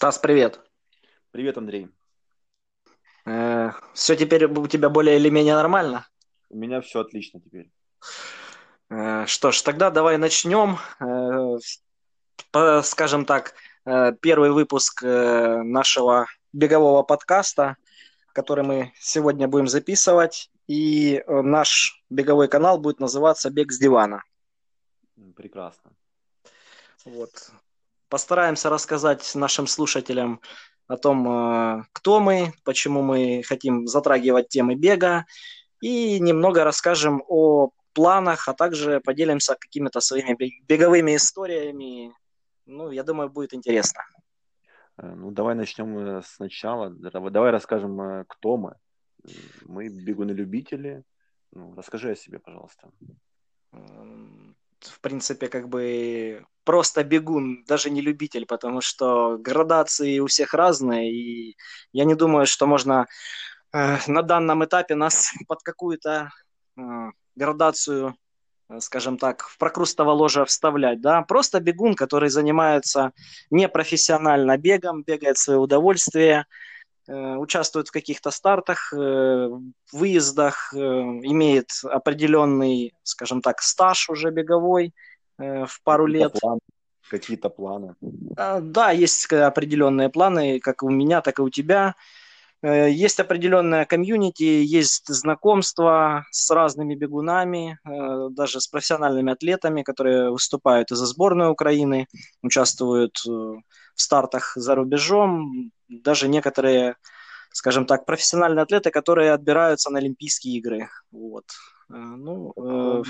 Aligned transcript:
Стас, 0.00 0.16
привет. 0.16 0.58
Привет, 1.30 1.58
Андрей. 1.58 1.90
Э, 3.26 3.72
все 3.92 4.16
теперь 4.16 4.46
у 4.46 4.66
тебя 4.66 4.88
более 4.88 5.16
или 5.18 5.28
менее 5.28 5.54
нормально? 5.54 6.08
У 6.48 6.56
меня 6.56 6.80
все 6.80 7.00
отлично 7.00 7.38
теперь. 7.38 7.70
Э, 8.88 9.26
что 9.26 9.50
ж, 9.50 9.60
тогда 9.60 9.90
давай 9.90 10.16
начнем. 10.16 10.78
Э, 11.00 11.58
по, 12.50 12.80
скажем 12.82 13.26
так, 13.26 13.52
э, 13.84 14.12
первый 14.22 14.52
выпуск 14.52 15.02
э, 15.02 15.62
нашего 15.64 16.28
бегового 16.54 17.02
подкаста, 17.02 17.76
который 18.32 18.64
мы 18.64 18.94
сегодня 18.98 19.48
будем 19.48 19.68
записывать. 19.68 20.50
И 20.66 21.16
э, 21.16 21.42
наш 21.42 22.02
беговой 22.08 22.48
канал 22.48 22.78
будет 22.78 23.00
называться 23.00 23.50
«Бег 23.50 23.70
с 23.70 23.78
дивана». 23.78 24.24
Прекрасно. 25.36 25.92
Вот. 27.04 27.52
Постараемся 28.10 28.70
рассказать 28.70 29.36
нашим 29.36 29.68
слушателям 29.68 30.40
о 30.88 30.96
том, 30.96 31.28
э, 31.28 31.84
кто 31.92 32.18
мы, 32.18 32.52
почему 32.64 33.02
мы 33.02 33.42
хотим 33.44 33.86
затрагивать 33.86 34.48
темы 34.48 34.74
бега, 34.74 35.26
и 35.80 36.18
немного 36.18 36.64
расскажем 36.64 37.22
о 37.28 37.70
планах, 37.92 38.48
а 38.48 38.52
также 38.54 39.00
поделимся 39.00 39.54
какими-то 39.54 40.00
своими 40.00 40.36
беговыми 40.66 41.14
историями. 41.14 42.12
Ну, 42.66 42.90
я 42.90 43.04
думаю, 43.04 43.30
будет 43.30 43.54
интересно. 43.54 44.02
Э, 44.98 45.14
ну, 45.14 45.30
давай 45.30 45.54
начнем 45.54 45.96
э, 45.96 46.22
сначала. 46.24 46.90
Давай 46.90 47.52
расскажем, 47.52 48.24
кто 48.26 48.56
мы. 48.56 48.74
Мы 49.66 49.88
бегуны-любители. 49.88 51.04
Ну, 51.52 51.76
расскажи 51.76 52.10
о 52.10 52.16
себе, 52.16 52.40
пожалуйста 52.40 52.90
в 54.84 55.00
принципе, 55.00 55.48
как 55.48 55.68
бы 55.68 56.44
просто 56.64 57.04
бегун, 57.04 57.64
даже 57.66 57.90
не 57.90 58.00
любитель, 58.00 58.46
потому 58.46 58.80
что 58.80 59.36
градации 59.38 60.18
у 60.18 60.26
всех 60.26 60.54
разные, 60.54 61.12
и 61.12 61.56
я 61.92 62.04
не 62.04 62.14
думаю, 62.14 62.46
что 62.46 62.66
можно 62.66 63.06
э, 63.72 63.96
на 64.06 64.22
данном 64.22 64.64
этапе 64.64 64.94
нас 64.94 65.32
под 65.48 65.62
какую-то 65.62 66.30
э, 66.76 66.82
градацию, 67.36 68.14
э, 68.68 68.80
скажем 68.80 69.18
так, 69.18 69.42
в 69.42 69.58
прокрустово 69.58 70.12
ложе 70.12 70.44
вставлять, 70.44 71.00
да, 71.00 71.22
просто 71.22 71.60
бегун, 71.60 71.94
который 71.94 72.30
занимается 72.30 73.12
непрофессионально 73.50 74.56
бегом, 74.58 75.02
бегает 75.02 75.36
в 75.36 75.40
свое 75.40 75.58
удовольствие, 75.58 76.44
Э, 76.44 76.79
участвует 77.12 77.88
в 77.88 77.92
каких-то 77.92 78.30
стартах, 78.30 78.92
э, 78.92 79.48
выездах, 79.92 80.72
э, 80.74 80.78
имеет 80.78 81.70
определенный, 81.84 82.94
скажем 83.02 83.42
так, 83.42 83.62
стаж 83.62 84.08
уже 84.10 84.30
беговой 84.30 84.94
в 85.38 85.82
пару 85.82 86.06
лет. 86.06 86.38
Планы, 86.40 86.60
какие-то 87.08 87.48
планы. 87.48 87.94
Да, 88.00 88.90
есть 88.90 89.32
определенные 89.32 90.10
планы, 90.10 90.60
как 90.60 90.82
у 90.82 90.90
меня, 90.90 91.22
так 91.22 91.38
и 91.38 91.42
у 91.42 91.50
тебя. 91.50 91.94
Есть 92.62 93.18
определенная 93.20 93.86
комьюнити, 93.86 94.42
есть 94.42 95.08
знакомства 95.08 96.26
с 96.30 96.50
разными 96.50 96.94
бегунами, 96.94 97.78
даже 98.34 98.60
с 98.60 98.68
профессиональными 98.68 99.32
атлетами, 99.32 99.82
которые 99.82 100.30
выступают 100.30 100.92
и 100.92 100.94
за 100.94 101.06
сборную 101.06 101.52
Украины, 101.52 102.06
участвуют 102.42 103.16
в 103.24 103.62
стартах 103.94 104.52
за 104.56 104.74
рубежом, 104.74 105.72
даже 105.90 106.28
некоторые, 106.28 106.96
скажем 107.50 107.84
так, 107.84 108.06
профессиональные 108.06 108.62
атлеты, 108.62 108.90
которые 108.90 109.32
отбираются 109.32 109.90
на 109.90 109.98
Олимпийские 109.98 110.56
игры. 110.56 110.88
Вот. 111.10 111.44
Э, 111.88 111.94
ну, 111.94 112.52
э... 112.56 113.02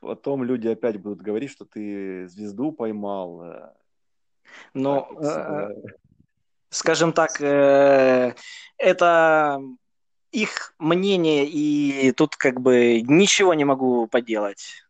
Потом 0.00 0.44
люди 0.44 0.66
опять 0.66 0.96
будут 0.96 1.20
говорить, 1.20 1.50
что 1.50 1.66
ты 1.66 2.26
звезду 2.28 2.72
поймал. 2.72 3.42
Э. 3.42 3.72
Но, 4.72 5.08
так, 5.20 5.70
э, 5.70 5.74
скажем 6.70 7.12
так, 7.12 7.40
э, 7.40 8.34
это 8.78 9.60
их 10.32 10.74
мнение, 10.78 11.46
и 11.46 12.12
тут 12.12 12.36
как 12.36 12.60
бы 12.60 13.02
ничего 13.02 13.52
не 13.52 13.64
могу 13.64 14.06
поделать. 14.06 14.84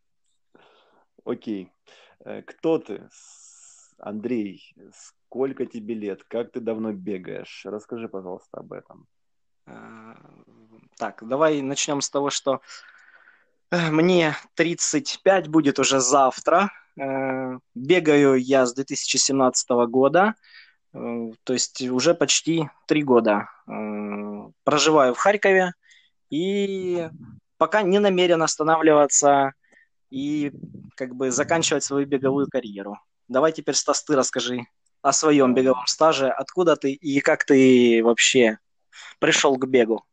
Окей. 1.25 1.73
Кто 2.47 2.79
ты? 2.79 3.09
Андрей, 3.99 4.75
сколько 5.31 5.65
тебе 5.65 5.95
лет, 5.95 6.25
как 6.25 6.51
ты 6.51 6.61
давно 6.61 6.93
бегаешь? 6.93 7.63
Расскажи, 7.65 8.09
пожалуйста, 8.09 8.59
об 8.59 8.73
этом. 8.73 9.07
А, 9.65 10.17
так, 10.97 11.23
давай 11.23 11.63
начнем 11.63 12.01
с 12.01 12.11
того, 12.11 12.31
что 12.31 12.61
э, 13.71 13.91
мне 13.93 14.37
35 14.55 15.47
будет 15.47 15.79
уже 15.79 16.01
завтра. 16.01 16.73
Э, 17.01 17.59
бегаю 17.77 18.35
я 18.35 18.67
с 18.67 18.75
2017 18.75 19.71
года, 19.89 20.35
э, 20.95 21.31
то 21.45 21.53
есть 21.53 21.81
уже 21.83 22.15
почти 22.15 22.69
три 22.89 23.05
года. 23.05 23.49
Проживаю 24.65 25.15
в 25.15 25.19
Харькове 25.19 25.75
и 26.29 27.09
пока 27.57 27.83
не 27.83 28.01
намерен 28.01 28.43
останавливаться 28.43 29.53
и 30.11 30.51
как 30.97 31.15
бы 31.15 31.31
заканчивать 31.31 31.85
свою 31.85 32.05
беговую 32.05 32.49
карьеру. 32.51 32.99
Давай 33.29 33.53
теперь, 33.53 33.77
Стас, 33.77 34.03
ты 34.03 34.17
расскажи 34.17 34.67
о 35.03 35.13
своем 35.13 35.55
беговом 35.55 35.87
стаже. 35.87 36.29
Откуда 36.29 36.77
ты 36.77 36.93
и 36.93 37.21
как 37.21 37.45
ты 37.45 38.03
вообще 38.03 38.59
пришел 39.19 39.57
к 39.57 39.67
бегу? 39.67 40.05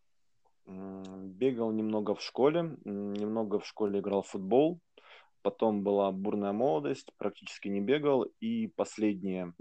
Бегал 0.66 1.72
немного 1.72 2.16
в 2.16 2.22
школе, 2.22 2.78
немного 2.84 3.60
в 3.60 3.66
школе 3.66 4.00
играл 4.00 4.24
в 4.24 4.28
футбол, 4.28 4.80
потом 5.42 5.84
была 5.84 6.12
бурная 6.12 6.52
молодость, 6.52 7.12
практически 7.18 7.68
не 7.68 7.80
бегал, 7.80 8.26
и 8.40 8.68
последние 8.68 9.54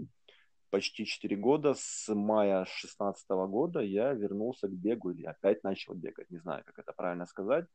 почти 0.69 1.05
4 1.05 1.35
года, 1.37 1.75
с 1.77 2.13
мая 2.13 2.65
2016 2.65 3.29
года, 3.29 3.79
я 3.79 4.11
вернулся 4.13 4.67
к 4.67 4.71
бегу 4.71 5.11
или 5.11 5.25
опять 5.25 5.63
начал 5.63 5.93
бегать, 5.93 6.29
не 6.29 6.39
знаю, 6.39 6.63
как 6.65 6.79
это 6.79 6.93
правильно 6.93 7.25
сказать. 7.25 7.65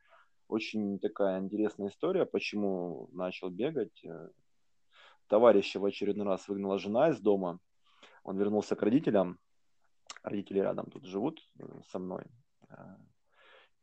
Очень 0.49 0.99
такая 0.99 1.41
интересная 1.41 1.89
история, 1.89 2.27
почему 2.27 3.09
начал 3.13 3.49
бегать 3.49 4.05
товарища 5.33 5.81
в 5.81 5.87
очередной 5.87 6.27
раз 6.27 6.47
выгнала 6.47 6.79
жена 6.79 7.09
из 7.09 7.19
дома. 7.19 7.59
Он 8.23 8.37
вернулся 8.37 8.77
к 8.77 8.83
родителям. 8.83 9.39
Родители 10.23 10.59
рядом 10.59 10.91
тут 10.91 11.07
живут 11.07 11.41
э, 11.59 11.65
со 11.91 11.99
мной. 11.99 12.25
Э, 12.69 12.97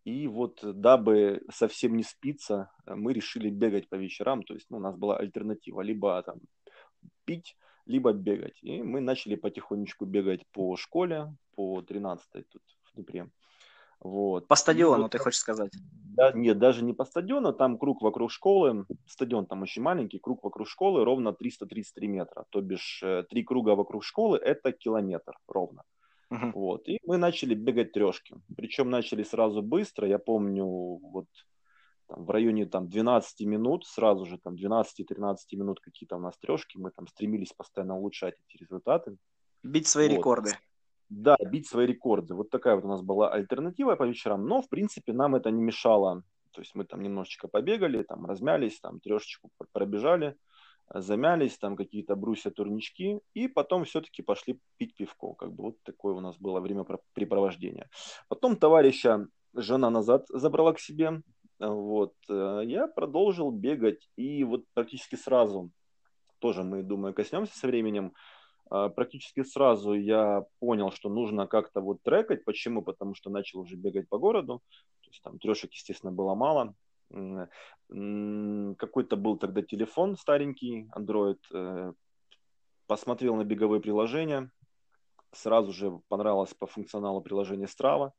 и 0.03 0.27
вот, 0.27 0.59
дабы 0.61 1.41
совсем 1.51 1.97
не 1.97 2.03
спиться, 2.03 2.69
мы 2.85 3.13
решили 3.13 3.49
бегать 3.49 3.89
по 3.89 3.95
вечерам. 3.95 4.43
То 4.43 4.53
есть 4.53 4.67
ну, 4.69 4.77
у 4.77 4.79
нас 4.79 4.95
была 4.95 5.17
альтернатива. 5.17 5.81
Либо 5.81 6.21
там 6.21 6.39
пить, 7.25 7.57
либо 7.87 8.13
бегать. 8.13 8.59
И 8.61 8.83
мы 8.83 9.01
начали 9.01 9.33
потихонечку 9.33 10.05
бегать 10.05 10.45
по 10.51 10.75
школе, 10.77 11.35
по 11.55 11.81
13 11.81 12.47
тут 12.47 12.61
в 12.83 12.93
Днепре. 12.93 13.31
Вот. 14.01 14.47
По 14.47 14.55
стадиону, 14.55 15.03
вот, 15.03 15.11
ты 15.11 15.17
хочешь 15.17 15.39
сказать? 15.39 15.71
Да, 16.15 16.31
нет, 16.31 16.57
даже 16.57 16.83
не 16.83 16.93
по 16.93 17.03
стадиону, 17.05 17.53
там 17.53 17.77
круг 17.77 18.01
вокруг 18.01 18.31
школы, 18.31 18.85
стадион 19.07 19.45
там 19.45 19.61
очень 19.63 19.81
маленький, 19.81 20.19
круг 20.19 20.43
вокруг 20.43 20.67
школы 20.67 21.03
ровно 21.03 21.33
333 21.33 22.07
метра, 22.07 22.45
то 22.49 22.61
бишь 22.61 23.01
э, 23.03 23.23
три 23.29 23.43
круга 23.43 23.75
вокруг 23.75 24.03
школы 24.03 24.37
это 24.37 24.71
километр 24.71 25.37
ровно. 25.47 25.83
Uh-huh. 26.31 26.51
Вот, 26.53 26.87
и 26.87 26.99
мы 27.05 27.17
начали 27.17 27.55
бегать 27.55 27.91
трешки, 27.91 28.35
причем 28.55 28.89
начали 28.89 29.23
сразу 29.23 29.61
быстро, 29.61 30.07
я 30.07 30.19
помню, 30.19 30.65
вот 30.65 31.27
там, 32.07 32.25
в 32.25 32.29
районе 32.29 32.65
там 32.65 32.87
12 32.87 33.41
минут, 33.47 33.85
сразу 33.85 34.25
же 34.25 34.37
там 34.37 34.55
12-13 34.55 35.35
минут 35.53 35.79
какие-то 35.79 36.17
у 36.17 36.19
нас 36.19 36.37
трешки, 36.37 36.77
мы 36.77 36.91
там 36.91 37.07
стремились 37.07 37.51
постоянно 37.53 37.97
улучшать 37.97 38.35
эти 38.47 38.61
результаты. 38.61 39.17
Бить 39.63 39.87
свои 39.87 40.07
вот. 40.07 40.15
рекорды. 40.15 40.51
Да, 41.09 41.35
бить 41.43 41.67
свои 41.67 41.87
рекорды. 41.87 42.35
Вот 42.35 42.49
такая 42.49 42.75
вот 42.75 42.85
у 42.85 42.87
нас 42.87 43.01
была 43.01 43.29
альтернатива 43.29 43.95
по 43.95 44.03
вечерам, 44.03 44.45
но, 44.45 44.61
в 44.61 44.69
принципе, 44.69 45.11
нам 45.11 45.35
это 45.35 45.49
не 45.49 45.61
мешало. 45.61 46.23
То 46.51 46.61
есть 46.61 46.75
мы 46.75 46.85
там 46.85 47.01
немножечко 47.01 47.47
побегали, 47.47 48.03
там 48.03 48.25
размялись, 48.25 48.79
там 48.79 48.99
трешечку 48.99 49.49
пробежали, 49.71 50.35
замялись, 50.93 51.57
там 51.57 51.75
какие-то 51.75 52.15
брусья, 52.15 52.51
турнички, 52.51 53.21
и 53.33 53.47
потом 53.47 53.85
все-таки 53.85 54.21
пошли 54.21 54.59
пить 54.77 54.95
пивко. 54.95 55.33
Как 55.33 55.53
бы 55.53 55.63
вот 55.63 55.83
такое 55.83 56.13
у 56.13 56.19
нас 56.19 56.37
было 56.37 56.59
времяпрепровождение. 56.59 57.89
Потом 58.27 58.55
товарища 58.55 59.27
жена 59.53 59.89
назад 59.89 60.25
забрала 60.29 60.73
к 60.73 60.79
себе, 60.79 61.21
вот, 61.59 62.13
э, 62.29 62.61
я 62.65 62.87
продолжил 62.87 63.51
бегать, 63.51 64.09
и 64.15 64.43
вот 64.43 64.63
практически 64.73 65.15
сразу, 65.15 65.71
тоже 66.39 66.63
мы, 66.63 66.83
думаю, 66.83 67.13
коснемся 67.13 67.57
со 67.57 67.67
временем, 67.67 68.13
практически 68.69 69.43
сразу 69.43 69.93
я 69.93 70.45
понял, 70.59 70.91
что 70.91 71.09
нужно 71.09 71.47
как-то 71.47 71.81
вот 71.81 72.01
трекать. 72.03 72.45
Почему? 72.45 72.81
Потому 72.81 73.15
что 73.15 73.29
начал 73.29 73.59
уже 73.59 73.75
бегать 73.75 74.07
по 74.09 74.17
городу. 74.17 74.61
То 75.01 75.09
есть 75.09 75.21
там 75.23 75.39
трешек, 75.39 75.71
естественно, 75.73 76.11
было 76.11 76.35
мало. 76.35 76.75
Какой-то 77.89 79.15
был 79.15 79.37
тогда 79.37 79.61
телефон 79.63 80.15
старенький, 80.15 80.87
Android. 80.95 81.39
Э, 81.53 81.93
посмотрел 82.85 83.35
на 83.35 83.43
беговые 83.43 83.81
приложения. 83.81 84.51
Сразу 85.31 85.71
же 85.73 85.99
понравилось 86.07 86.53
по 86.53 86.67
функционалу 86.67 87.21
приложения 87.21 87.65
Strava. 87.65 88.11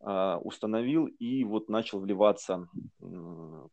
А, 0.00 0.38
установил 0.38 1.06
и 1.06 1.44
вот 1.44 1.68
начал 1.68 2.00
вливаться 2.00 2.68
в 3.00 3.70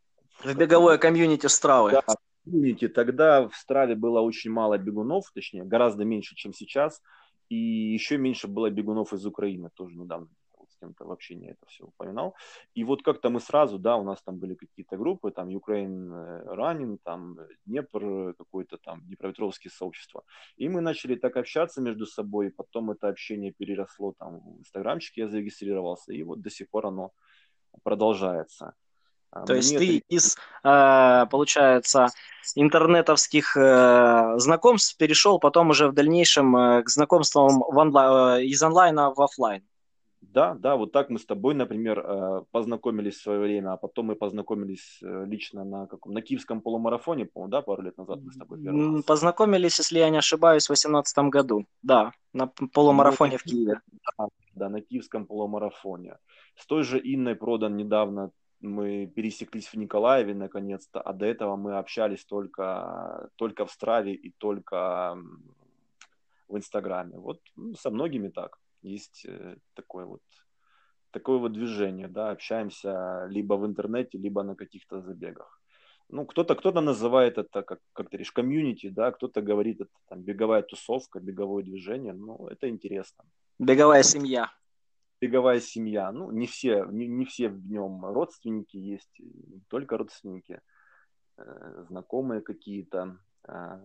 беговое 0.56 0.97
комьюнити 0.97 1.47
Стравы. 1.47 1.91
Да, 1.91 2.01
Помните, 2.45 2.88
тогда 2.89 3.47
в 3.47 3.56
Страве 3.56 3.95
было 3.95 4.21
очень 4.21 4.51
мало 4.51 4.77
бегунов, 4.77 5.31
точнее, 5.33 5.63
гораздо 5.63 6.06
меньше, 6.06 6.36
чем 6.36 6.53
сейчас. 6.53 7.01
И 7.50 7.56
еще 7.56 8.18
меньше 8.18 8.47
было 8.47 8.69
бегунов 8.69 9.13
из 9.13 9.25
Украины, 9.25 9.69
тоже 9.75 9.97
недавно 9.97 10.27
с 10.75 10.77
кем-то 10.80 11.06
в 11.06 11.12
общении 11.12 11.51
это 11.51 11.65
все 11.68 11.86
упоминал. 11.86 12.36
И 12.74 12.83
вот 12.83 13.01
как-то 13.03 13.30
мы 13.30 13.39
сразу, 13.39 13.80
да, 13.80 13.95
у 13.95 14.03
нас 14.03 14.21
там 14.21 14.38
были 14.38 14.56
какие-то 14.56 14.97
группы, 14.97 15.31
там 15.31 15.50
Ukraine 15.50 16.45
Running, 16.56 16.97
там 17.03 17.38
Днепр 17.65 18.33
какой-то 18.38 18.77
там, 18.77 19.01
Днепропетровские 19.01 19.71
сообщества. 19.71 20.24
И 20.57 20.69
мы 20.69 20.81
начали 20.81 21.15
так 21.15 21.38
общаться 21.38 21.81
между 21.81 22.06
собой, 22.06 22.51
потом 22.51 22.91
это 22.91 23.07
общение 23.07 23.51
переросло 23.51 24.13
там 24.18 24.39
в 24.39 24.59
инстаграмчике, 24.59 25.21
я 25.21 25.27
зарегистрировался, 25.27 26.13
и 26.13 26.24
вот 26.24 26.41
до 26.41 26.50
сих 26.50 26.69
пор 26.69 26.88
оно 26.88 27.12
продолжается. 27.83 28.74
А 29.36 29.46
То 29.46 29.52
Мне 29.52 29.62
есть 29.62 29.78
ты 29.78 29.98
это... 29.98 30.06
из, 30.08 30.38
э, 30.64 31.26
получается, 31.30 32.08
интернетовских 32.56 33.58
э, 33.58 34.36
знакомств 34.38 34.96
перешел 34.98 35.40
потом 35.40 35.72
уже 35.72 35.90
в 35.90 35.94
дальнейшем 35.94 36.56
э, 36.56 36.84
к 36.84 36.90
знакомствам 36.90 37.60
в 37.60 37.78
онлайн, 37.78 38.46
из 38.48 38.64
онлайна 38.64 39.14
в 39.14 39.22
офлайн. 39.22 39.62
Да, 40.22 40.54
да, 40.54 40.78
вот 40.78 40.94
так 40.94 41.10
мы 41.10 41.20
с 41.20 41.26
тобой, 41.26 41.54
например, 41.54 42.46
познакомились 42.52 43.16
в 43.16 43.22
свое 43.22 43.40
время, 43.40 43.74
а 43.74 43.78
потом 43.78 44.08
мы 44.08 44.16
познакомились 44.16 45.00
лично 45.02 45.64
на 45.64 45.88
каком 45.88 46.14
на 46.14 46.22
киевском 46.22 46.62
полумарафоне, 46.62 47.26
по-моему, 47.26 47.52
да, 47.52 47.62
пару 47.62 47.84
лет 47.84 47.98
назад 47.98 48.20
мы 48.22 48.32
с 48.32 48.38
тобой 48.38 48.62
первый 48.62 48.96
раз. 48.96 49.06
Познакомились, 49.06 49.78
если 49.78 50.00
я 50.00 50.10
не 50.10 50.18
ошибаюсь, 50.18 50.64
в 50.64 50.68
2018 50.68 51.18
году, 51.30 51.66
да, 51.84 52.12
на 52.34 52.48
полумарафоне 52.48 53.34
ну, 53.34 53.38
в 53.38 53.44
Киеве. 53.44 53.82
Да, 54.18 54.28
да, 54.56 54.70
на 54.70 54.82
киевском 54.82 55.26
полумарафоне. 55.26 56.18
С 56.58 56.66
той 56.66 56.84
же 56.84 57.00
Инной 57.00 57.36
продан 57.36 57.78
недавно 57.78 58.32
мы 58.65 59.07
пересеклись 59.07 59.67
в 59.67 59.75
Николаеве 59.75 60.33
наконец-то, 60.33 61.01
а 61.01 61.13
до 61.13 61.25
этого 61.25 61.56
мы 61.56 61.77
общались 61.77 62.25
только, 62.25 63.29
только 63.35 63.65
в 63.65 63.71
Страве 63.71 64.13
и 64.13 64.31
только 64.38 65.17
в 66.47 66.57
Инстаграме. 66.57 67.17
Вот 67.17 67.39
со 67.79 67.89
многими 67.89 68.29
так. 68.29 68.57
Есть 68.81 69.25
э, 69.25 69.57
такое 69.73 70.06
вот, 70.06 70.21
такое 71.12 71.38
вот 71.38 71.53
движение, 71.53 72.07
да, 72.07 72.31
общаемся 72.31 73.25
либо 73.29 73.56
в 73.56 73.65
интернете, 73.65 74.17
либо 74.17 74.44
на 74.44 74.56
каких-то 74.56 75.01
забегах. 75.01 75.62
Ну, 76.09 76.25
кто-то 76.25 76.56
кто 76.56 76.71
называет 76.71 77.38
это, 77.39 77.63
как, 77.63 77.79
как 77.94 78.09
ты 78.09 78.17
говоришь, 78.17 78.31
комьюнити, 78.31 78.89
да, 78.89 79.12
кто-то 79.12 79.41
говорит, 79.41 79.81
это 79.81 79.91
там 80.07 80.21
беговая 80.21 80.62
тусовка, 80.62 81.19
беговое 81.19 81.63
движение, 81.63 82.13
ну, 82.13 82.47
это 82.47 82.69
интересно. 82.69 83.23
Беговая 83.57 84.03
семья 84.03 84.51
беговая 85.21 85.59
семья. 85.59 86.12
Ну, 86.12 86.31
не 86.31 86.47
все, 86.47 86.85
не, 86.85 87.07
не 87.07 87.25
все 87.25 87.50
в 87.50 87.67
нем 87.67 88.06
родственники 88.06 88.77
есть, 88.77 89.19
не 89.19 89.62
только 89.69 89.97
родственники, 89.97 90.62
э, 91.38 91.85
знакомые 91.88 92.41
какие-то. 92.41 93.17
Э, 93.47 93.79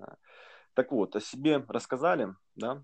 так 0.75 0.93
вот, 0.93 1.17
о 1.17 1.21
себе 1.21 1.65
рассказали, 1.69 2.35
да? 2.55 2.83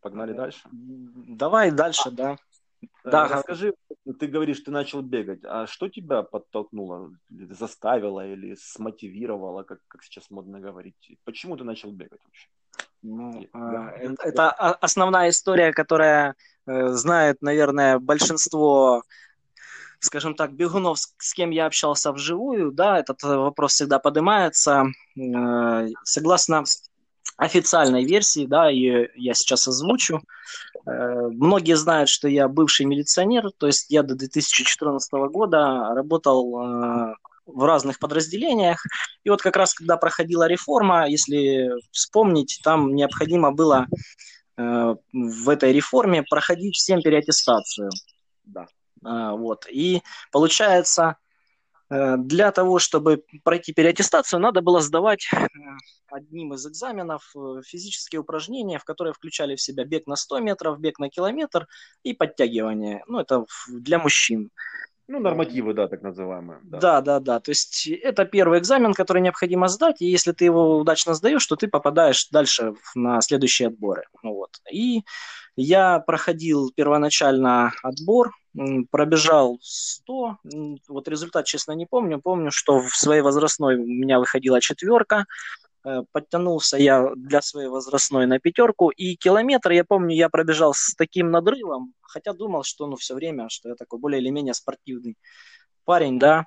Погнали 0.00 0.32
дальше. 0.32 0.68
Давай 0.72 1.70
дальше, 1.70 2.08
а, 2.08 2.10
да. 2.10 2.36
Да, 3.04 3.28
расскажи, 3.28 3.74
ты 4.18 4.26
говоришь, 4.26 4.60
ты 4.60 4.70
начал 4.70 5.00
бегать, 5.00 5.40
а 5.44 5.66
что 5.66 5.88
тебя 5.88 6.22
подтолкнуло, 6.22 7.12
заставило 7.30 8.26
или 8.26 8.56
смотивировало, 8.56 9.62
как, 9.62 9.80
как 9.88 10.02
сейчас 10.02 10.30
модно 10.30 10.60
говорить? 10.60 11.18
Почему 11.24 11.56
ты 11.56 11.64
начал 11.64 11.92
бегать 11.92 12.20
вообще? 12.24 12.48
Ну, 13.02 13.46
да. 13.52 13.92
Э, 13.96 14.14
это 14.24 14.50
основная 14.50 15.30
история, 15.30 15.72
которая 15.72 16.30
Э, 16.30 16.55
знает, 16.66 17.42
наверное, 17.42 17.98
большинство 17.98 19.02
скажем 20.00 20.34
так, 20.34 20.52
бегунов, 20.52 20.98
с 20.98 21.34
кем 21.34 21.50
я 21.50 21.66
общался 21.66 22.12
вживую, 22.12 22.72
да, 22.72 22.98
этот 22.98 23.22
вопрос 23.22 23.72
всегда 23.72 23.98
поднимается. 23.98 24.84
Э, 25.18 25.88
согласно 26.04 26.64
официальной 27.36 28.04
версии, 28.04 28.46
да, 28.46 28.68
ее 28.68 29.10
я 29.14 29.34
сейчас 29.34 29.68
озвучу. 29.68 30.22
Э, 30.86 31.28
многие 31.28 31.76
знают, 31.76 32.08
что 32.08 32.28
я 32.28 32.48
бывший 32.48 32.86
милиционер, 32.86 33.50
то 33.58 33.66
есть 33.66 33.90
я 33.90 34.02
до 34.02 34.14
2014 34.14 35.12
года 35.30 35.92
работал 35.94 37.16
в 37.46 37.64
разных 37.64 38.00
подразделениях. 38.00 38.84
И 39.22 39.30
вот 39.30 39.40
как 39.40 39.56
раз, 39.56 39.72
когда 39.72 39.96
проходила 39.96 40.48
реформа, 40.48 41.08
если 41.08 41.70
вспомнить, 41.92 42.60
там 42.64 42.94
необходимо 42.94 43.52
было 43.52 43.86
Э, 43.86 44.35
в 44.56 45.48
этой 45.48 45.72
реформе 45.72 46.22
проходить 46.22 46.76
всем 46.76 47.02
переаттестацию. 47.02 47.90
Да. 48.44 48.66
А, 49.04 49.34
вот. 49.34 49.66
И 49.70 50.02
получается, 50.32 51.16
э, 51.90 52.16
для 52.16 52.50
того, 52.52 52.78
чтобы 52.78 53.24
пройти 53.44 53.72
переаттестацию, 53.72 54.40
надо 54.40 54.62
было 54.62 54.80
сдавать 54.80 55.28
э, 55.32 55.46
одним 56.10 56.54
из 56.54 56.66
экзаменов 56.66 57.34
физические 57.64 58.20
упражнения, 58.20 58.78
в 58.78 58.84
которые 58.84 59.12
включали 59.12 59.56
в 59.56 59.60
себя 59.60 59.84
бег 59.84 60.06
на 60.06 60.16
100 60.16 60.40
метров, 60.40 60.80
бег 60.80 60.98
на 60.98 61.10
километр 61.10 61.66
и 62.02 62.14
подтягивание. 62.14 63.04
Ну, 63.06 63.20
это 63.20 63.44
для 63.68 63.98
мужчин. 63.98 64.50
Ну, 65.08 65.20
нормативы, 65.20 65.72
да, 65.72 65.86
так 65.86 66.02
называемые. 66.02 66.58
Да. 66.64 66.78
да, 66.78 67.00
да, 67.00 67.20
да. 67.20 67.40
То 67.40 67.50
есть 67.50 67.86
это 67.86 68.24
первый 68.24 68.58
экзамен, 68.58 68.92
который 68.92 69.22
необходимо 69.22 69.68
сдать, 69.68 70.02
и 70.02 70.06
если 70.06 70.32
ты 70.32 70.44
его 70.44 70.78
удачно 70.78 71.14
сдаешь, 71.14 71.46
то 71.46 71.54
ты 71.54 71.68
попадаешь 71.68 72.28
дальше 72.30 72.74
на 72.96 73.20
следующие 73.20 73.68
отборы. 73.68 74.04
Ну, 74.22 74.34
вот. 74.34 74.50
И 74.70 75.02
я 75.54 76.00
проходил 76.00 76.72
первоначально 76.74 77.72
отбор, 77.82 78.32
пробежал 78.90 79.58
100, 79.62 80.38
вот 80.88 81.08
результат, 81.08 81.44
честно, 81.46 81.72
не 81.72 81.86
помню. 81.86 82.20
Помню, 82.20 82.50
что 82.50 82.80
в 82.80 82.96
своей 82.96 83.22
возрастной 83.22 83.76
у 83.76 83.86
меня 83.86 84.18
выходила 84.18 84.60
четверка, 84.60 85.26
подтянулся 86.12 86.76
я 86.76 87.10
для 87.16 87.42
своей 87.42 87.68
возрастной 87.68 88.26
на 88.26 88.38
пятерку, 88.38 88.90
и 88.90 89.16
километр, 89.16 89.70
я 89.72 89.84
помню, 89.84 90.14
я 90.14 90.28
пробежал 90.28 90.74
с 90.74 90.94
таким 90.94 91.30
надрывом, 91.30 91.94
хотя 92.02 92.32
думал, 92.32 92.62
что 92.64 92.86
ну 92.86 92.96
все 92.96 93.14
время, 93.14 93.48
что 93.48 93.68
я 93.68 93.74
такой 93.74 93.98
более 93.98 94.20
или 94.20 94.30
менее 94.30 94.54
спортивный 94.54 95.16
парень, 95.84 96.18
да. 96.18 96.44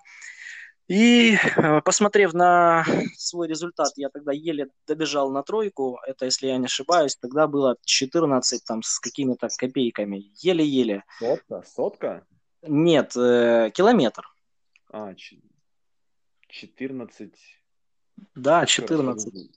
И 0.88 1.36
э, 1.36 1.82
посмотрев 1.82 2.34
на 2.34 2.84
свой 3.16 3.48
результат, 3.48 3.92
я 3.96 4.10
тогда 4.10 4.32
еле 4.32 4.70
добежал 4.88 5.32
на 5.32 5.44
тройку, 5.44 6.00
это, 6.06 6.26
если 6.26 6.48
я 6.48 6.58
не 6.58 6.66
ошибаюсь, 6.66 7.16
тогда 7.16 7.48
было 7.48 7.78
14 7.86 8.64
там 8.66 8.82
с 8.82 9.00
какими-то 9.00 9.50
копейками, 9.56 10.32
еле-еле. 10.42 11.04
Сотка? 11.20 11.64
Сотка? 11.64 12.26
Нет, 12.64 13.16
э, 13.16 13.72
километр. 13.72 14.28
А, 14.92 15.14
14 16.48 17.34
да, 18.36 18.66
14. 18.66 19.50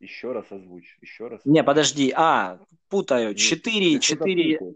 Еще 0.00 0.32
раз 0.32 0.44
озвучь, 0.50 0.98
еще 1.00 1.28
раз. 1.28 1.40
Не, 1.44 1.62
подожди, 1.62 2.12
а, 2.14 2.58
путаю, 2.88 3.34
4, 3.34 3.98
4, 3.98 4.74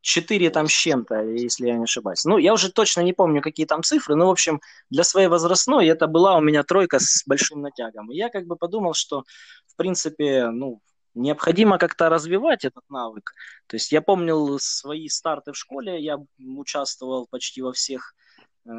4 0.00 0.50
там 0.50 0.68
с 0.68 0.72
чем-то, 0.72 1.22
если 1.22 1.66
я 1.66 1.76
не 1.76 1.84
ошибаюсь. 1.84 2.24
Ну, 2.24 2.38
я 2.38 2.52
уже 2.52 2.70
точно 2.70 3.00
не 3.00 3.12
помню, 3.12 3.42
какие 3.42 3.66
там 3.66 3.82
цифры, 3.82 4.14
но, 4.14 4.28
в 4.28 4.30
общем, 4.30 4.60
для 4.90 5.02
своей 5.02 5.26
возрастной 5.26 5.88
это 5.88 6.06
была 6.06 6.36
у 6.36 6.40
меня 6.40 6.62
тройка 6.62 6.98
с 7.00 7.24
большим 7.26 7.62
натягом. 7.62 8.10
И 8.12 8.16
я 8.16 8.28
как 8.28 8.46
бы 8.46 8.56
подумал, 8.56 8.94
что, 8.94 9.24
в 9.66 9.76
принципе, 9.76 10.50
ну, 10.50 10.80
необходимо 11.14 11.78
как-то 11.78 12.08
развивать 12.08 12.64
этот 12.64 12.84
навык. 12.88 13.32
То 13.66 13.74
есть 13.74 13.90
я 13.90 14.00
помнил 14.00 14.58
свои 14.60 15.08
старты 15.08 15.52
в 15.52 15.56
школе, 15.56 16.00
я 16.00 16.18
участвовал 16.38 17.26
почти 17.28 17.62
во 17.62 17.72
всех 17.72 18.14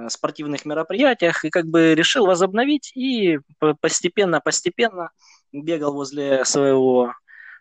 спортивных 0.10 0.66
мероприятиях 0.66 1.46
и 1.46 1.50
как 1.50 1.66
бы 1.66 1.96
решил 1.96 2.26
возобновить 2.26 2.92
и 2.96 3.40
постепенно-постепенно 3.82 5.12
бегал 5.52 5.94
возле 5.94 6.46
своего 6.46 7.14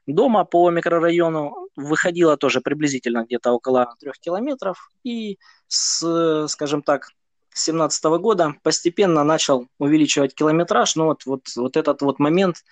дома 0.06 0.44
по 0.44 0.70
микрорайону. 0.70 1.68
Выходило 1.76 2.36
тоже 2.36 2.60
приблизительно 2.60 3.24
где-то 3.24 3.52
около 3.52 3.94
трех 4.00 4.18
километров. 4.18 4.90
И 5.04 5.38
с, 5.68 6.46
скажем 6.48 6.82
так, 6.82 7.08
с 7.52 7.66
2017 7.66 8.04
года 8.20 8.54
постепенно 8.62 9.24
начал 9.24 9.66
увеличивать 9.78 10.34
километраж. 10.34 10.96
Но 10.96 11.06
вот, 11.06 11.26
вот, 11.26 11.42
вот 11.56 11.76
этот 11.76 12.02
вот 12.02 12.18
момент 12.18 12.64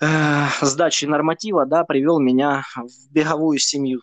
э, 0.00 0.06
сдачи 0.62 1.04
норматива 1.06 1.66
да, 1.66 1.84
привел 1.84 2.18
меня 2.18 2.64
в 2.76 3.12
беговую 3.12 3.58
семью. 3.58 4.00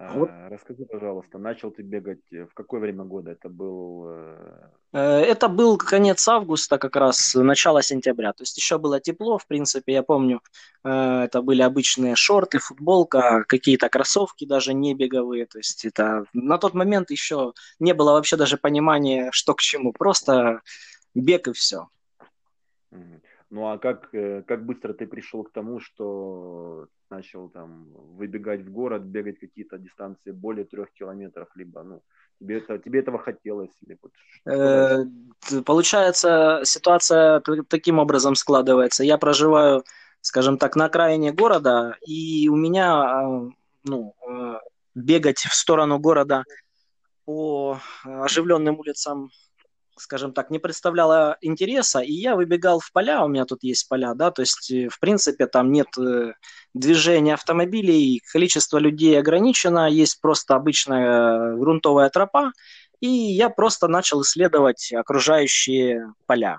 Вот. 0.00 0.28
А, 0.30 0.48
расскажи, 0.48 0.84
пожалуйста, 0.86 1.38
начал 1.38 1.70
ты 1.70 1.82
бегать 1.82 2.20
э, 2.32 2.46
в 2.46 2.54
какое 2.54 2.80
время 2.80 3.04
года? 3.04 3.30
Это 3.30 3.48
был... 3.48 4.06
Э, 4.08 4.70
э, 4.92 4.98
это 4.98 5.48
был 5.48 5.76
конец 5.78 6.26
августа, 6.26 6.78
как 6.78 6.96
раз 6.96 7.34
начало 7.34 7.80
сентября. 7.82 8.32
То 8.32 8.42
есть 8.42 8.56
еще 8.56 8.78
было 8.78 9.00
тепло, 9.00 9.38
в 9.38 9.46
принципе, 9.46 9.92
я 9.92 10.02
помню, 10.02 10.40
это 10.82 11.42
были 11.42 11.62
обычные 11.62 12.16
шорты, 12.16 12.58
футболка, 12.58 13.44
какие-то 13.46 13.88
кроссовки 13.88 14.46
даже 14.46 14.74
не 14.74 14.94
беговые. 14.94 15.46
То 15.46 15.58
есть 15.58 15.84
это 15.84 16.24
на 16.32 16.58
тот 16.58 16.74
момент 16.74 17.10
еще 17.10 17.52
не 17.78 17.94
было 17.94 18.12
вообще 18.12 18.36
даже 18.36 18.56
понимания, 18.56 19.28
что 19.32 19.54
к 19.54 19.60
чему. 19.60 19.92
Просто 19.92 20.60
бег 21.14 21.48
и 21.48 21.52
все. 21.52 21.88
Ну 23.54 23.68
а 23.68 23.78
как, 23.78 24.10
как 24.46 24.66
быстро 24.66 24.92
ты 24.94 25.06
пришел 25.06 25.44
к 25.44 25.52
тому, 25.52 25.78
что 25.78 26.88
начал 27.08 27.48
там 27.48 27.86
выбегать 28.18 28.62
в 28.62 28.72
город, 28.72 29.02
бегать 29.02 29.38
какие-то 29.38 29.78
дистанции 29.78 30.32
более 30.32 30.64
трех 30.64 30.92
километров, 30.92 31.48
либо, 31.54 31.84
ну, 31.84 32.02
тебе, 32.40 32.58
это, 32.58 32.78
тебе 32.78 32.98
этого 32.98 33.18
хотелось? 33.18 33.70
Или 33.86 33.96
вот, 34.02 34.12
э, 34.52 35.04
Получается, 35.64 36.62
ситуация 36.64 37.40
таким 37.68 38.00
образом 38.00 38.34
складывается. 38.34 39.04
Я 39.04 39.18
проживаю 39.18 39.84
скажем 40.20 40.58
так, 40.58 40.76
на 40.76 40.86
окраине 40.86 41.32
города, 41.32 41.96
и 42.08 42.48
у 42.48 42.56
меня 42.56 43.50
ну, 43.84 44.14
бегать 44.94 45.38
в 45.38 45.54
сторону 45.54 45.98
города 45.98 46.44
по 47.26 47.78
оживленным 48.04 48.78
улицам 48.78 49.30
скажем 49.96 50.32
так, 50.32 50.50
не 50.50 50.58
представляло 50.58 51.36
интереса, 51.40 52.00
и 52.00 52.12
я 52.12 52.36
выбегал 52.36 52.80
в 52.80 52.92
поля, 52.92 53.24
у 53.24 53.28
меня 53.28 53.44
тут 53.44 53.62
есть 53.62 53.88
поля, 53.88 54.14
да, 54.14 54.30
то 54.30 54.42
есть, 54.42 54.70
э, 54.70 54.88
в 54.88 54.98
принципе, 54.98 55.46
там 55.46 55.72
нет 55.72 55.86
э, 55.98 56.32
движения 56.74 57.34
автомобилей, 57.34 58.20
количество 58.32 58.78
людей 58.78 59.18
ограничено, 59.18 59.88
есть 59.88 60.20
просто 60.20 60.54
обычная 60.54 61.54
э, 61.54 61.56
грунтовая 61.56 62.10
тропа, 62.10 62.52
и 63.00 63.08
я 63.08 63.50
просто 63.50 63.88
начал 63.88 64.22
исследовать 64.22 64.92
окружающие 64.92 66.12
поля. 66.26 66.58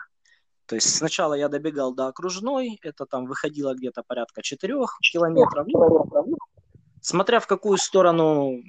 То 0.68 0.76
есть 0.76 0.96
сначала 0.96 1.34
я 1.36 1.48
добегал 1.48 1.94
до 1.94 2.08
окружной, 2.08 2.80
это 2.82 3.06
там 3.06 3.26
выходило 3.26 3.76
где-то 3.76 4.04
порядка 4.06 4.42
4 4.42 4.74
километров. 5.12 5.68
Смотря 7.02 7.40
в 7.40 7.46
какую 7.46 7.78
сторону 7.78 8.60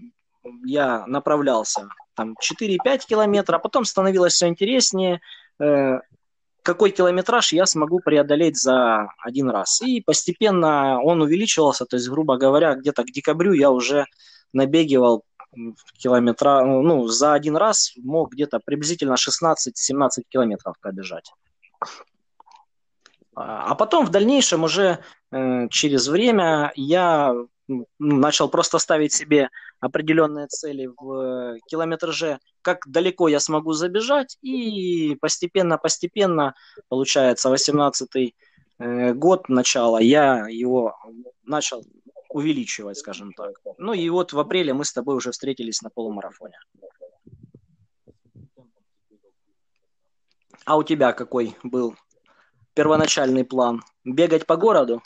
я 0.65 1.07
направлялся 1.07 1.89
там 2.17 2.35
4-5 2.35 3.07
километров, 3.07 3.59
а 3.59 3.63
потом 3.63 3.85
становилось 3.85 4.33
все 4.33 4.49
интереснее, 4.49 5.21
э, 5.61 6.01
какой 6.63 6.91
километраж 6.91 7.53
я 7.53 7.67
смогу 7.67 8.01
преодолеть 8.01 8.57
за 8.57 9.09
один 9.23 9.51
раз. 9.51 9.81
И 9.83 10.01
постепенно 10.01 11.01
он 11.03 11.23
увеличивался, 11.23 11.85
то 11.87 11.97
есть, 11.97 12.09
грубо 12.09 12.37
говоря, 12.37 12.75
где-то 12.75 13.05
к 13.05 13.13
декабрю 13.13 13.53
я 13.53 13.71
уже 13.71 14.07
набегивал 14.53 15.23
километра, 15.97 16.65
ну, 16.65 17.07
за 17.07 17.35
один 17.35 17.57
раз 17.57 17.93
мог 17.97 18.33
где-то 18.33 18.61
приблизительно 18.65 19.15
16-17 19.15 20.23
километров 20.29 20.75
пробежать. 20.81 21.33
А 23.35 23.75
потом 23.75 24.07
в 24.07 24.11
дальнейшем 24.11 24.65
уже 24.65 24.99
э, 25.31 25.69
через 25.69 26.09
время 26.09 26.73
я 26.75 27.35
начал 27.99 28.49
просто 28.49 28.79
ставить 28.79 29.13
себе 29.13 29.51
определенные 29.81 30.47
цели 30.47 30.89
в 30.97 31.59
километраже, 31.69 32.39
как 32.63 32.87
далеко 32.87 33.29
я 33.29 33.41
смогу 33.41 33.73
забежать, 33.73 34.39
и 34.43 35.17
постепенно-постепенно, 35.21 36.55
получается, 36.89 37.53
18-й 37.53 38.35
э, 38.79 39.13
год 39.15 39.49
начала, 39.49 39.99
я 39.99 40.47
его 40.49 40.97
начал 41.45 41.85
увеличивать, 42.29 42.99
скажем 42.99 43.33
так. 43.33 43.55
Ну 43.79 43.93
и 43.93 44.09
вот 44.09 44.33
в 44.33 44.39
апреле 44.39 44.75
мы 44.75 44.85
с 44.85 44.93
тобой 44.93 45.17
уже 45.17 45.31
встретились 45.31 45.83
на 45.83 45.91
полумарафоне. 45.91 46.59
А 50.65 50.77
у 50.77 50.83
тебя 50.83 51.13
какой 51.13 51.57
был 51.63 51.95
первоначальный 52.75 53.45
план? 53.45 53.83
Бегать 54.05 54.47
по 54.47 54.57
городу? 54.57 55.01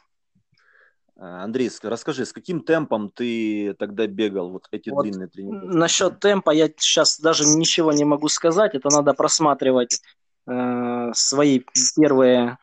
А, 1.23 1.45
Андрей, 1.45 1.71
расскажи, 1.83 2.25
с 2.25 2.33
каким 2.33 2.62
темпом 2.62 3.11
ты 3.11 3.75
тогда 3.75 4.07
бегал 4.07 4.50
вот 4.50 4.69
эти 4.71 4.89
вот 4.89 5.03
длинные 5.03 5.29
тренировки? 5.29 5.67
Насчет 5.67 6.19
темпа 6.19 6.50
я 6.50 6.69
сейчас 6.69 7.21
даже 7.21 7.45
ничего 7.45 7.93
не 7.93 8.05
могу 8.05 8.29
сказать. 8.29 8.75
Это 8.75 8.89
надо 8.89 9.12
просматривать 9.12 10.00
э, 10.47 11.11
свои 11.12 11.61
первые 11.95 12.57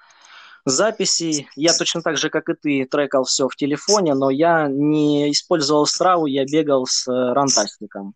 записи. 0.65 1.47
Я 1.55 1.71
точно 1.77 2.01
так 2.01 2.17
же, 2.17 2.31
как 2.31 2.49
и 2.49 2.55
ты, 2.55 2.85
трекал 2.85 3.25
все 3.25 3.47
в 3.47 3.55
телефоне, 3.55 4.15
но 4.15 4.31
я 4.31 4.67
не 4.67 5.31
использовал 5.31 5.85
страву, 5.85 6.25
я 6.25 6.43
бегал 6.43 6.87
с 6.87 7.07
э, 7.07 7.33
рантастиком. 7.33 8.15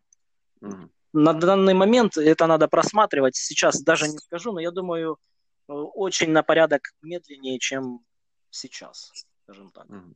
Угу. 0.61 0.89
На 1.13 1.33
данный 1.33 1.75
момент 1.75 2.17
это 2.17 2.47
надо 2.47 2.67
просматривать. 2.67 3.35
Сейчас 3.35 3.79
даже 3.83 4.07
не 4.07 4.17
скажу, 4.17 4.53
но 4.53 4.59
я 4.59 4.71
думаю, 4.71 5.19
э, 5.69 5.71
очень 5.71 6.31
на 6.31 6.41
порядок 6.41 6.81
медленнее, 7.03 7.59
чем 7.59 7.99
сейчас, 8.49 9.11
скажем 9.43 9.69
так. 9.69 9.85
Угу. 9.87 10.15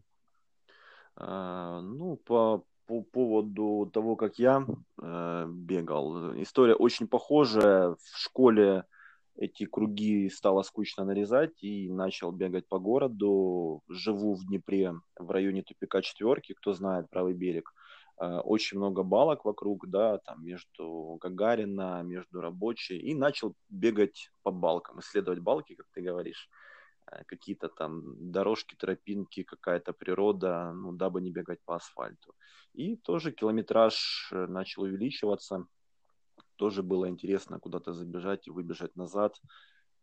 А, 1.17 1.81
ну, 1.81 2.17
по, 2.17 2.63
по 2.88 3.01
поводу 3.01 3.89
того, 3.93 4.15
как 4.15 4.38
я 4.38 4.65
э, 5.01 5.45
бегал, 5.50 6.34
история 6.41 6.75
очень 6.75 7.07
похожая. 7.07 7.91
В 7.91 8.17
школе 8.17 8.84
эти 9.38 9.65
круги 9.65 10.29
стало 10.29 10.62
скучно 10.63 11.03
нарезать 11.05 11.62
и 11.63 11.89
начал 11.89 12.31
бегать 12.31 12.67
по 12.67 12.79
городу. 12.79 13.81
Живу 13.89 14.36
в 14.36 14.45
Днепре, 14.45 14.93
в 15.17 15.31
районе 15.31 15.63
тупика 15.63 16.01
четверки, 16.01 16.53
кто 16.53 16.74
знает 16.74 17.10
правый 17.10 17.34
берег. 17.34 17.74
Э, 18.19 18.39
очень 18.39 18.77
много 18.77 19.03
балок 19.03 19.45
вокруг, 19.45 19.88
да, 19.89 20.17
там 20.19 20.43
между 20.45 21.17
Гагарина, 21.22 22.01
между 22.03 22.41
рабочей. 22.41 22.98
И 22.98 23.15
начал 23.15 23.55
бегать 23.69 24.31
по 24.43 24.51
балкам, 24.51 25.00
исследовать 25.00 25.39
балки, 25.39 25.75
как 25.75 25.88
ты 25.93 26.01
говоришь. 26.01 26.50
Э, 27.12 27.24
какие-то 27.25 27.69
там 27.69 28.31
дорожки, 28.31 28.75
тропинки, 28.75 29.43
какая-то 29.43 29.93
природа, 29.93 30.71
ну, 30.74 30.91
дабы 30.91 31.21
не 31.21 31.31
бегать 31.31 31.59
по 31.65 31.75
асфальту. 31.75 32.33
И 32.74 32.95
тоже 32.95 33.31
километраж 33.31 34.29
э, 34.31 34.47
начал 34.47 34.83
увеличиваться. 34.83 35.65
Тоже 36.55 36.81
было 36.81 37.07
интересно 37.07 37.59
куда-то 37.59 37.93
забежать 37.93 38.47
и 38.47 38.51
выбежать 38.51 38.95
назад. 38.95 39.39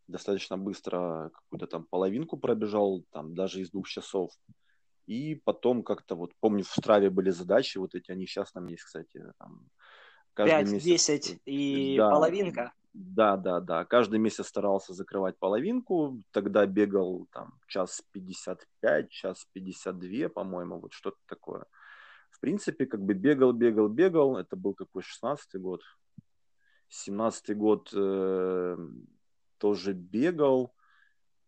Достаточно 0.08 0.58
быстро 0.58 1.30
какую-то 1.34 1.66
там 1.66 1.86
половинку 1.90 2.36
пробежал, 2.36 3.04
там 3.10 3.34
даже 3.34 3.60
из 3.60 3.70
двух 3.70 3.88
часов. 3.88 4.30
И 5.06 5.34
потом 5.44 5.82
как-то 5.82 6.14
вот, 6.14 6.32
помню, 6.40 6.62
в 6.62 6.68
Страве 6.68 7.10
были 7.10 7.30
задачи, 7.30 7.78
вот 7.78 7.94
эти, 7.94 8.12
они 8.12 8.26
сейчас 8.26 8.52
там 8.52 8.68
есть, 8.68 8.84
кстати, 8.84 9.24
там, 9.38 9.68
5-10 10.36 11.40
и 11.44 11.96
да, 11.96 12.10
половинка. 12.10 12.72
Да, 12.94 13.36
да, 13.36 13.60
да. 13.60 13.84
Каждый 13.84 14.18
месяц 14.18 14.48
старался 14.48 14.92
закрывать 14.92 15.38
половинку. 15.38 16.22
Тогда 16.30 16.66
бегал 16.66 17.26
там 17.32 17.54
час 17.66 18.02
55, 18.12 19.10
час 19.10 19.46
52, 19.52 20.28
по-моему, 20.28 20.78
вот 20.78 20.92
что-то 20.92 21.16
такое. 21.26 21.64
В 22.30 22.40
принципе, 22.40 22.86
как 22.86 23.00
бы 23.02 23.14
бегал, 23.14 23.52
бегал, 23.52 23.88
бегал. 23.88 24.36
Это 24.36 24.56
был 24.56 24.74
какой 24.74 25.02
16-й 25.02 25.58
год. 25.58 25.82
17-й 26.90 27.54
год 27.54 27.90
э, 27.94 28.76
тоже 29.56 29.92
бегал, 29.94 30.74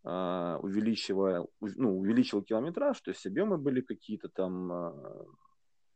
э, 0.05 0.59
увеличивая, 0.63 1.47
ну, 1.61 1.99
увеличил 1.99 2.43
километраж, 2.43 2.99
то 3.03 3.11
есть 3.11 3.27
объемы 3.27 3.59
были 3.59 3.83
какие-то 3.83 4.31
там. 4.31 4.73
Э, 4.73 5.25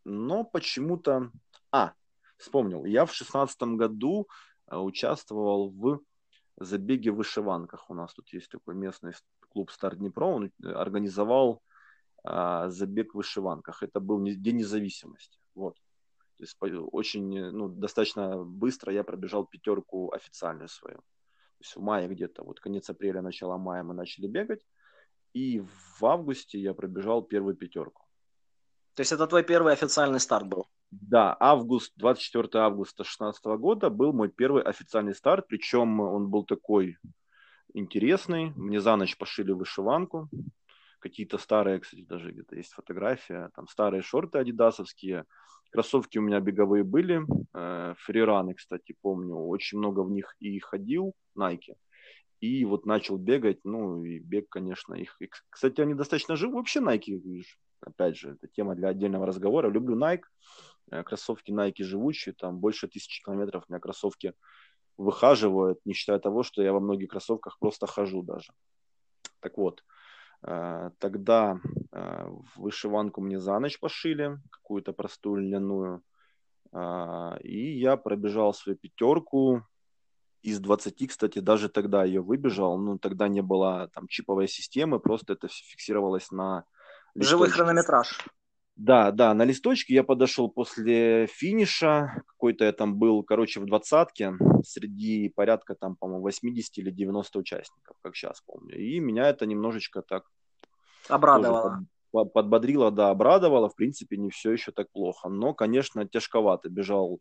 но 0.05 0.45
почему-то... 0.45 1.31
А, 1.71 1.95
вспомнил. 2.37 2.85
Я 2.85 3.07
в 3.07 3.15
16 3.15 3.63
году 3.77 4.29
участвовал 4.71 5.71
в 5.71 6.01
забеге 6.57 7.11
в 7.11 7.17
вышиванках. 7.17 7.91
У 7.91 7.95
нас 7.95 8.15
тут 8.15 8.29
есть 8.33 8.51
такой 8.51 8.75
местный 8.75 9.13
клуб 9.51 9.71
Стар 9.71 9.97
Днепро. 9.97 10.27
Он 10.27 10.47
э, 10.47 10.69
организовал 10.69 11.63
а, 12.25 12.69
забег 12.69 13.15
в 13.15 13.19
вышиванках. 13.19 13.83
Это 13.83 14.01
был 14.01 14.23
День 14.23 14.57
независимости. 14.57 15.39
Вот. 15.55 15.75
То 16.37 16.45
есть 16.45 16.57
очень, 16.93 17.51
ну, 17.51 17.69
достаточно 17.69 18.45
быстро 18.45 18.93
я 18.93 19.03
пробежал 19.03 19.45
пятерку 19.45 20.13
официальную 20.13 20.69
свою. 20.69 20.99
То 20.99 21.63
есть 21.63 21.77
в 21.77 21.81
мае 21.81 22.09
где-то, 22.09 22.45
вот 22.45 22.61
конец 22.61 22.89
апреля, 22.91 23.23
начало 23.23 23.57
мая 23.57 23.83
мы 23.83 23.95
начали 23.95 24.29
бегать. 24.29 24.65
И 25.35 25.61
в 25.99 26.05
августе 26.05 26.59
я 26.59 26.75
пробежал 26.75 27.23
первую 27.23 27.57
пятерку. 27.57 28.05
То 28.95 29.01
есть 29.01 29.13
это 29.13 29.27
твой 29.27 29.43
первый 29.43 29.73
официальный 29.73 30.21
старт 30.21 30.47
был? 30.47 30.67
Да, 30.91 31.37
август, 31.39 31.93
24 31.97 32.49
августа 32.65 33.03
2016 33.03 33.45
года 33.59 33.91
был 33.91 34.13
мой 34.13 34.31
первый 34.31 34.63
официальный 34.63 35.15
старт, 35.15 35.47
причем 35.47 36.01
он 36.01 36.29
был 36.29 36.45
такой 36.45 36.97
интересный. 37.75 38.53
Мне 38.57 38.81
за 38.81 38.97
ночь 38.97 39.17
пошили 39.17 39.53
вышиванку. 39.53 40.29
Какие-то 41.01 41.39
старые, 41.39 41.79
кстати, 41.79 42.03
даже 42.03 42.33
где-то 42.33 42.57
есть 42.57 42.73
фотография. 42.73 43.51
Там 43.55 43.69
старые 43.69 44.03
шорты 44.03 44.39
адидасовские. 44.39 45.25
Кроссовки 45.71 46.19
у 46.19 46.23
меня 46.23 46.41
беговые 46.41 46.83
были. 46.83 47.23
Э, 47.55 47.95
фрираны, 47.99 48.55
кстати, 48.55 48.97
помню. 49.01 49.37
Очень 49.37 49.79
много 49.79 50.01
в 50.01 50.11
них 50.11 50.35
и 50.41 50.59
ходил. 50.59 51.13
Nike. 51.37 51.75
И 52.41 52.65
вот 52.65 52.87
начал 52.87 53.17
бегать. 53.19 53.61
Ну, 53.65 54.05
и 54.05 54.19
бег, 54.19 54.49
конечно, 54.49 54.95
их... 54.95 55.17
И, 55.21 55.29
кстати, 55.51 55.81
они 55.81 55.95
достаточно 55.95 56.37
живы. 56.37 56.55
Вообще 56.55 56.81
Nike, 56.81 57.21
опять 57.81 58.17
же, 58.17 58.31
это 58.31 58.49
тема 58.49 58.75
для 58.75 58.89
отдельного 58.89 59.27
разговора. 59.27 59.71
Люблю 59.71 59.97
Nike. 59.97 60.25
Э, 60.91 61.03
кроссовки 61.03 61.51
Nike 61.51 61.85
живучие, 61.85 62.35
там 62.35 62.59
больше 62.59 62.89
тысячи 62.89 63.23
километров 63.23 63.65
у 63.69 63.73
меня 63.73 63.81
кроссовки 63.81 64.35
выхаживают, 64.97 65.79
не 65.85 65.93
считая 65.93 66.19
того, 66.19 66.43
что 66.43 66.63
я 66.63 66.73
во 66.73 66.81
многих 66.81 67.11
кроссовках 67.11 67.59
просто 67.59 67.87
хожу 67.87 68.23
даже. 68.23 68.53
Так 69.41 69.59
вот, 69.59 69.85
э, 70.43 70.91
тогда 70.99 71.61
э, 71.93 72.27
вышиванку 72.57 73.21
мне 73.21 73.39
за 73.39 73.59
ночь 73.59 73.79
пошили, 73.79 74.39
какую-то 74.51 74.93
простую 74.93 75.43
льняную, 75.43 76.03
и 77.41 77.79
я 77.79 77.97
пробежал 77.97 78.53
свою 78.53 78.77
пятерку, 78.77 79.63
из 80.43 80.61
20, 80.61 81.09
кстати, 81.09 81.39
даже 81.39 81.71
тогда 81.71 82.05
ее 82.05 82.21
выбежал, 82.21 82.77
ну, 82.79 82.99
тогда 82.99 83.27
не 83.27 83.41
было 83.41 83.89
там 83.95 84.07
чиповой 84.07 84.49
системы, 84.49 85.01
просто 85.01 85.33
это 85.33 85.49
все 85.49 85.65
фиксировалось 85.65 86.31
на... 86.31 86.65
Листочке. 87.15 87.31
Живой 87.31 87.49
хронометраж. 87.49 88.19
Да, 88.79 89.11
да, 89.11 89.35
на 89.35 89.45
листочке 89.45 89.93
я 89.93 90.05
подошел 90.05 90.49
после 90.49 91.27
финиша, 91.27 92.23
какой-то 92.27 92.65
я 92.65 92.73
там 92.73 92.97
был, 92.97 93.25
короче, 93.25 93.59
в 93.59 93.67
двадцатке, 93.67 94.35
среди 94.65 95.29
порядка 95.29 95.75
там, 95.75 95.97
по-моему, 95.97 96.23
80 96.23 96.79
или 96.79 96.91
90 96.93 97.39
участников, 97.41 97.97
как 98.01 98.15
сейчас 98.15 98.41
помню. 98.41 98.79
И 98.79 99.01
меня 99.01 99.29
это 99.29 99.47
немножечко 99.47 100.03
так 100.03 100.25
Обрадовало. 101.09 101.85
Под, 102.11 102.33
подбодрило, 102.33 102.91
да, 102.91 103.11
обрадовало. 103.11 103.69
В 103.69 103.75
принципе, 103.75 104.17
не 104.17 104.31
все 104.31 104.53
еще 104.53 104.73
так 104.73 104.91
плохо. 104.93 105.29
Но, 105.29 105.55
конечно, 105.55 106.07
тяжковато. 106.07 106.69
Бежал 106.69 107.21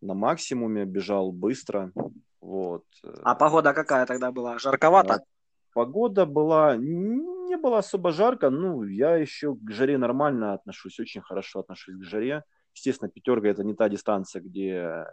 на 0.00 0.14
максимуме, 0.14 0.84
бежал 0.84 1.32
быстро. 1.32 1.92
Вот. 2.40 2.84
А 3.22 3.34
погода 3.34 3.72
какая 3.72 4.06
тогда 4.06 4.32
была? 4.32 4.58
Жарковато? 4.58 5.20
Погода 5.72 6.26
была, 6.26 6.76
не 7.54 7.60
было 7.60 7.78
особо 7.78 8.12
жарко, 8.12 8.50
ну, 8.50 8.84
я 8.84 9.16
еще 9.16 9.54
к 9.54 9.70
жаре 9.70 9.98
нормально 9.98 10.54
отношусь, 10.54 11.00
очень 11.00 11.22
хорошо 11.22 11.60
отношусь 11.60 11.96
к 11.96 12.02
жаре. 12.02 12.42
Естественно, 12.74 13.10
пятерка 13.10 13.48
это 13.48 13.62
не 13.64 13.74
та 13.74 13.88
дистанция, 13.88 14.42
где 14.42 15.06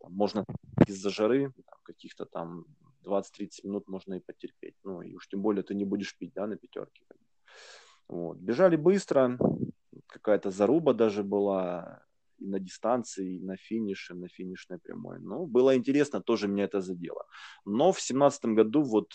там, 0.00 0.12
можно 0.12 0.44
из-за 0.86 1.10
жары 1.10 1.52
каких-то 1.82 2.24
там 2.24 2.64
20-30 3.04 3.64
минут 3.64 3.88
можно 3.88 4.14
и 4.14 4.20
потерпеть. 4.20 4.76
Ну, 4.84 5.02
и 5.02 5.14
уж 5.14 5.28
тем 5.28 5.42
более 5.42 5.62
ты 5.62 5.74
не 5.74 5.84
будешь 5.84 6.16
пить, 6.16 6.32
да, 6.34 6.46
на 6.46 6.56
пятерке. 6.56 7.02
Вот. 8.08 8.38
Бежали 8.38 8.76
быстро, 8.76 9.38
какая-то 10.06 10.50
заруба 10.50 10.94
даже 10.94 11.22
была 11.22 12.02
и 12.38 12.46
на 12.46 12.58
дистанции, 12.58 13.36
и 13.36 13.40
на 13.40 13.56
финише, 13.56 14.14
на 14.14 14.28
финишной 14.28 14.78
прямой. 14.78 15.18
Ну, 15.20 15.46
было 15.46 15.76
интересно, 15.76 16.20
тоже 16.20 16.48
меня 16.48 16.64
это 16.64 16.80
задело. 16.80 17.26
Но 17.64 17.90
в 17.92 18.00
семнадцатом 18.00 18.54
году 18.54 18.82
вот 18.82 19.12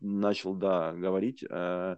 начал, 0.00 0.54
да, 0.54 0.92
говорить, 0.92 1.44
э, 1.48 1.96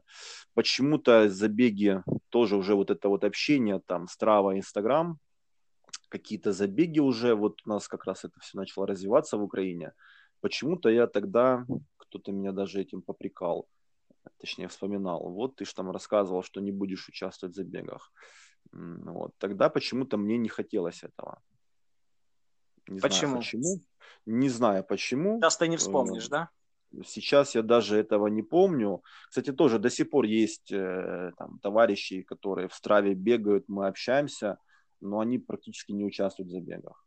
почему-то 0.54 1.28
забеги, 1.28 2.02
тоже 2.28 2.56
уже 2.56 2.74
вот 2.74 2.90
это 2.90 3.08
вот 3.08 3.24
общение, 3.24 3.80
там, 3.86 4.08
Страва, 4.08 4.56
Инстаграм, 4.56 5.18
какие-то 6.08 6.52
забеги 6.52 7.00
уже, 7.00 7.34
вот 7.34 7.60
у 7.64 7.68
нас 7.68 7.88
как 7.88 8.04
раз 8.04 8.24
это 8.24 8.38
все 8.40 8.58
начало 8.58 8.86
развиваться 8.86 9.36
в 9.36 9.42
Украине, 9.42 9.92
почему-то 10.40 10.88
я 10.88 11.06
тогда, 11.06 11.66
кто-то 11.96 12.32
меня 12.32 12.52
даже 12.52 12.80
этим 12.80 13.02
попрекал, 13.02 13.66
точнее 14.38 14.68
вспоминал, 14.68 15.28
вот 15.30 15.56
ты 15.56 15.64
же 15.64 15.74
там 15.74 15.90
рассказывал, 15.90 16.42
что 16.42 16.60
не 16.60 16.72
будешь 16.72 17.08
участвовать 17.08 17.54
в 17.54 17.56
забегах. 17.56 18.12
Вот. 18.72 19.32
Тогда 19.38 19.68
почему-то 19.68 20.16
мне 20.16 20.36
не 20.36 20.48
хотелось 20.48 21.02
этого. 21.02 21.40
Не 22.86 23.00
почему? 23.00 23.30
Знаю 23.30 23.42
почему. 23.42 23.80
Не 24.26 24.48
знаю 24.48 24.84
почему. 24.84 25.38
Сейчас 25.38 25.56
ты 25.56 25.68
не 25.68 25.76
вспомнишь, 25.76 26.26
э, 26.26 26.30
да? 26.30 26.50
Сейчас 27.04 27.54
я 27.54 27.62
даже 27.62 27.98
этого 27.98 28.28
не 28.28 28.42
помню. 28.42 29.02
Кстати, 29.28 29.52
тоже 29.52 29.78
до 29.78 29.90
сих 29.90 30.10
пор 30.10 30.24
есть 30.24 30.72
э, 30.72 31.32
там, 31.36 31.58
товарищи, 31.62 32.22
которые 32.22 32.68
в 32.68 32.74
страве 32.74 33.14
бегают, 33.14 33.64
мы 33.68 33.86
общаемся, 33.86 34.58
но 35.00 35.20
они 35.20 35.38
практически 35.38 35.92
не 35.92 36.04
участвуют 36.04 36.48
в 36.48 36.52
забегах. 36.52 37.04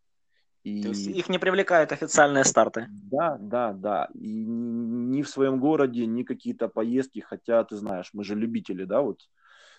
И... 0.64 0.84
То 0.84 0.90
есть 0.90 1.08
их 1.08 1.30
не 1.30 1.40
привлекают 1.40 1.92
официальные 1.92 2.44
старты? 2.44 2.88
Да, 2.90 3.38
да, 3.40 3.74
да. 3.74 4.10
И 4.14 4.46
ни 4.46 5.24
в 5.24 5.30
своем 5.30 5.60
городе, 5.60 6.06
ни 6.06 6.24
какие-то 6.24 6.68
поездки, 6.68 7.20
хотя, 7.20 7.64
ты 7.64 7.76
знаешь, 7.78 8.12
мы 8.14 8.24
же 8.24 8.36
любители, 8.36 8.86
да, 8.86 9.02
вот 9.02 9.20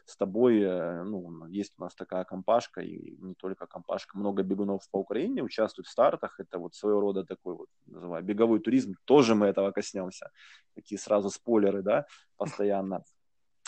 с 0.04 0.16
тобой, 0.16 0.60
э, 0.60 1.04
ну, 1.04 1.46
есть 1.46 1.74
у 1.78 1.82
нас 1.82 1.94
такая 1.94 2.24
компашка, 2.24 2.80
и 2.80 3.16
не 3.20 3.34
только 3.34 3.66
компашка, 3.66 4.18
много 4.18 4.42
бегунов 4.42 4.88
по 4.90 4.98
Украине 4.98 5.42
участвуют 5.42 5.86
в 5.86 5.90
стартах, 5.90 6.40
это 6.40 6.58
вот 6.58 6.74
своего 6.74 7.00
рода 7.00 7.24
такой 7.24 7.54
вот, 7.54 7.68
называю, 7.86 8.24
беговой 8.24 8.60
туризм, 8.60 8.94
тоже 9.04 9.34
мы 9.34 9.46
этого 9.46 9.70
коснемся, 9.70 10.30
такие 10.74 10.98
сразу 10.98 11.30
спойлеры, 11.30 11.82
да, 11.82 12.06
постоянно. 12.36 13.04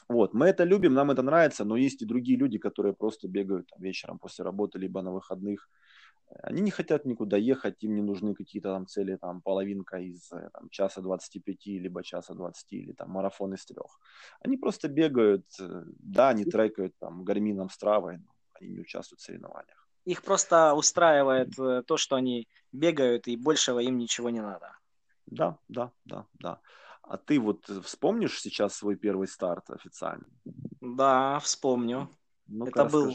Вот, 0.08 0.34
мы 0.34 0.46
это 0.46 0.64
любим, 0.64 0.92
нам 0.94 1.10
это 1.10 1.22
нравится, 1.22 1.64
но 1.64 1.76
есть 1.76 2.02
и 2.02 2.06
другие 2.06 2.38
люди, 2.38 2.58
которые 2.58 2.92
просто 2.92 3.28
бегают 3.28 3.68
там, 3.68 3.80
вечером 3.80 4.18
после 4.18 4.44
работы, 4.44 4.78
либо 4.78 5.02
на 5.02 5.12
выходных, 5.12 5.68
они 6.42 6.62
не 6.62 6.70
хотят 6.70 7.04
никуда 7.04 7.36
ехать, 7.36 7.82
им 7.84 7.94
не 7.94 8.02
нужны 8.02 8.34
какие-то 8.34 8.68
там 8.68 8.86
цели, 8.86 9.16
там 9.16 9.40
половинка 9.40 9.98
из 9.98 10.32
э, 10.32 10.50
там, 10.52 10.68
часа 10.70 11.00
25, 11.00 11.66
либо 11.66 12.02
часа 12.02 12.34
20, 12.34 12.72
или 12.72 12.92
там 12.92 13.10
марафон 13.10 13.54
из 13.54 13.64
трех. 13.64 14.00
Они 14.40 14.56
просто 14.56 14.88
бегают, 14.88 15.44
э, 15.60 15.84
да, 15.98 16.30
они 16.30 16.44
трекают 16.44 16.94
там 16.98 17.24
гармином 17.24 17.70
с 17.70 17.78
травой, 17.78 18.18
но 18.18 18.32
они 18.54 18.70
не 18.70 18.80
участвуют 18.80 19.20
в 19.20 19.24
соревнованиях. 19.24 19.88
Их 20.04 20.22
просто 20.22 20.74
устраивает 20.74 21.58
э, 21.58 21.82
то, 21.86 21.96
что 21.96 22.16
они 22.16 22.48
бегают, 22.72 23.26
и 23.28 23.36
большего 23.36 23.78
им 23.78 23.98
ничего 23.98 24.30
не 24.30 24.40
надо. 24.40 24.76
Да, 25.26 25.58
да, 25.68 25.92
да, 26.04 26.26
да. 26.34 26.60
А 27.02 27.16
ты 27.16 27.38
вот 27.38 27.66
вспомнишь 27.84 28.40
сейчас 28.40 28.74
свой 28.74 28.96
первый 28.96 29.28
старт 29.28 29.70
официальный? 29.70 30.28
Да, 30.80 31.38
вспомню. 31.38 32.08
ну 32.46 32.66
Это 32.66 32.84
был... 32.84 33.10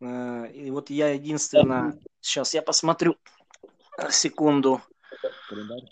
И 0.00 0.70
вот 0.70 0.88
я 0.88 1.10
единственное 1.10 1.92
Сейчас 2.20 2.54
я 2.54 2.62
посмотрю. 2.62 3.16
Секунду. 4.10 4.80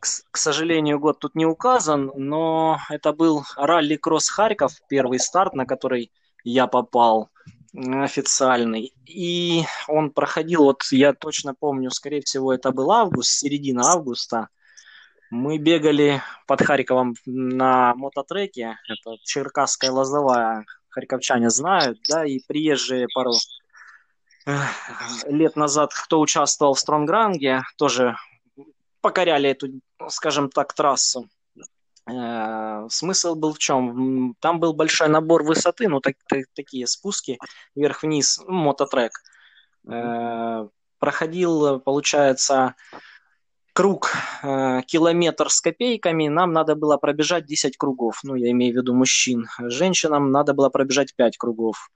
К, 0.01 0.07
к 0.31 0.37
сожалению, 0.37 0.99
год 0.99 1.19
тут 1.19 1.35
не 1.35 1.45
указан, 1.45 2.13
но 2.15 2.79
это 2.89 3.13
был 3.13 3.45
ралли-кросс 3.57 4.29
Харьков, 4.31 4.73
первый 4.89 5.19
старт, 5.19 5.55
на 5.55 5.67
который 5.67 6.13
я 6.45 6.67
попал 6.67 7.31
официальный. 7.75 8.95
И 9.05 9.65
он 9.89 10.11
проходил, 10.11 10.65
вот 10.65 10.83
я 10.91 11.13
точно 11.13 11.55
помню, 11.55 11.91
скорее 11.91 12.23
всего, 12.23 12.53
это 12.53 12.71
был 12.71 12.91
август, 12.91 13.31
середина 13.31 13.93
августа. 13.93 14.49
Мы 15.31 15.59
бегали 15.59 16.23
под 16.47 16.63
Харьковом 16.63 17.15
на 17.27 17.95
мототреке, 17.95 18.79
это 18.89 19.17
Черкасская 19.23 19.91
лозовая, 19.91 20.65
харьковчане 20.89 21.51
знают, 21.51 21.99
да, 22.09 22.25
и 22.25 22.41
приезжие 22.47 23.09
пару 23.13 23.35
лет 25.27 25.57
назад, 25.57 25.93
кто 25.93 26.21
участвовал 26.21 26.75
в 26.75 26.81
Стронгранге, 26.81 27.63
тоже 27.77 28.17
покоряли 29.01 29.51
эту, 29.51 29.69
скажем 30.09 30.51
так, 30.51 30.73
трассу. 30.73 31.29
Э, 32.11 32.87
смысл 32.89 33.35
был 33.35 33.53
в 33.53 33.59
чем? 33.59 34.35
Там 34.41 34.61
был 34.61 34.73
большой 34.73 35.09
набор 35.09 35.43
высоты, 35.43 35.89
ну 35.89 36.01
так, 36.01 36.17
так, 36.29 36.45
такие 36.55 36.87
спуски 36.87 37.39
вверх-вниз, 37.75 38.41
ну, 38.47 38.55
мототрек. 38.55 39.13
Э, 39.87 40.69
проходил, 40.99 41.81
получается, 41.81 42.75
круг 43.75 44.11
э, 44.43 44.83
километр 44.87 45.51
с 45.51 45.61
копейками, 45.61 46.29
нам 46.29 46.53
надо 46.53 46.75
было 46.75 46.97
пробежать 46.97 47.47
10 47.47 47.77
кругов. 47.77 48.21
Ну, 48.25 48.35
я 48.35 48.51
имею 48.51 48.75
в 48.75 48.77
виду 48.79 48.95
мужчин. 48.95 49.47
Женщинам 49.59 50.33
надо 50.33 50.55
было 50.55 50.69
пробежать 50.71 51.15
5 51.15 51.37
кругов. 51.37 51.91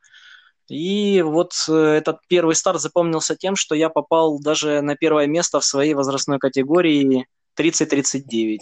И 0.72 1.20
вот 1.20 1.52
э, 1.68 1.72
этот 1.74 2.26
первый 2.28 2.54
старт 2.54 2.80
запомнился 2.80 3.36
тем, 3.36 3.56
что 3.56 3.74
я 3.74 3.90
попал 3.90 4.38
даже 4.40 4.80
на 4.80 4.96
первое 4.96 5.26
место 5.26 5.60
в 5.60 5.66
своей 5.66 5.92
возрастной 5.92 6.38
категории 6.38 7.26
30-39. 7.58 8.60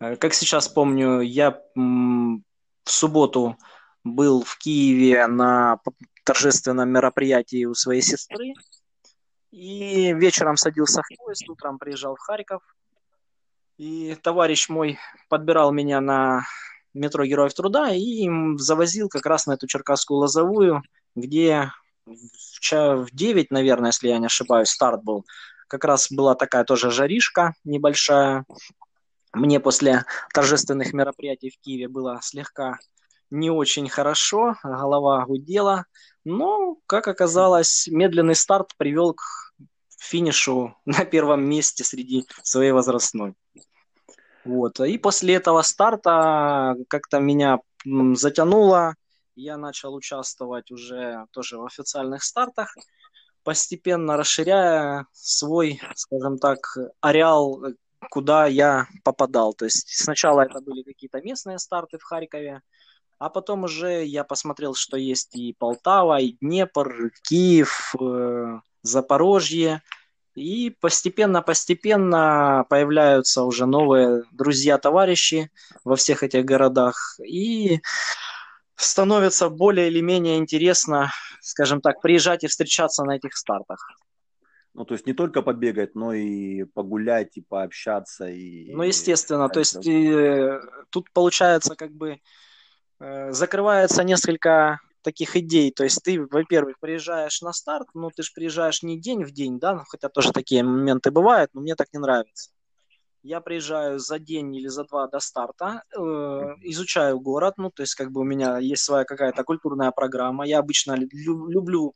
Э, 0.00 0.16
как 0.16 0.32
сейчас 0.32 0.68
помню, 0.68 1.20
я 1.20 1.60
в 1.74 2.40
субботу 2.86 3.58
был 4.04 4.42
в 4.42 4.56
Киеве 4.56 5.26
на 5.26 5.80
торжественном 6.24 6.88
мероприятии 6.88 7.66
у 7.66 7.74
своей 7.74 8.00
сестры. 8.00 8.54
И 9.50 10.14
вечером 10.14 10.56
садился 10.56 11.02
в 11.02 11.16
поезд, 11.18 11.46
утром 11.46 11.78
приезжал 11.78 12.16
в 12.16 12.20
Харьков. 12.20 12.62
И 13.76 14.16
товарищ 14.22 14.70
мой 14.70 14.98
подбирал 15.28 15.72
меня 15.72 16.00
на 16.00 16.46
метро 16.94 17.22
Героев 17.26 17.52
Труда 17.52 17.90
и 17.92 18.30
завозил 18.56 19.10
как 19.10 19.26
раз 19.26 19.46
на 19.46 19.52
эту 19.52 19.66
Черкасскую 19.66 20.18
Лозовую, 20.18 20.82
где 21.14 21.70
в 22.06 23.06
9, 23.12 23.50
наверное, 23.50 23.90
если 23.90 24.08
я 24.08 24.18
не 24.18 24.26
ошибаюсь, 24.26 24.68
старт 24.68 25.02
был. 25.02 25.24
Как 25.68 25.84
раз 25.84 26.10
была 26.10 26.34
такая 26.34 26.64
тоже 26.64 26.90
жаришка 26.90 27.54
небольшая. 27.64 28.44
Мне 29.32 29.60
после 29.60 30.04
торжественных 30.34 30.92
мероприятий 30.92 31.50
в 31.50 31.58
Киеве 31.60 31.88
было 31.88 32.20
слегка 32.22 32.78
не 33.30 33.50
очень 33.50 33.88
хорошо, 33.88 34.56
голова 34.62 35.24
гудела. 35.24 35.86
Но, 36.24 36.76
как 36.86 37.08
оказалось, 37.08 37.88
медленный 37.90 38.34
старт 38.34 38.72
привел 38.76 39.14
к 39.14 39.22
финишу 39.98 40.76
на 40.84 41.04
первом 41.04 41.48
месте 41.48 41.84
среди 41.84 42.26
своей 42.42 42.72
возрастной. 42.72 43.34
Вот. 44.44 44.80
И 44.80 44.98
после 44.98 45.34
этого 45.34 45.62
старта 45.62 46.76
как-то 46.88 47.20
меня 47.20 47.60
затянуло. 47.84 48.96
Я 49.34 49.56
начал 49.56 49.94
участвовать 49.94 50.70
уже 50.70 51.26
тоже 51.30 51.58
в 51.58 51.64
официальных 51.64 52.22
стартах, 52.22 52.76
постепенно 53.44 54.16
расширяя 54.16 55.06
свой, 55.12 55.80
скажем 55.94 56.38
так, 56.38 56.58
ареал, 57.00 57.62
куда 58.10 58.46
я 58.46 58.86
попадал. 59.04 59.54
То 59.54 59.64
есть 59.64 59.88
сначала 59.88 60.42
это 60.42 60.60
были 60.60 60.82
какие-то 60.82 61.20
местные 61.22 61.58
старты 61.58 61.98
в 61.98 62.02
Харькове, 62.02 62.60
а 63.18 63.30
потом 63.30 63.64
уже 63.64 64.04
я 64.04 64.24
посмотрел, 64.24 64.74
что 64.74 64.96
есть 64.96 65.34
и 65.34 65.54
Полтава, 65.58 66.20
и 66.20 66.32
Днепр, 66.40 67.10
Киев, 67.22 67.94
э, 68.00 68.60
Запорожье– 68.82 69.82
и 70.34 70.70
постепенно-постепенно 70.80 72.64
появляются 72.68 73.42
уже 73.42 73.66
новые 73.66 74.22
друзья-товарищи 74.32 75.50
во 75.84 75.96
всех 75.96 76.22
этих 76.22 76.44
городах. 76.44 77.18
И 77.24 77.80
становится 78.82 79.48
более 79.48 79.88
или 79.88 80.00
менее 80.00 80.38
интересно, 80.38 81.10
скажем 81.40 81.80
так, 81.80 82.00
приезжать 82.00 82.44
и 82.44 82.48
встречаться 82.48 83.04
на 83.04 83.16
этих 83.16 83.36
стартах. 83.36 83.86
Ну, 84.74 84.84
то 84.84 84.94
есть 84.94 85.06
не 85.06 85.12
только 85.12 85.42
побегать, 85.42 85.94
но 85.94 86.14
и 86.14 86.64
погулять, 86.64 87.36
и 87.36 87.42
пообщаться. 87.42 88.28
И... 88.28 88.72
Ну, 88.72 88.82
естественно, 88.82 89.48
то 89.48 89.60
есть 89.60 89.84
и, 89.86 90.10
э, 90.10 90.60
тут 90.90 91.12
получается 91.12 91.76
как 91.76 91.92
бы 91.92 92.20
э, 93.00 93.32
закрывается 93.32 94.02
несколько 94.02 94.80
таких 95.02 95.36
идей. 95.36 95.72
То 95.72 95.84
есть 95.84 96.02
ты, 96.02 96.24
во-первых, 96.24 96.78
приезжаешь 96.80 97.42
на 97.42 97.52
старт, 97.52 97.88
но 97.92 98.10
ты 98.10 98.22
же 98.22 98.30
приезжаешь 98.34 98.82
не 98.82 98.98
день 98.98 99.24
в 99.24 99.30
день, 99.32 99.58
да, 99.58 99.84
хотя 99.88 100.08
тоже 100.08 100.32
такие 100.32 100.62
моменты 100.62 101.10
бывают, 101.10 101.50
но 101.52 101.60
мне 101.60 101.74
так 101.74 101.88
не 101.92 101.98
нравится. 101.98 102.50
Я 103.22 103.40
приезжаю 103.40 104.00
за 104.00 104.18
день 104.18 104.54
или 104.56 104.66
за 104.66 104.84
два 104.84 105.06
до 105.06 105.20
старта, 105.20 105.84
э, 105.96 106.00
изучаю 106.62 107.20
город, 107.20 107.54
ну, 107.56 107.70
то 107.70 107.82
есть 107.82 107.94
как 107.94 108.10
бы 108.10 108.22
у 108.22 108.24
меня 108.24 108.58
есть 108.58 108.82
своя 108.82 109.04
какая-то 109.04 109.44
культурная 109.44 109.92
программа. 109.92 110.44
Я 110.44 110.58
обычно 110.58 110.96
лю- 110.96 111.48
люблю 111.48 111.94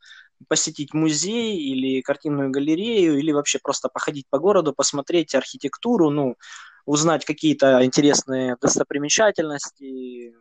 посетить 0.48 0.94
музей 0.94 1.58
или 1.58 2.00
картинную 2.00 2.50
галерею, 2.50 3.18
или 3.18 3.32
вообще 3.32 3.58
просто 3.60 3.88
походить 3.88 4.26
по 4.30 4.38
городу, 4.38 4.72
посмотреть 4.72 5.34
архитектуру, 5.34 6.10
ну, 6.10 6.36
узнать 6.84 7.24
какие-то 7.24 7.84
интересные 7.84 8.56
достопримечательности, 8.60 10.32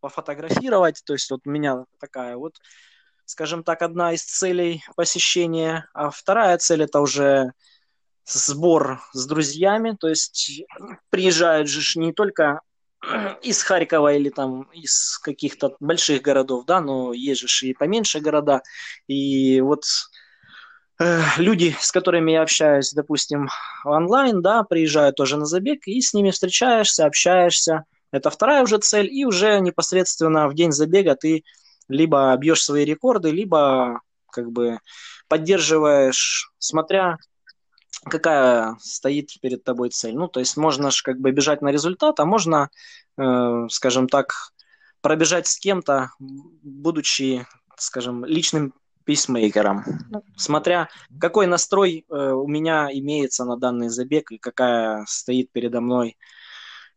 пофотографировать. 0.00 1.00
То 1.06 1.12
есть 1.12 1.30
вот 1.30 1.40
у 1.46 1.50
меня 1.50 1.84
такая 2.00 2.36
вот, 2.36 2.54
скажем 3.24 3.62
так, 3.62 3.82
одна 3.82 4.12
из 4.12 4.24
целей 4.24 4.82
посещения. 4.96 5.88
А 5.94 6.10
вторая 6.10 6.58
цель 6.58 6.82
это 6.82 7.00
уже 7.00 7.52
сбор 8.26 9.00
с 9.12 9.26
друзьями. 9.26 9.96
То 9.98 10.08
есть 10.08 10.64
приезжают 11.10 11.68
же 11.68 11.98
не 11.98 12.12
только 12.12 12.60
из 13.42 13.62
Харькова 13.62 14.14
или 14.14 14.30
там 14.30 14.62
из 14.72 15.18
каких-то 15.18 15.76
больших 15.80 16.22
городов, 16.22 16.64
да, 16.66 16.80
но 16.80 17.12
есть 17.12 17.48
же 17.48 17.66
и 17.66 17.74
поменьше 17.74 18.20
города. 18.20 18.62
И 19.06 19.60
вот 19.60 19.84
э, 21.00 21.20
люди, 21.38 21.76
с 21.78 21.92
которыми 21.92 22.32
я 22.32 22.42
общаюсь, 22.42 22.92
допустим, 22.92 23.48
онлайн, 23.84 24.42
да, 24.42 24.62
приезжают 24.62 25.16
тоже 25.16 25.36
на 25.36 25.46
забег, 25.46 25.86
и 25.86 26.00
с 26.00 26.14
ними 26.14 26.30
встречаешься, 26.30 27.06
общаешься. 27.06 27.84
Это 28.10 28.30
вторая 28.30 28.62
уже 28.62 28.78
цель, 28.78 29.08
и 29.12 29.24
уже 29.24 29.58
непосредственно 29.60 30.48
в 30.48 30.54
день 30.54 30.72
забега 30.72 31.16
ты 31.16 31.42
либо 31.88 32.34
бьешь 32.36 32.62
свои 32.62 32.84
рекорды, 32.84 33.30
либо 33.30 34.00
как 34.30 34.50
бы 34.50 34.78
поддерживаешь, 35.28 36.50
смотря 36.58 37.18
какая 38.04 38.76
стоит 38.80 39.30
перед 39.40 39.64
тобой 39.64 39.90
цель. 39.90 40.14
Ну, 40.14 40.28
то 40.28 40.40
есть 40.40 40.56
можно 40.56 40.90
же 40.90 41.02
как 41.02 41.18
бы 41.18 41.30
бежать 41.30 41.62
на 41.62 41.68
результат, 41.68 42.20
а 42.20 42.24
можно, 42.24 42.70
э, 43.16 43.66
скажем 43.70 44.08
так, 44.08 44.52
пробежать 45.00 45.46
с 45.46 45.58
кем-то, 45.58 46.10
будучи, 46.18 47.46
скажем, 47.76 48.24
личным 48.24 48.72
писмейкером, 49.04 49.84
смотря 50.36 50.88
какой 51.20 51.46
настрой 51.46 52.06
э, 52.08 52.14
у 52.14 52.46
меня 52.46 52.88
имеется 52.90 53.44
на 53.44 53.58
данный 53.58 53.90
забег 53.90 54.32
и 54.32 54.38
какая 54.38 55.04
стоит 55.06 55.50
передо 55.52 55.82
мной 55.82 56.16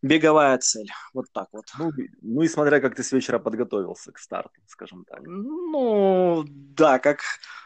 беговая 0.08 0.58
цель. 0.58 0.89
Вот 1.13 1.26
так 1.34 1.48
вот. 1.52 1.65
Ну, 1.80 1.91
ну 2.22 2.41
и 2.41 2.48
смотря, 2.48 2.80
как 2.80 2.96
ты 2.96 3.04
с 3.04 3.12
вечера 3.12 3.39
подготовился 3.39 4.12
к 4.12 4.20
старту, 4.20 4.62
скажем 4.67 5.06
так. 5.06 5.22
Ну, 5.26 6.43
да, 6.48 7.00
как, 7.00 7.20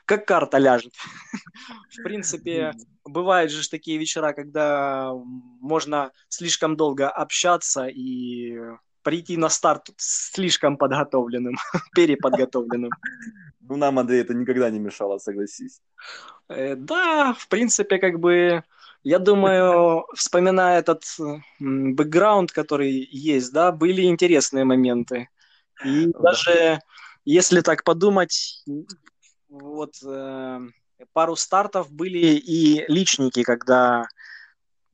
как 0.06 0.26
карта 0.26 0.58
ляжет. 0.58 0.94
В 1.90 2.04
принципе, 2.04 2.74
бывают 3.06 3.52
же 3.52 3.70
такие 3.70 3.98
вечера, 3.98 4.34
когда 4.34 5.12
можно 5.62 6.12
слишком 6.30 6.76
долго 6.76 7.10
общаться 7.10 7.88
и 7.88 8.58
прийти 9.04 9.38
на 9.38 9.50
старт 9.50 9.90
слишком 9.98 10.78
подготовленным, 10.78 11.56
переподготовленным. 11.96 12.92
Ну, 13.62 13.78
нам, 13.78 14.00
Андрей, 14.00 14.22
это 14.22 14.34
никогда 14.34 14.70
не 14.70 14.80
мешало, 14.80 15.18
согласись. 15.18 15.82
Э, 16.50 16.76
да, 16.76 17.34
в 17.34 17.48
принципе, 17.48 17.98
как 17.98 18.20
бы 18.20 18.64
я 19.04 19.20
думаю, 19.20 20.06
вспоминая 20.16 20.80
этот 20.80 21.04
бэкграунд, 21.60 22.52
который 22.52 23.08
есть, 23.12 23.52
да, 23.52 23.72
были 23.72 24.04
интересные 24.04 24.64
моменты. 24.64 25.30
И 25.84 26.08
да. 26.08 26.20
даже 26.20 26.80
если 27.26 27.62
так 27.62 27.84
подумать, 27.84 28.64
вот 29.50 29.94
э, 30.06 30.60
пару 31.14 31.36
стартов 31.36 31.92
были 31.92 32.36
и 32.36 32.86
личники, 32.88 33.44
когда 33.44 34.08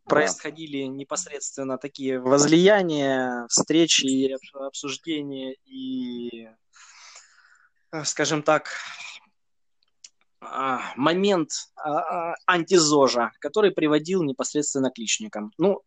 происходили 0.06 0.84
непосредственно 0.84 1.78
такие 1.78 2.20
возлияния, 2.20 3.46
встречи, 3.50 4.38
обсуждения 4.54 5.56
и, 5.65 6.50
э, 7.91 8.04
скажем 8.06 8.41
так, 8.41 8.70
момент 10.95 11.50
а, 11.76 12.32
а, 12.32 12.36
антизожа, 12.45 13.32
который 13.39 13.71
приводил 13.71 14.23
непосредственно 14.23 14.91
к 14.91 14.97
личникам. 14.97 15.52
Ну, 15.58 15.82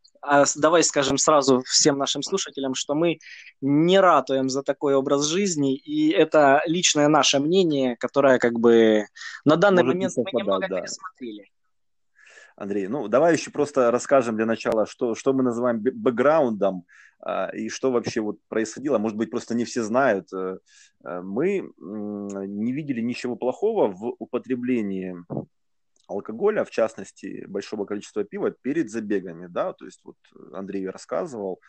давай 0.57 0.83
скажем 0.83 1.19
сразу 1.19 1.63
всем 1.63 1.99
нашим 1.99 2.23
слушателям, 2.23 2.75
что 2.75 2.95
мы 2.95 3.19
не 3.61 3.99
ратуем 4.01 4.49
за 4.49 4.63
такой 4.63 4.95
образ 4.95 5.27
жизни, 5.27 5.77
и 5.77 6.11
это 6.11 6.63
личное 6.67 7.09
наше 7.09 7.39
мнение, 7.39 7.97
которое 7.97 8.39
как 8.39 8.59
бы 8.59 9.07
на 9.45 9.57
данный 9.57 9.83
Может 9.83 9.95
момент 9.95 10.17
мы 10.17 10.41
немного 10.41 10.69
да. 10.69 10.81
пересмотрели. 10.81 11.51
Андрей, 12.61 12.88
ну 12.88 13.09
давай 13.09 13.33
еще 13.33 13.51
просто 13.51 13.90
расскажем 13.90 14.37
для 14.37 14.44
начала, 14.44 14.85
что, 14.85 15.14
что 15.14 15.33
мы 15.33 15.42
называем 15.42 15.81
бэкграундом 15.81 16.85
а, 17.18 17.49
и 17.55 17.70
что 17.70 17.90
вообще 17.90 18.20
вот 18.20 18.37
происходило. 18.49 18.99
Может 18.99 19.16
быть, 19.16 19.31
просто 19.31 19.55
не 19.55 19.64
все 19.64 19.83
знают. 19.83 20.31
Э, 20.35 20.59
э, 21.03 21.20
мы 21.23 21.73
не 21.79 22.73
видели 22.73 23.01
ничего 23.01 23.35
плохого 23.35 23.88
в 23.88 24.14
употреблении 24.18 25.16
алкоголя, 26.07 26.64
в 26.64 26.70
частности, 26.70 27.46
большого 27.49 27.87
количества 27.87 28.25
пива 28.25 28.51
перед 28.51 28.90
забегами, 28.90 29.46
да, 29.46 29.73
то 29.73 29.87
есть 29.87 30.01
вот 30.05 30.16
Андрей 30.53 30.87
рассказывал, 30.87 31.61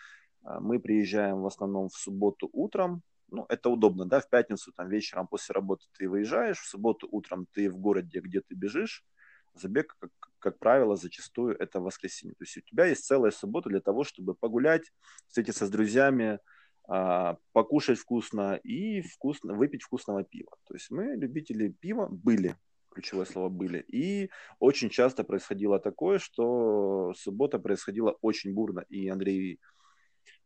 а, 0.44 0.60
мы 0.60 0.80
приезжаем 0.80 1.42
в 1.42 1.46
основном 1.46 1.88
в 1.88 1.96
субботу 1.96 2.50
утром, 2.52 3.02
ну, 3.30 3.46
это 3.48 3.70
удобно, 3.70 4.06
да, 4.06 4.20
в 4.20 4.30
пятницу, 4.30 4.74
там, 4.76 4.90
вечером 4.90 5.28
после 5.28 5.54
работы 5.54 5.86
ты 5.98 6.10
выезжаешь, 6.10 6.60
в 6.60 6.68
субботу 6.68 7.08
утром 7.12 7.46
ты 7.54 7.70
в 7.70 7.78
городе, 7.78 8.20
где 8.20 8.42
ты 8.42 8.56
бежишь, 8.56 9.06
забег, 9.54 9.96
как, 10.00 10.12
как 10.40 10.60
правило, 10.60 10.96
зачастую 10.96 11.56
это 11.58 11.80
воскресенье. 11.80 12.36
То 12.36 12.44
есть 12.44 12.58
у 12.58 12.62
тебя 12.62 12.86
есть 12.86 13.06
целая 13.06 13.32
суббота 13.32 13.70
для 13.70 13.82
того, 13.82 14.04
чтобы 14.04 14.34
погулять, 14.34 14.92
встретиться 15.28 15.66
с 15.66 15.70
друзьями, 15.70 16.40
а, 16.88 17.38
покушать 17.54 18.00
вкусно 18.00 18.56
и 18.64 19.02
вкусно, 19.02 19.54
выпить 19.54 19.84
вкусного 19.84 20.24
пива. 20.24 20.52
То 20.68 20.74
есть 20.74 20.90
мы, 20.92 21.16
любители 21.16 21.70
пива, 21.70 22.08
были, 22.10 22.56
ключевое 22.90 23.26
слово 23.26 23.50
были. 23.50 23.80
И 23.88 24.30
очень 24.60 24.90
часто 24.90 25.24
происходило 25.24 25.80
такое, 25.80 26.20
что 26.20 27.14
суббота 27.16 27.60
происходила 27.60 28.18
очень 28.22 28.54
бурно. 28.54 28.86
И 28.90 29.08
Андрей 29.08 29.60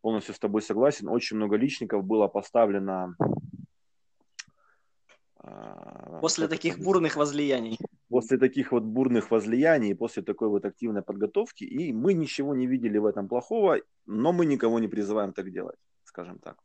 полностью 0.02 0.36
с 0.36 0.40
тобой 0.40 0.62
согласен. 0.62 1.08
Очень 1.08 1.38
много 1.38 1.56
личников 1.56 2.06
было 2.06 2.28
поставлено 2.28 3.16
После 6.22 6.48
таких 6.48 6.80
бурных 6.80 7.16
возлияний 7.16 7.78
после 8.10 8.38
таких 8.38 8.72
вот 8.72 8.84
бурных 8.84 9.32
возлияний, 9.32 9.96
после 9.96 10.24
такой 10.24 10.48
вот 10.48 10.66
активной 10.66 11.02
подготовки, 11.02 11.64
и 11.64 11.94
мы 11.94 12.14
ничего 12.14 12.56
не 12.56 12.68
видели 12.68 12.98
в 12.98 13.06
этом 13.06 13.28
плохого, 13.28 13.80
но 14.06 14.32
мы 14.32 14.46
никого 14.46 14.80
не 14.80 14.88
призываем 14.88 15.34
так 15.34 15.52
делать, 15.52 15.78
скажем 16.04 16.40
так. 16.40 16.56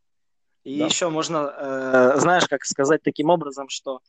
И 0.65 0.79
да? 0.79 0.87
еще 0.87 1.09
можно, 1.09 1.53
э, 1.59 2.21
знаешь, 2.21 2.47
как 2.49 2.65
сказать 2.65 3.03
таким 3.03 3.31
образом, 3.31 3.69
что 3.69 4.01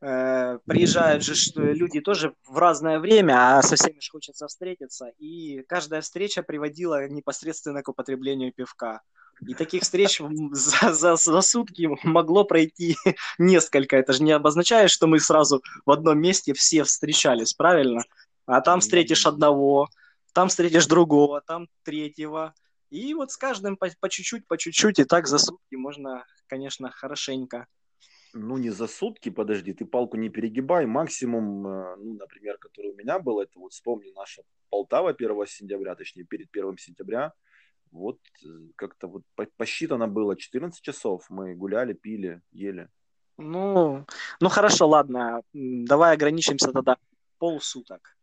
э, 0.00 0.58
приезжают 0.66 1.22
же 1.22 1.34
люди 1.54 2.00
тоже 2.00 2.34
в 2.46 2.58
разное 2.58 2.98
время, 2.98 3.58
а 3.58 3.62
со 3.62 3.76
всеми 3.76 4.00
же 4.00 4.10
хочется 4.10 4.46
встретиться, 4.46 5.12
и 5.18 5.62
каждая 5.68 6.00
встреча 6.00 6.42
приводила 6.42 7.08
непосредственно 7.08 7.82
к 7.82 7.88
употреблению 7.88 8.52
пивка. 8.52 9.02
И 9.46 9.54
таких 9.54 9.82
встреч 9.82 10.20
за, 10.52 10.92
за, 10.92 11.16
за 11.16 11.40
сутки 11.42 11.88
могло 12.04 12.44
пройти 12.44 12.96
несколько. 13.38 13.96
Это 13.96 14.12
же 14.12 14.22
не 14.22 14.32
обозначает, 14.32 14.90
что 14.90 15.06
мы 15.06 15.20
сразу 15.20 15.62
в 15.84 15.90
одном 15.90 16.18
месте 16.20 16.54
все 16.54 16.84
встречались, 16.84 17.52
правильно? 17.52 18.02
А 18.46 18.60
там 18.60 18.80
встретишь 18.80 19.26
одного, 19.26 19.88
там 20.32 20.48
встретишь 20.48 20.86
другого, 20.86 21.42
там 21.42 21.68
третьего. 21.82 22.54
И 22.88 23.12
вот 23.14 23.30
с 23.30 23.36
каждым 23.36 23.76
по, 23.76 23.88
по 24.00 24.08
чуть-чуть, 24.08 24.46
по 24.46 24.56
чуть-чуть, 24.56 25.00
и 25.00 25.04
так 25.04 25.26
за 25.26 25.38
сутки 25.38 25.74
можно, 25.74 26.24
конечно, 26.46 26.90
хорошенько. 26.90 27.66
Ну, 28.32 28.56
не 28.58 28.70
за 28.70 28.86
сутки, 28.86 29.30
подожди, 29.30 29.72
ты 29.72 29.84
палку 29.84 30.16
не 30.16 30.28
перегибай. 30.28 30.86
Максимум, 30.86 31.66
э, 31.66 31.96
ну, 31.96 32.14
например, 32.14 32.58
который 32.58 32.92
у 32.92 32.94
меня 32.94 33.18
был, 33.18 33.40
это 33.40 33.58
вот 33.58 33.72
вспомни 33.72 34.12
наша 34.14 34.42
Полтава 34.68 35.10
1 35.10 35.46
сентября, 35.46 35.94
точнее, 35.94 36.24
перед 36.24 36.48
1 36.52 36.78
сентября– 36.78 37.32
вот 37.96 38.18
э, 38.44 38.48
как-то 38.76 39.08
вот 39.08 39.22
посчитано 39.56 40.06
было 40.06 40.36
14 40.36 40.80
часов. 40.82 41.26
Мы 41.30 41.54
гуляли, 41.54 41.94
пили, 41.94 42.42
ели. 42.52 42.88
Ну, 43.38 44.06
ну 44.40 44.48
хорошо, 44.48 44.88
ладно. 44.88 45.42
Давай 45.52 46.14
ограничимся 46.14 46.72
тогда 46.72 46.96
полсуток. 47.38 48.16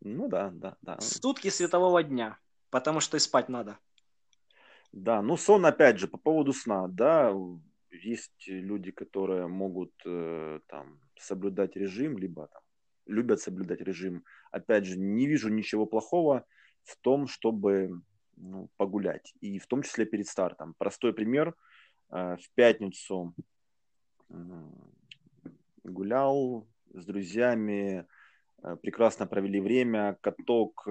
Ну 0.00 0.28
да, 0.28 0.50
да, 0.54 0.76
да. 0.82 1.00
Сутки 1.00 1.48
светового 1.48 2.02
дня, 2.02 2.38
потому 2.70 3.00
что 3.00 3.16
и 3.16 3.20
спать 3.20 3.48
надо. 3.48 3.78
Да, 4.92 5.22
ну 5.22 5.36
сон 5.36 5.66
опять 5.66 5.98
же 5.98 6.06
по 6.06 6.18
поводу 6.18 6.52
сна, 6.52 6.86
да, 6.88 7.34
есть 7.90 8.46
люди, 8.46 8.92
которые 8.92 9.48
могут 9.48 9.92
э, 10.04 10.60
там 10.68 11.00
соблюдать 11.18 11.74
режим, 11.76 12.18
либо 12.18 12.46
там 12.46 12.62
любят 13.06 13.40
соблюдать 13.40 13.80
режим. 13.80 14.24
Опять 14.52 14.84
же, 14.84 14.98
не 14.98 15.26
вижу 15.26 15.48
ничего 15.48 15.86
плохого 15.86 16.44
в 16.84 16.96
том, 17.00 17.26
чтобы 17.26 18.02
ну, 18.36 18.68
погулять. 18.76 19.34
И 19.40 19.58
в 19.58 19.66
том 19.66 19.82
числе 19.82 20.06
перед 20.06 20.26
стартом. 20.26 20.74
Простой 20.78 21.12
пример. 21.12 21.54
в 22.10 22.46
пятницу 22.54 23.34
гулял 25.82 26.66
с 26.92 27.04
друзьями, 27.04 28.06
прекрасно 28.82 29.26
провели 29.26 29.60
время, 29.60 30.16
каток, 30.20 30.86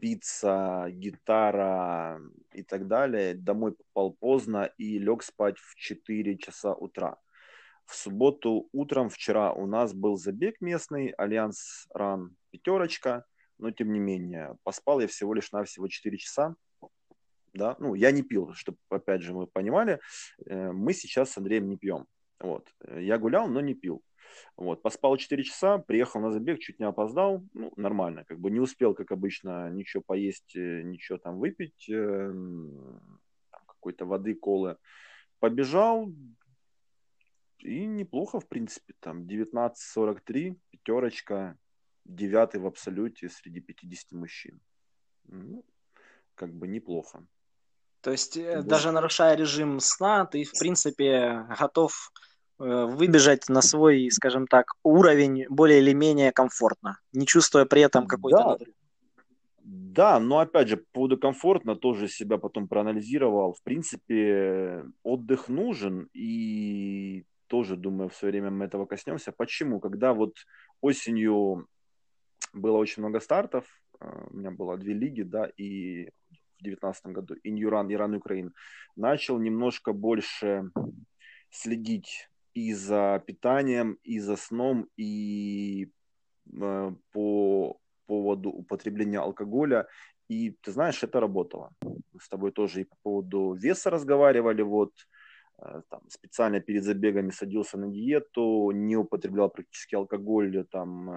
пицца, 0.00 0.86
гитара 0.90 2.20
и 2.52 2.62
так 2.62 2.86
далее. 2.86 3.34
Домой 3.34 3.74
попал 3.74 4.12
поздно 4.12 4.70
и 4.78 4.98
лег 4.98 5.22
спать 5.22 5.58
в 5.58 5.74
4 5.74 6.38
часа 6.38 6.74
утра. 6.74 7.16
В 7.84 7.96
субботу 7.96 8.68
утром 8.72 9.08
вчера 9.08 9.52
у 9.52 9.66
нас 9.66 9.94
был 9.94 10.16
забег 10.16 10.60
местный, 10.60 11.08
Альянс 11.08 11.88
Ран, 11.94 12.36
пятерочка, 12.50 13.24
но 13.58 13.70
тем 13.70 13.92
не 13.92 13.98
менее, 13.98 14.56
поспал 14.62 15.00
я 15.00 15.06
всего 15.06 15.34
лишь 15.34 15.52
навсего 15.52 15.88
4 15.88 16.16
часа. 16.18 16.54
Да? 17.54 17.76
Ну, 17.78 17.94
я 17.94 18.10
не 18.12 18.22
пил, 18.22 18.52
чтобы, 18.54 18.78
опять 18.88 19.22
же, 19.22 19.32
мы 19.32 19.46
понимали, 19.46 20.00
э, 20.46 20.70
мы 20.72 20.92
сейчас 20.92 21.30
с 21.30 21.38
Андреем 21.38 21.68
не 21.68 21.76
пьем. 21.76 22.06
Вот. 22.40 22.68
Я 22.86 23.18
гулял, 23.18 23.48
но 23.48 23.60
не 23.60 23.74
пил. 23.74 24.02
Вот, 24.56 24.82
поспал 24.82 25.16
4 25.16 25.42
часа, 25.42 25.78
приехал 25.78 26.20
на 26.20 26.30
забег, 26.30 26.60
чуть 26.60 26.78
не 26.78 26.86
опоздал, 26.86 27.42
ну, 27.54 27.72
нормально, 27.76 28.24
как 28.24 28.38
бы 28.38 28.50
не 28.50 28.60
успел, 28.60 28.94
как 28.94 29.10
обычно, 29.10 29.70
ничего 29.70 30.02
поесть, 30.06 30.54
э, 30.54 30.82
ничего 30.82 31.18
там 31.18 31.38
выпить, 31.38 31.88
э, 31.88 32.32
какой-то 33.66 34.04
воды, 34.04 34.34
колы. 34.34 34.76
Побежал, 35.40 36.12
и 37.58 37.86
неплохо, 37.86 38.40
в 38.40 38.48
принципе, 38.48 38.94
там 39.00 39.26
19.43, 39.26 40.58
пятерочка, 40.70 41.56
девятый 42.08 42.60
в 42.60 42.66
абсолюте 42.66 43.28
среди 43.28 43.60
50 43.60 44.12
мужчин. 44.12 44.60
Ну, 45.24 45.64
как 46.34 46.52
бы 46.52 46.66
неплохо. 46.66 47.26
То 48.00 48.10
есть, 48.10 48.36
вот. 48.36 48.66
даже 48.66 48.90
нарушая 48.90 49.36
режим 49.36 49.80
сна, 49.80 50.24
ты, 50.24 50.44
в 50.44 50.58
принципе, 50.58 51.46
готов 51.58 52.12
Э, 52.60 52.86
выбежать 52.86 53.48
на 53.48 53.62
свой, 53.62 54.10
скажем 54.10 54.48
так, 54.48 54.72
уровень 54.82 55.46
более 55.48 55.78
или 55.78 55.92
менее 55.92 56.32
комфортно, 56.32 56.98
не 57.12 57.24
чувствуя 57.24 57.66
при 57.66 57.82
этом 57.82 58.06
какой-то... 58.06 58.58
Да. 58.58 58.64
Да, 59.70 60.20
но 60.20 60.38
опять 60.38 60.68
же, 60.68 60.78
по 60.78 60.84
поводу 60.92 61.18
комфортно 61.18 61.76
тоже 61.76 62.08
себя 62.08 62.38
потом 62.38 62.68
проанализировал. 62.68 63.52
В 63.52 63.62
принципе, 63.62 64.84
отдых 65.02 65.48
нужен, 65.48 66.08
и 66.14 67.24
тоже, 67.48 67.76
думаю, 67.76 68.08
в 68.08 68.14
свое 68.14 68.32
время 68.32 68.50
мы 68.50 68.64
этого 68.64 68.86
коснемся. 68.86 69.30
Почему? 69.30 69.78
Когда 69.78 70.14
вот 70.14 70.34
осенью 70.80 71.66
было 72.58 72.76
очень 72.76 73.02
много 73.02 73.20
стартов, 73.20 73.64
э, 74.00 74.26
у 74.30 74.36
меня 74.36 74.50
было 74.50 74.76
две 74.76 74.94
лиги, 74.94 75.22
да, 75.22 75.46
и 75.56 76.10
в 76.58 76.62
2019 76.62 77.06
году, 77.06 77.34
и 77.34 77.50
Ньюран, 77.50 77.92
Иран, 77.92 78.14
Украин, 78.14 78.52
начал 78.96 79.38
немножко 79.38 79.92
больше 79.92 80.70
следить 81.50 82.28
и 82.54 82.74
за 82.74 83.22
питанием, 83.26 83.98
и 84.02 84.18
за 84.18 84.36
сном, 84.36 84.88
и 84.96 85.90
э, 86.52 86.92
по 87.12 87.80
поводу 88.06 88.50
употребления 88.50 89.20
алкоголя. 89.20 89.86
И 90.28 90.50
ты 90.62 90.72
знаешь, 90.72 91.02
это 91.02 91.20
работало. 91.20 91.70
Мы 91.82 92.20
с 92.20 92.28
тобой 92.28 92.50
тоже 92.52 92.80
и 92.80 92.84
по 92.84 92.96
поводу 93.02 93.52
веса 93.52 93.90
разговаривали. 93.90 94.62
Вот 94.62 94.92
там, 95.58 96.08
специально 96.08 96.60
перед 96.60 96.84
забегами 96.84 97.30
садился 97.30 97.78
на 97.78 97.88
диету, 97.88 98.70
не 98.72 98.96
употреблял 98.96 99.50
практически 99.50 99.96
алкоголь, 99.96 100.64
там, 100.70 101.10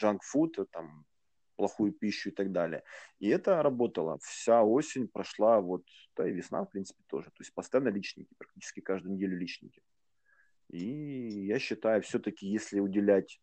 junk 0.00 0.18
э, 0.18 0.36
food, 0.36 0.66
там, 0.70 1.04
плохую 1.56 1.92
пищу 1.92 2.30
и 2.30 2.32
так 2.32 2.52
далее. 2.52 2.82
И 3.18 3.28
это 3.28 3.62
работало. 3.62 4.18
Вся 4.22 4.62
осень 4.62 5.08
прошла, 5.08 5.60
вот, 5.60 5.82
да 6.16 6.28
и 6.28 6.32
весна, 6.32 6.62
в 6.64 6.70
принципе, 6.70 7.02
тоже. 7.08 7.26
То 7.26 7.40
есть 7.40 7.52
постоянно 7.54 7.88
личники, 7.88 8.34
практически 8.38 8.80
каждую 8.80 9.14
неделю 9.14 9.36
личники. 9.36 9.82
И 10.70 11.46
я 11.46 11.58
считаю, 11.58 12.02
все-таки, 12.02 12.46
если 12.46 12.78
уделять 12.80 13.40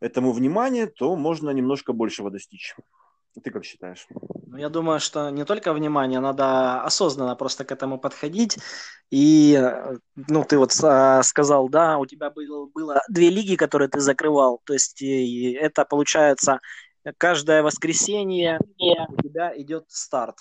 этому 0.00 0.32
внимание, 0.32 0.86
то 0.86 1.16
можно 1.16 1.50
немножко 1.50 1.92
большего 1.92 2.30
достичь. 2.30 2.76
Ты 3.42 3.50
как 3.50 3.64
считаешь? 3.64 4.06
Ну, 4.46 4.56
я 4.56 4.68
думаю, 4.68 4.98
что 5.00 5.30
не 5.30 5.44
только 5.44 5.72
внимание, 5.72 6.20
надо 6.20 6.82
осознанно 6.82 7.36
просто 7.36 7.64
к 7.64 7.72
этому 7.72 7.98
подходить. 7.98 8.58
И, 9.10 9.60
ну, 10.16 10.44
ты 10.44 10.58
вот 10.58 10.72
а, 10.82 11.22
сказал, 11.22 11.68
да, 11.68 11.98
у 11.98 12.06
тебя 12.06 12.30
было, 12.30 12.66
было 12.66 13.00
две 13.08 13.30
лиги, 13.30 13.56
которые 13.56 13.88
ты 13.88 14.00
закрывал. 14.00 14.60
То 14.64 14.72
есть 14.72 15.00
и 15.02 15.52
это 15.52 15.84
получается 15.84 16.60
каждое 17.18 17.62
воскресенье 17.62 18.58
у 18.78 19.22
тебя 19.22 19.56
идет 19.56 19.84
старт. 19.88 20.36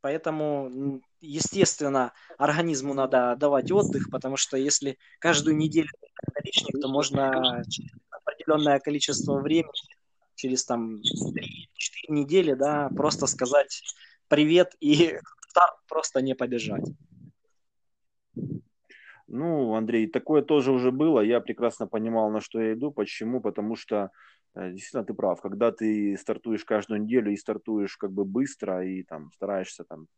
Поэтому 0.00 1.00
естественно, 1.24 2.12
организму 2.38 2.94
надо 2.94 3.36
давать 3.36 3.70
отдых, 3.72 4.10
потому 4.10 4.36
что 4.36 4.56
если 4.56 4.98
каждую 5.18 5.56
неделю 5.56 5.88
наличник, 6.34 6.80
то 6.80 6.88
можно 6.88 7.62
определенное 8.10 8.78
количество 8.80 9.40
времени, 9.40 9.70
через 10.34 10.64
там 10.64 10.96
3-4 10.96 11.02
недели, 12.08 12.54
да, 12.54 12.88
просто 12.94 13.26
сказать 13.26 13.82
привет 14.28 14.74
и 14.80 15.18
старт 15.48 15.76
просто 15.88 16.20
не 16.20 16.34
побежать. 16.34 16.84
Ну, 19.26 19.74
Андрей, 19.74 20.06
такое 20.06 20.42
тоже 20.42 20.70
уже 20.70 20.90
было. 20.90 21.20
Я 21.20 21.40
прекрасно 21.40 21.86
понимал, 21.86 22.30
на 22.30 22.40
что 22.40 22.60
я 22.60 22.74
иду. 22.74 22.92
Почему? 22.92 23.40
Потому 23.40 23.74
что 23.74 24.10
э, 24.54 24.70
действительно 24.72 25.04
ты 25.04 25.14
прав. 25.14 25.40
Когда 25.40 25.72
ты 25.72 26.16
стартуешь 26.16 26.64
каждую 26.64 27.02
неделю 27.02 27.32
и 27.32 27.36
стартуешь 27.36 27.96
как 27.96 28.12
бы 28.12 28.24
быстро 28.24 28.86
и 28.86 29.02
там 29.02 29.32
стараешься 29.32 29.84
там 29.84 30.08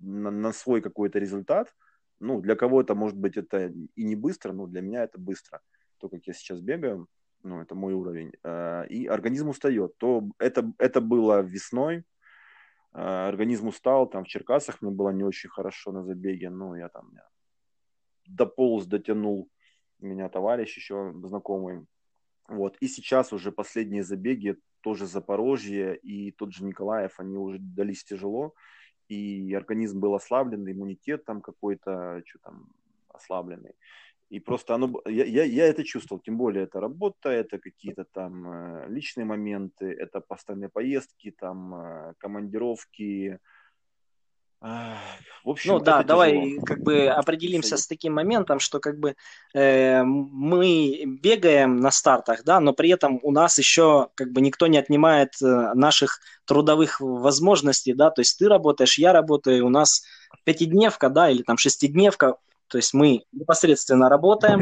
на, 0.00 0.30
на 0.30 0.52
свой 0.52 0.80
какой-то 0.80 1.18
результат. 1.18 1.74
Ну, 2.20 2.40
для 2.40 2.54
кого-то, 2.54 2.94
может 2.94 3.16
быть, 3.16 3.36
это 3.36 3.72
и 3.94 4.04
не 4.04 4.16
быстро, 4.16 4.52
но 4.52 4.66
для 4.66 4.82
меня 4.82 5.04
это 5.04 5.18
быстро. 5.18 5.60
То, 5.98 6.08
как 6.08 6.26
я 6.26 6.32
сейчас 6.32 6.60
бегаю, 6.60 7.06
ну, 7.42 7.60
это 7.60 7.74
мой 7.74 7.94
уровень. 7.94 8.32
Э, 8.42 8.86
и 8.88 9.06
организм 9.06 9.48
устает. 9.48 9.96
То 9.98 10.22
это, 10.38 10.72
это 10.78 11.00
было 11.00 11.40
весной. 11.40 12.04
Э, 12.94 13.28
организм 13.28 13.68
устал. 13.68 14.08
Там 14.08 14.24
в 14.24 14.28
Черкасах 14.28 14.82
мне 14.82 14.90
было 14.90 15.10
не 15.10 15.24
очень 15.24 15.50
хорошо 15.50 15.92
на 15.92 16.02
забеге. 16.02 16.50
Ну, 16.50 16.74
я 16.74 16.88
там 16.88 17.10
я 17.14 17.26
дополз, 18.26 18.86
дотянул 18.86 19.48
меня 19.98 20.28
товарищ 20.28 20.76
еще 20.76 21.12
знакомый. 21.24 21.86
Вот. 22.48 22.76
И 22.80 22.88
сейчас 22.88 23.32
уже 23.32 23.52
последние 23.52 24.02
забеги, 24.02 24.56
тоже 24.80 25.06
Запорожье 25.06 25.96
и 25.96 26.30
тот 26.30 26.52
же 26.52 26.64
Николаев, 26.64 27.18
они 27.18 27.36
уже 27.36 27.58
дались 27.58 28.04
тяжело 28.04 28.54
и 29.08 29.54
организм 29.54 30.00
был 30.00 30.14
ослаблен, 30.14 30.70
иммунитет 30.70 31.24
там 31.24 31.40
какой-то, 31.40 32.22
что 32.26 32.38
там, 32.40 32.70
ослабленный. 33.08 33.74
И 34.30 34.40
просто 34.40 34.74
оно, 34.74 35.00
я, 35.06 35.24
я, 35.24 35.44
я 35.44 35.66
это 35.66 35.84
чувствовал, 35.84 36.20
тем 36.20 36.36
более 36.36 36.64
это 36.64 36.80
работа, 36.80 37.30
это 37.30 37.58
какие-то 37.58 38.04
там 38.12 38.50
э, 38.50 38.88
личные 38.88 39.24
моменты, 39.24 39.86
это 39.86 40.20
постоянные 40.20 40.68
поездки, 40.68 41.30
там 41.30 41.74
э, 41.74 42.14
командировки, 42.18 43.38
в 44.60 45.50
общем, 45.50 45.74
ну 45.74 45.78
да, 45.78 46.02
давай 46.02 46.58
как 46.66 46.82
бы 46.82 47.06
определимся 47.06 47.76
с 47.76 47.86
таким 47.86 48.14
моментом, 48.14 48.58
что 48.58 48.80
как 48.80 48.98
бы 48.98 49.14
э, 49.54 50.02
мы 50.02 51.04
бегаем 51.06 51.76
на 51.76 51.92
стартах, 51.92 52.42
да, 52.42 52.58
но 52.58 52.72
при 52.72 52.90
этом 52.90 53.20
у 53.22 53.30
нас 53.30 53.56
еще 53.58 54.08
как 54.16 54.32
бы 54.32 54.40
никто 54.40 54.66
не 54.66 54.76
отнимает 54.76 55.40
э, 55.40 55.46
наших 55.74 56.18
трудовых 56.44 57.00
возможностей, 57.00 57.92
да, 57.92 58.10
то 58.10 58.20
есть 58.20 58.36
ты 58.36 58.48
работаешь, 58.48 58.98
я 58.98 59.12
работаю, 59.12 59.64
у 59.64 59.70
нас 59.70 60.02
пятидневка, 60.42 61.08
да, 61.08 61.30
или 61.30 61.42
там 61.42 61.56
шестидневка, 61.56 62.34
то 62.68 62.78
есть 62.78 62.94
мы 62.94 63.22
непосредственно 63.32 64.08
работаем. 64.08 64.60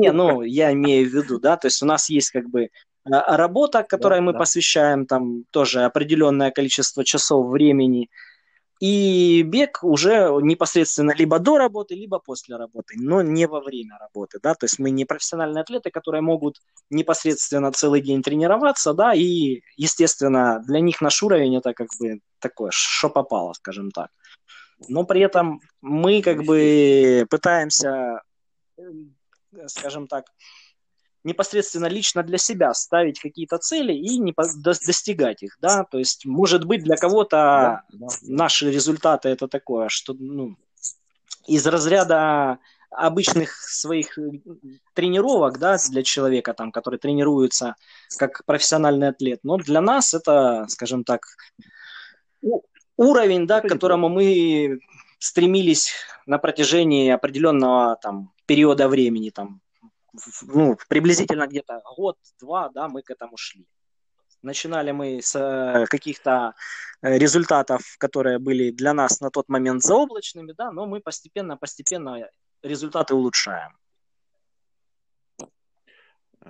Не, 0.00 0.12
ну 0.12 0.42
я 0.42 0.72
имею 0.72 1.08
в 1.08 1.12
виду, 1.12 1.38
да, 1.38 1.56
то 1.56 1.66
есть 1.66 1.82
у 1.82 1.86
нас 1.86 2.08
есть 2.08 2.30
как 2.30 2.48
бы 2.48 2.68
а, 3.04 3.36
работа, 3.36 3.82
которой 3.82 4.18
да, 4.20 4.22
мы 4.22 4.32
да. 4.32 4.38
посвящаем 4.38 5.06
там 5.06 5.44
тоже 5.50 5.82
определенное 5.82 6.50
количество 6.50 7.04
часов 7.04 7.48
времени, 7.48 8.08
и 8.80 9.42
бег 9.42 9.80
уже 9.82 10.30
непосредственно 10.40 11.12
либо 11.14 11.38
до 11.38 11.58
работы, 11.58 11.94
либо 11.94 12.18
после 12.18 12.56
работы, 12.56 12.94
но 12.96 13.20
не 13.20 13.46
во 13.46 13.60
время 13.60 13.98
работы, 13.98 14.38
да, 14.42 14.54
то 14.54 14.64
есть 14.64 14.78
мы 14.78 14.90
не 14.90 15.04
профессиональные 15.04 15.62
атлеты, 15.62 15.90
которые 15.90 16.22
могут 16.22 16.62
непосредственно 16.88 17.72
целый 17.72 18.00
день 18.00 18.22
тренироваться, 18.22 18.94
да, 18.94 19.12
и, 19.12 19.60
естественно, 19.76 20.62
для 20.66 20.80
них 20.80 21.02
наш 21.02 21.22
уровень 21.22 21.58
это 21.58 21.74
как 21.74 21.88
бы 22.00 22.20
такое, 22.38 22.70
что 22.72 23.10
попало, 23.10 23.52
скажем 23.52 23.90
так. 23.90 24.08
Но 24.88 25.04
при 25.04 25.20
этом 25.20 25.60
мы 25.80 26.22
как 26.22 26.44
бы 26.44 27.26
пытаемся, 27.28 28.22
скажем 29.66 30.06
так, 30.06 30.26
непосредственно 31.24 31.86
лично 31.86 32.22
для 32.22 32.38
себя 32.38 32.72
ставить 32.74 33.20
какие-то 33.20 33.58
цели 33.58 33.92
и 33.92 34.18
не 34.18 34.32
по- 34.32 34.48
достигать 34.56 35.42
их, 35.42 35.58
да, 35.60 35.84
то 35.84 35.98
есть 35.98 36.24
может 36.24 36.64
быть 36.64 36.82
для 36.82 36.96
кого-то 36.96 37.36
да, 37.36 37.82
да. 37.92 38.06
наши 38.22 38.70
результаты 38.70 39.28
это 39.28 39.46
такое, 39.46 39.88
что 39.90 40.14
ну, 40.14 40.56
из 41.46 41.66
разряда 41.66 42.58
обычных 42.90 43.52
своих 43.54 44.18
э, 44.18 44.30
тренировок, 44.94 45.58
да, 45.58 45.76
для 45.90 46.02
человека, 46.02 46.54
там, 46.54 46.72
который 46.72 46.98
тренируется 46.98 47.76
как 48.18 48.44
профессиональный 48.46 49.08
атлет, 49.08 49.40
но 49.42 49.56
для 49.58 49.80
нас 49.80 50.14
это, 50.14 50.66
скажем 50.68 51.04
так, 51.04 51.20
уровень, 53.00 53.46
да, 53.46 53.60
к 53.60 53.68
которому 53.68 54.08
мы 54.08 54.80
стремились 55.18 55.92
на 56.26 56.38
протяжении 56.38 57.10
определенного 57.10 57.96
там 58.02 58.32
периода 58.46 58.88
времени, 58.88 59.30
там, 59.30 59.60
ну, 60.42 60.76
приблизительно 60.88 61.46
где-то 61.46 61.82
год-два, 61.96 62.68
да, 62.68 62.88
мы 62.88 63.02
к 63.02 63.10
этому 63.10 63.36
шли. 63.36 63.66
Начинали 64.42 64.92
мы 64.92 65.20
с 65.22 65.34
э, 65.34 65.86
каких-то 65.86 66.54
э, 67.02 67.18
результатов, 67.18 67.82
которые 67.98 68.38
были 68.38 68.70
для 68.70 68.92
нас 68.92 69.20
на 69.20 69.30
тот 69.30 69.48
момент 69.48 69.82
заоблачными, 69.82 70.52
да, 70.52 70.70
но 70.70 70.86
мы 70.86 71.00
постепенно-постепенно 71.00 72.28
результаты 72.62 73.14
улучшаем. 73.14 73.72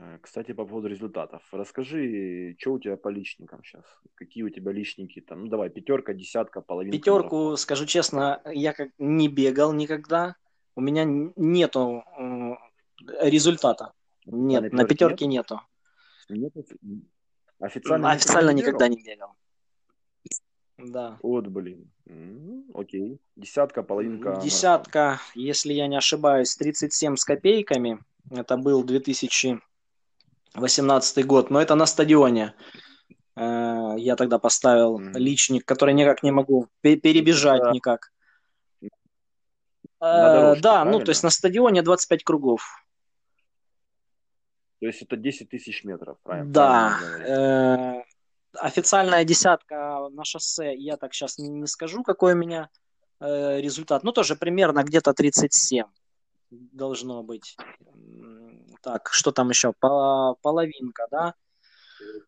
Э, 0.01 0.19
кстати, 0.23 0.53
по 0.53 0.65
поводу 0.65 0.89
результатов. 0.89 1.43
Расскажи, 1.53 2.57
что 2.59 2.73
у 2.73 2.79
тебя 2.79 2.97
по 2.97 3.09
личникам 3.09 3.63
сейчас? 3.63 3.85
Какие 4.15 4.45
у 4.45 4.51
тебя 4.51 4.73
личники 4.73 5.21
там? 5.21 5.45
Ну, 5.45 5.51
давай, 5.51 5.69
пятерка, 5.69 6.15
десятка, 6.15 6.63
половинка. 6.63 6.97
Пятерку, 6.97 7.37
марафон. 7.37 7.57
скажу 7.59 7.87
честно, 7.87 8.41
я 8.47 8.73
как 8.73 8.89
не 8.99 9.29
бегал 9.29 9.73
никогда. 9.73 10.37
У 10.75 10.81
меня 10.81 11.05
нету 11.05 12.05
результата. 13.21 13.93
Нет, 14.25 14.73
на, 14.73 14.83
на 14.83 14.85
пятерке 14.87 15.27
нет? 15.27 15.51
нету. 15.51 15.61
Нет, 16.31 16.53
официально, 17.59 18.13
официально 18.13 18.51
никогда 18.51 18.89
не 18.89 19.03
бегал. 19.03 19.35
Да. 20.79 21.19
Вот, 21.23 21.47
блин. 21.49 21.91
окей. 22.73 23.21
Десятка, 23.37 23.83
половинка. 23.83 24.41
Десятка, 24.43 24.99
марафон. 24.99 25.43
если 25.43 25.75
я 25.75 25.89
не 25.89 25.97
ошибаюсь, 25.97 26.57
37 26.57 27.17
с 27.17 27.25
копейками. 27.25 27.99
Это 28.31 28.57
был 28.57 28.83
2018 30.55 31.27
год. 31.27 31.51
Но 31.51 31.61
это 31.61 31.75
на 31.75 31.87
стадионе. 31.87 32.55
Э, 33.37 33.95
я 33.97 34.17
тогда 34.17 34.39
поставил 34.39 34.99
mm. 34.99 35.19
личник, 35.19 35.65
который 35.65 35.95
никак 35.95 36.23
не 36.23 36.31
могу 36.31 36.69
перебежать 36.83 37.63
да. 37.63 37.71
никак. 37.71 38.13
Э, 38.83 38.87
да, 40.01 40.57
правильно? 40.61 40.85
ну 40.85 41.05
то 41.05 41.11
есть 41.11 41.23
на 41.23 41.31
стадионе 41.31 41.83
25 41.83 42.25
кругов. 42.25 42.63
То 44.81 44.87
есть 44.87 45.03
это 45.03 45.17
10 45.17 45.49
тысяч 45.49 45.85
метров, 45.85 46.19
правильно? 46.23 46.51
Да. 46.51 46.99
Правильно 46.99 47.97
э, 47.99 48.05
официальная 48.59 49.25
десятка 49.25 50.09
на 50.11 50.25
шоссе, 50.25 50.75
я 50.75 50.97
так 50.97 51.15
сейчас 51.15 51.39
не, 51.39 51.67
скажу, 51.67 52.03
какой 52.03 52.33
у 52.33 52.37
меня 52.37 52.69
результат. 53.21 54.03
Ну, 54.03 54.13
тоже 54.13 54.35
примерно 54.35 54.83
где-то 54.83 55.13
37 55.13 55.85
должно 56.51 57.23
быть. 57.23 57.57
Так, 58.83 59.11
что 59.13 59.33
там 59.33 59.51
еще? 59.51 59.75
По, 59.79 60.37
половинка, 60.43 61.07
да? 61.11 61.35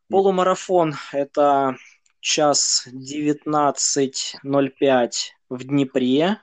Полумарафон– 0.08 0.94
это 1.12 1.76
час 2.20 2.86
19.05 2.92 5.12
в 5.48 5.64
Днепре, 5.64 6.38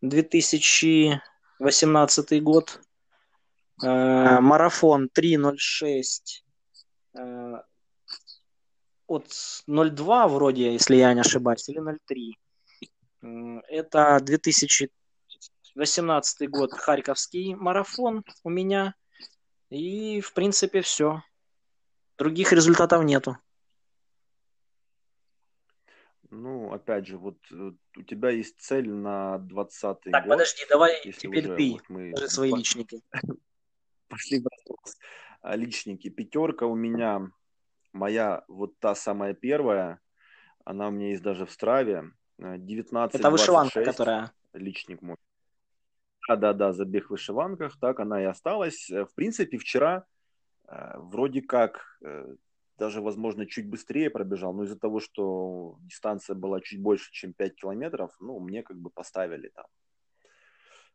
2018 0.00 2.42
год. 2.42 2.80
Э, 3.82 4.40
марафон 4.40 5.08
3.06 5.16 6.42
э, 7.14 7.54
от 9.06 9.26
0.2 9.68 10.28
вроде, 10.28 10.72
если 10.72 10.96
я 10.96 11.14
не 11.14 11.20
ошибаюсь, 11.20 11.68
или 11.68 11.80
0.3. 11.80 12.32
Э, 13.22 13.60
это 13.68 14.18
2018 14.20 16.50
год 16.50 16.72
Харьковский 16.72 17.54
марафон 17.54 18.24
у 18.44 18.50
меня. 18.50 18.94
И, 19.72 20.20
в 20.20 20.34
принципе, 20.34 20.82
все. 20.82 21.22
Других 22.18 22.52
результатов 22.52 23.02
нету. 23.04 23.38
Ну, 26.30 26.72
опять 26.72 27.06
же, 27.06 27.18
вот 27.18 27.38
у 27.50 28.02
тебя 28.02 28.30
есть 28.30 28.60
цель 28.60 28.90
на 28.90 29.38
20 29.38 29.80
так, 29.80 29.96
год. 29.96 30.12
Так, 30.12 30.28
подожди, 30.28 30.62
давай 30.68 31.00
теперь 31.02 31.46
уже, 31.46 31.56
ты, 31.56 31.72
вот 31.72 31.88
мы... 31.88 32.28
свои 32.28 32.52
личники. 32.52 33.02
пошли 34.08 34.40
в. 34.40 34.46
А, 35.40 35.56
личники. 35.56 36.08
Пятерка 36.08 36.66
у 36.66 36.74
меня, 36.74 37.30
моя 37.92 38.44
вот 38.48 38.78
та 38.78 38.94
самая 38.94 39.34
первая, 39.34 40.00
она 40.64 40.88
у 40.88 40.90
меня 40.90 41.08
есть 41.08 41.22
даже 41.22 41.46
в 41.46 41.50
Страве. 41.50 42.12
19 42.38 43.18
Это 43.18 43.30
вышиванка, 43.30 43.84
которая... 43.84 44.32
Личник 44.52 45.00
мой. 45.00 45.16
Да, 46.28 46.36
да, 46.36 46.52
да, 46.52 46.72
забег 46.72 47.06
в 47.06 47.10
вышиванках, 47.10 47.78
так 47.78 48.00
она 48.00 48.22
и 48.22 48.26
осталась. 48.26 48.90
Э, 48.90 49.04
в 49.04 49.14
принципе, 49.14 49.58
вчера 49.58 50.06
э, 50.68 50.98
вроде 50.98 51.42
как 51.42 51.98
э, 52.04 52.36
даже, 52.78 53.00
возможно, 53.00 53.46
чуть 53.46 53.68
быстрее 53.68 54.10
пробежал, 54.10 54.52
но 54.52 54.64
из-за 54.64 54.78
того, 54.78 55.00
что 55.00 55.76
дистанция 55.80 56.34
была 56.34 56.60
чуть 56.60 56.80
больше, 56.80 57.10
чем 57.12 57.32
5 57.32 57.56
километров, 57.56 58.14
ну, 58.20 58.38
мне 58.38 58.62
как 58.62 58.76
бы 58.78 58.90
поставили 58.90 59.48
там 59.48 59.66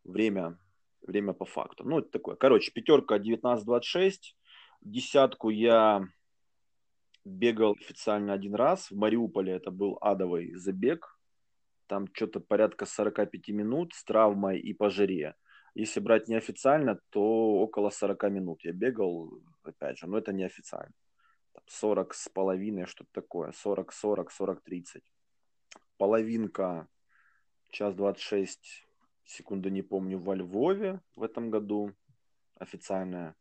время 0.04 0.58
время 1.02 1.34
по 1.34 1.46
факту. 1.46 1.84
Ну, 1.84 2.00
это 2.00 2.10
такое. 2.10 2.36
Короче, 2.36 2.72
пятерка 2.72 3.18
19-26. 3.18 4.36
Десятку 4.82 5.50
я 5.50 6.08
бегал 7.26 7.76
официально 7.80 8.34
один 8.34 8.56
раз. 8.56 8.92
В 8.92 8.96
Мариуполе 8.96 9.54
это 9.54 9.72
был 9.72 9.98
адовый 10.02 10.54
забег. 10.56 11.17
Там 11.88 12.08
что-то 12.14 12.40
порядка 12.40 12.86
45 12.86 13.50
минут 13.50 13.94
с 13.94 14.04
травмой 14.04 14.60
и 14.60 14.74
по 14.74 14.90
жаре. 14.90 15.36
Если 15.74 16.00
брать 16.00 16.28
неофициально, 16.28 17.00
то 17.10 17.22
около 17.22 17.90
40 17.90 18.24
минут 18.30 18.64
я 18.64 18.74
бегал, 18.74 19.42
опять 19.64 19.98
же, 19.98 20.08
но 20.08 20.18
это 20.18 20.34
неофициально. 20.34 20.94
40 21.66 22.14
с 22.14 22.30
половиной, 22.30 22.86
что-то 22.86 23.10
такое. 23.12 23.52
40, 23.52 23.94
40, 23.94 24.32
40, 24.32 24.62
30. 24.62 25.04
Половинка, 25.98 26.88
час 27.70 27.96
26 27.96 28.88
секунду 29.28 29.70
не 29.70 29.82
помню, 29.82 30.18
во 30.20 30.36
Львове 30.36 31.02
в 31.16 31.24
этом 31.24 31.50
году 31.50 31.94
официальная. 32.56 33.36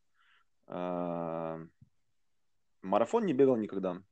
А, 0.67 1.61
марафон 2.83 3.25
не 3.27 3.33
бегал 3.33 3.57
никогда. 3.57 4.03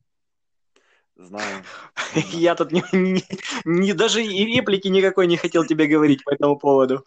Знаю. 1.17 1.63
Я 2.33 2.55
тут 2.55 2.73
не, 2.73 2.83
не, 2.93 3.23
не, 3.65 3.93
даже 3.93 4.25
и 4.25 4.45
реплики 4.45 4.89
никакой 4.89 5.27
не 5.27 5.37
хотел 5.37 5.65
тебе 5.65 5.87
говорить 5.87 6.25
по 6.25 6.35
этому 6.35 6.59
поводу. 6.59 7.05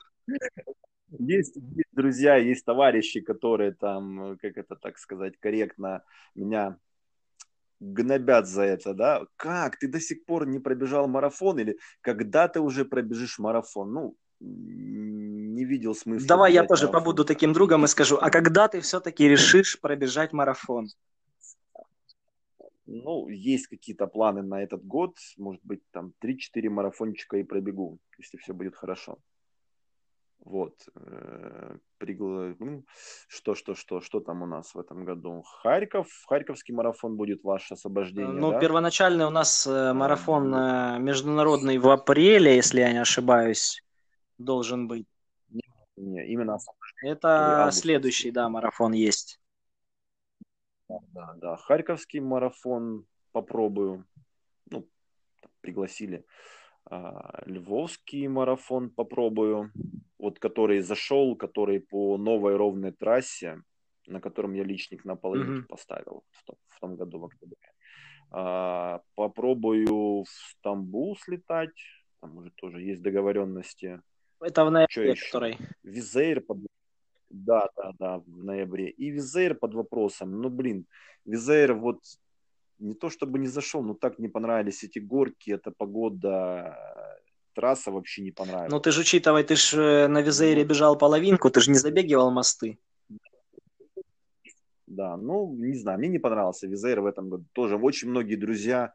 Есть, 1.10 1.56
есть 1.56 1.90
друзья, 1.92 2.36
есть 2.36 2.66
товарищи, 2.66 3.22
которые 3.22 3.74
там, 3.74 4.38
как 4.42 4.58
это 4.58 4.76
так 4.76 4.98
сказать, 4.98 5.38
корректно 5.40 6.04
меня 6.36 6.78
гнобят 7.80 8.48
за 8.48 8.64
это, 8.64 8.94
да? 8.94 9.26
Как? 9.36 9.78
Ты 9.78 9.88
до 9.88 10.00
сих 10.00 10.26
пор 10.26 10.48
не 10.48 10.60
пробежал 10.60 11.08
марафон? 11.08 11.60
Или 11.60 11.78
когда 12.02 12.48
ты 12.48 12.60
уже 12.60 12.86
пробежишь 12.86 13.40
марафон? 13.40 13.94
Ну, 13.94 14.16
не 14.40 15.66
видел 15.66 15.96
смысла. 15.96 16.28
Давай 16.28 16.54
я 16.54 16.64
тоже 16.64 16.86
марафон. 16.86 17.02
побуду 17.02 17.26
таким 17.26 17.54
другом 17.54 17.86
и 17.86 17.88
скажу, 17.88 18.18
а 18.20 18.30
когда 18.30 18.68
ты 18.68 18.82
все-таки 18.82 19.28
решишь 19.28 19.80
пробежать 19.80 20.34
марафон? 20.34 20.88
Ну, 22.88 23.28
есть 23.30 23.68
какие-то 23.68 24.08
планы 24.08 24.42
на 24.42 24.64
этот 24.64 24.86
год. 24.86 25.18
Может 25.38 25.62
быть, 25.64 25.82
там 25.92 26.14
3-4 26.24 26.70
марафончика 26.70 27.38
и 27.38 27.44
пробегу, 27.44 28.00
если 28.18 28.38
все 28.38 28.54
будет 28.54 28.76
хорошо. 28.76 29.18
Вот. 30.40 30.74
Э, 30.96 31.78
Пригла... 31.98 32.56
Ну, 32.60 32.86
что, 33.28 33.56
что, 33.56 33.76
что, 33.76 34.02
что 34.02 34.20
там 34.22 34.42
у 34.42 34.46
нас 34.46 34.74
в 34.74 34.80
этом 34.80 35.04
году? 35.04 35.44
Харьков. 35.62 36.08
Харьковский 36.28 36.74
марафон 36.74 37.18
будет 37.18 37.44
ваше 37.44 37.74
освобождение, 37.74 38.32
Ну, 38.32 38.52
да? 38.52 38.60
первоначальный 38.60 39.26
у 39.26 39.32
нас 39.32 39.68
э, 39.68 39.94
марафон 39.94 40.56
э, 40.56 41.00
международный 41.00 41.78
в 41.78 41.90
апреле, 41.90 42.56
если 42.56 42.80
я 42.80 42.94
не 42.94 43.02
ошибаюсь 43.02 43.84
должен 44.38 44.88
быть. 44.88 45.08
Не, 45.96 46.28
именно 46.28 46.58
Это 47.02 47.70
следующий, 47.72 48.32
да, 48.32 48.50
марафон 48.50 48.94
есть. 48.94 49.40
Да, 50.90 51.34
да. 51.36 51.58
Харьковский 51.58 52.20
марафон 52.20 53.06
попробую. 53.32 54.06
Ну, 54.70 54.88
пригласили. 55.62 56.26
А, 56.86 57.44
Львовский 57.46 58.28
марафон 58.28 58.90
попробую. 58.90 59.72
Вот 60.18 60.40
который 60.40 60.80
зашел, 60.82 61.36
который 61.36 61.80
по 61.80 62.18
новой 62.18 62.56
ровной 62.56 62.92
трассе, 62.92 63.62
на 64.08 64.20
котором 64.20 64.54
я 64.54 64.64
личник 64.64 65.06
на 65.06 65.16
половинке 65.16 65.62
mm-hmm. 65.62 65.68
поставил 65.68 66.24
в 66.32 66.44
том, 66.44 66.56
в 66.70 66.80
том 66.80 66.96
году 66.96 67.20
в 67.20 67.26
октябре. 67.26 67.72
А, 68.32 69.02
попробую 69.16 70.24
в 70.24 70.28
Стамбул 70.30 71.18
слетать. 71.18 71.78
Там 72.22 72.38
уже 72.38 72.52
тоже 72.52 72.82
есть 72.82 73.02
договоренности 73.02 74.02
это 74.42 74.66
в 74.66 74.72
ноябре, 74.72 75.16
который. 75.16 75.58
Визейр 75.84 76.42
под... 76.42 76.60
Да, 77.30 77.70
да, 77.76 77.94
да, 78.00 78.18
в 78.20 78.44
ноябре. 78.44 78.90
И 78.90 79.10
Визейр 79.10 79.56
под 79.56 79.74
вопросом. 79.74 80.42
Ну, 80.42 80.50
блин, 80.50 80.86
Визейр 81.26 81.74
вот 81.74 82.00
не 82.80 82.94
то 82.94 83.10
чтобы 83.10 83.40
не 83.40 83.48
зашел, 83.48 83.84
но 83.84 83.94
так 83.94 84.20
не 84.20 84.30
понравились 84.30 84.84
эти 84.84 85.00
горки, 85.00 85.52
эта 85.52 85.72
погода, 85.72 86.78
трасса 87.54 87.92
вообще 87.92 88.22
не 88.22 88.32
понравилась. 88.32 88.72
Ну, 88.72 88.80
ты 88.80 88.92
же 88.92 89.02
учитывай, 89.02 89.44
ты 89.44 89.56
же 89.56 89.82
э, 89.82 90.08
на 90.08 90.22
Визейре 90.22 90.64
ну. 90.64 90.70
бежал 90.70 90.98
половинку, 90.98 91.50
ты 91.50 91.60
же 91.60 91.72
не 91.72 91.80
забегивал 91.80 92.32
мосты. 92.32 92.78
Да, 94.86 95.18
ну, 95.18 95.54
не 95.58 95.78
знаю, 95.78 96.00
мне 96.00 96.08
не 96.08 96.20
понравился 96.20 96.68
Визейр 96.68 97.02
в 97.02 97.06
этом 97.08 97.30
году. 97.30 97.46
Тоже 97.54 97.76
очень 97.76 98.10
многие 98.10 98.36
друзья 98.36 98.94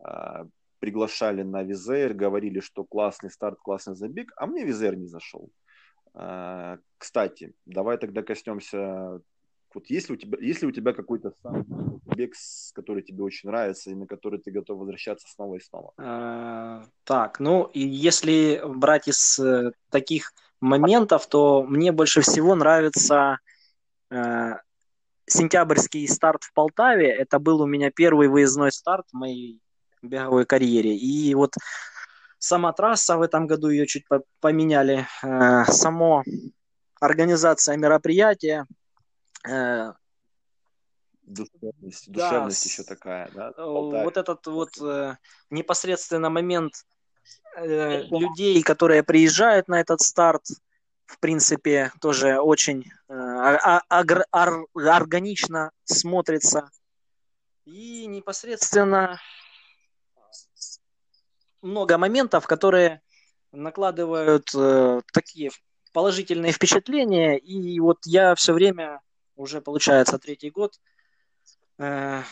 а, 0.00 0.46
приглашали 0.78 1.42
на 1.42 1.62
Визер, 1.62 2.14
говорили, 2.14 2.60
что 2.60 2.84
классный 2.84 3.30
старт, 3.30 3.58
классный 3.60 3.94
забег, 3.94 4.32
а 4.36 4.46
мне 4.46 4.64
Визер 4.64 4.96
не 4.96 5.06
зашел. 5.06 5.50
А, 6.20 6.78
кстати, 6.98 7.54
давай 7.64 7.96
тогда 7.96 8.22
коснемся 8.22 9.20
вот 9.74 9.86
есть 9.90 10.08
ли 10.08 10.14
у 10.14 10.16
тебя, 10.16 10.38
есть 10.40 10.62
ли 10.62 10.68
у 10.68 10.72
тебя 10.72 10.92
какой-то 10.92 11.32
сам 11.42 11.64
бег, 12.16 12.34
который 12.74 13.02
тебе 13.02 13.22
очень 13.22 13.48
нравится 13.48 13.90
и 13.90 13.94
на 13.94 14.06
который 14.06 14.38
ты 14.40 14.50
готов 14.50 14.78
возвращаться 14.78 15.28
снова 15.28 15.56
и 15.56 15.60
снова? 15.60 15.92
А, 15.98 16.84
так, 17.04 17.38
ну, 17.38 17.64
и 17.64 17.80
если 17.80 18.62
брать 18.64 19.08
из 19.08 19.38
э, 19.38 19.72
таких 19.90 20.32
моментов, 20.60 21.28
то 21.28 21.62
мне 21.62 21.92
больше 21.92 22.22
всего 22.22 22.54
нравится 22.54 23.38
э, 24.10 24.54
сентябрьский 25.26 26.08
старт 26.08 26.44
в 26.44 26.52
Полтаве. 26.54 27.10
Это 27.10 27.38
был 27.38 27.60
у 27.60 27.66
меня 27.66 27.90
первый 27.90 28.28
выездной 28.28 28.72
старт 28.72 29.06
в 29.12 29.16
моей 29.16 29.60
беговой 30.02 30.46
карьере. 30.46 30.96
И 30.96 31.34
вот 31.34 31.52
сама 32.38 32.72
трасса 32.72 33.16
в 33.16 33.22
этом 33.22 33.46
году 33.46 33.68
ее 33.68 33.86
чуть 33.86 34.04
поменяли. 34.40 35.06
Э, 35.22 35.64
само 35.66 36.24
организация 37.00 37.76
мероприятия, 37.76 38.66
Э, 39.46 39.92
душевность, 41.22 42.10
да, 42.10 42.28
душевность 42.30 42.64
еще 42.64 42.82
такая, 42.82 43.30
да? 43.34 43.52
Э, 43.56 43.64
вот 43.64 44.16
этот 44.16 44.46
вот 44.46 44.70
э, 44.80 45.16
непосредственно 45.50 46.30
момент 46.30 46.84
людей, 47.56 48.62
которые 48.62 49.02
приезжают 49.02 49.68
на 49.68 49.80
этот 49.80 50.00
старт, 50.00 50.44
в 51.06 51.18
принципе, 51.18 51.90
тоже 52.00 52.38
очень 52.38 52.90
а, 53.08 53.80
а, 53.88 54.04
органично 54.74 55.72
смотрится. 55.84 56.70
И 57.64 58.06
непосредственно 58.06 59.20
много 61.62 61.98
моментов, 61.98 62.46
которые 62.46 63.00
накладывают 63.52 64.48
э, 64.54 65.00
такие 65.12 65.50
положительные 65.92 66.52
впечатления. 66.52 67.38
И 67.38 67.80
вот 67.80 67.98
я 68.04 68.34
все 68.34 68.52
время 68.52 69.00
уже 69.36 69.60
получается 69.60 70.18
третий 70.18 70.50
год. 70.50 70.74
Э, 71.78 72.22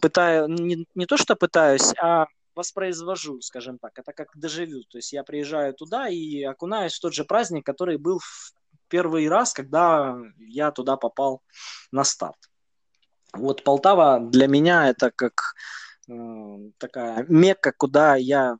пытаю, 0.00 0.48
не, 0.48 0.86
не 0.94 1.06
то 1.06 1.16
что 1.16 1.36
пытаюсь, 1.36 1.92
а 2.00 2.26
воспроизвожу, 2.54 3.40
скажем 3.40 3.78
так. 3.78 3.98
Это 3.98 4.12
как 4.12 4.28
дежавю. 4.34 4.82
То 4.84 4.98
есть 4.98 5.12
я 5.12 5.24
приезжаю 5.24 5.74
туда 5.74 6.08
и 6.08 6.42
окунаюсь 6.42 6.94
в 6.94 7.00
тот 7.00 7.14
же 7.14 7.24
праздник, 7.24 7.66
который 7.66 7.98
был 7.98 8.18
в 8.18 8.52
первый 8.88 9.28
раз, 9.28 9.52
когда 9.52 10.16
я 10.38 10.70
туда 10.70 10.96
попал 10.96 11.42
на 11.90 12.04
старт. 12.04 12.38
Вот 13.32 13.64
Полтава 13.64 14.20
для 14.20 14.46
меня 14.46 14.88
это 14.88 15.10
как 15.10 15.54
э, 16.08 16.12
такая 16.78 17.26
мекка, 17.28 17.72
куда 17.76 18.14
я 18.16 18.56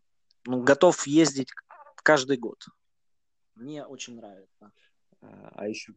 ну, 0.46 0.62
готов 0.62 1.06
ездить 1.06 1.50
каждый 2.02 2.36
год. 2.36 2.64
Мне 3.54 3.84
очень 3.84 4.16
нравится. 4.16 4.72
А 5.20 5.68
еще, 5.68 5.94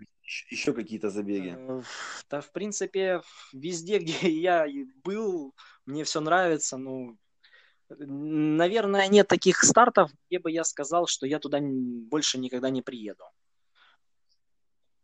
еще 0.50 0.74
какие-то 0.74 1.10
забеги? 1.10 1.56
Э, 1.58 1.82
да, 2.30 2.42
в 2.42 2.52
принципе, 2.52 3.22
везде, 3.52 4.00
где 4.00 4.30
я 4.30 4.66
был, 5.04 5.54
мне 5.86 6.04
все 6.04 6.22
нравится. 6.22 6.78
Ну, 6.78 7.18
наверное, 7.90 9.08
нет 9.08 9.28
таких 9.28 9.64
стартов, 9.64 10.12
где 10.28 10.40
бы 10.40 10.52
я 10.52 10.64
сказал, 10.64 11.08
что 11.08 11.26
я 11.26 11.40
туда 11.40 11.60
больше 11.62 12.38
никогда 12.38 12.70
не 12.70 12.82
приеду. 12.82 13.24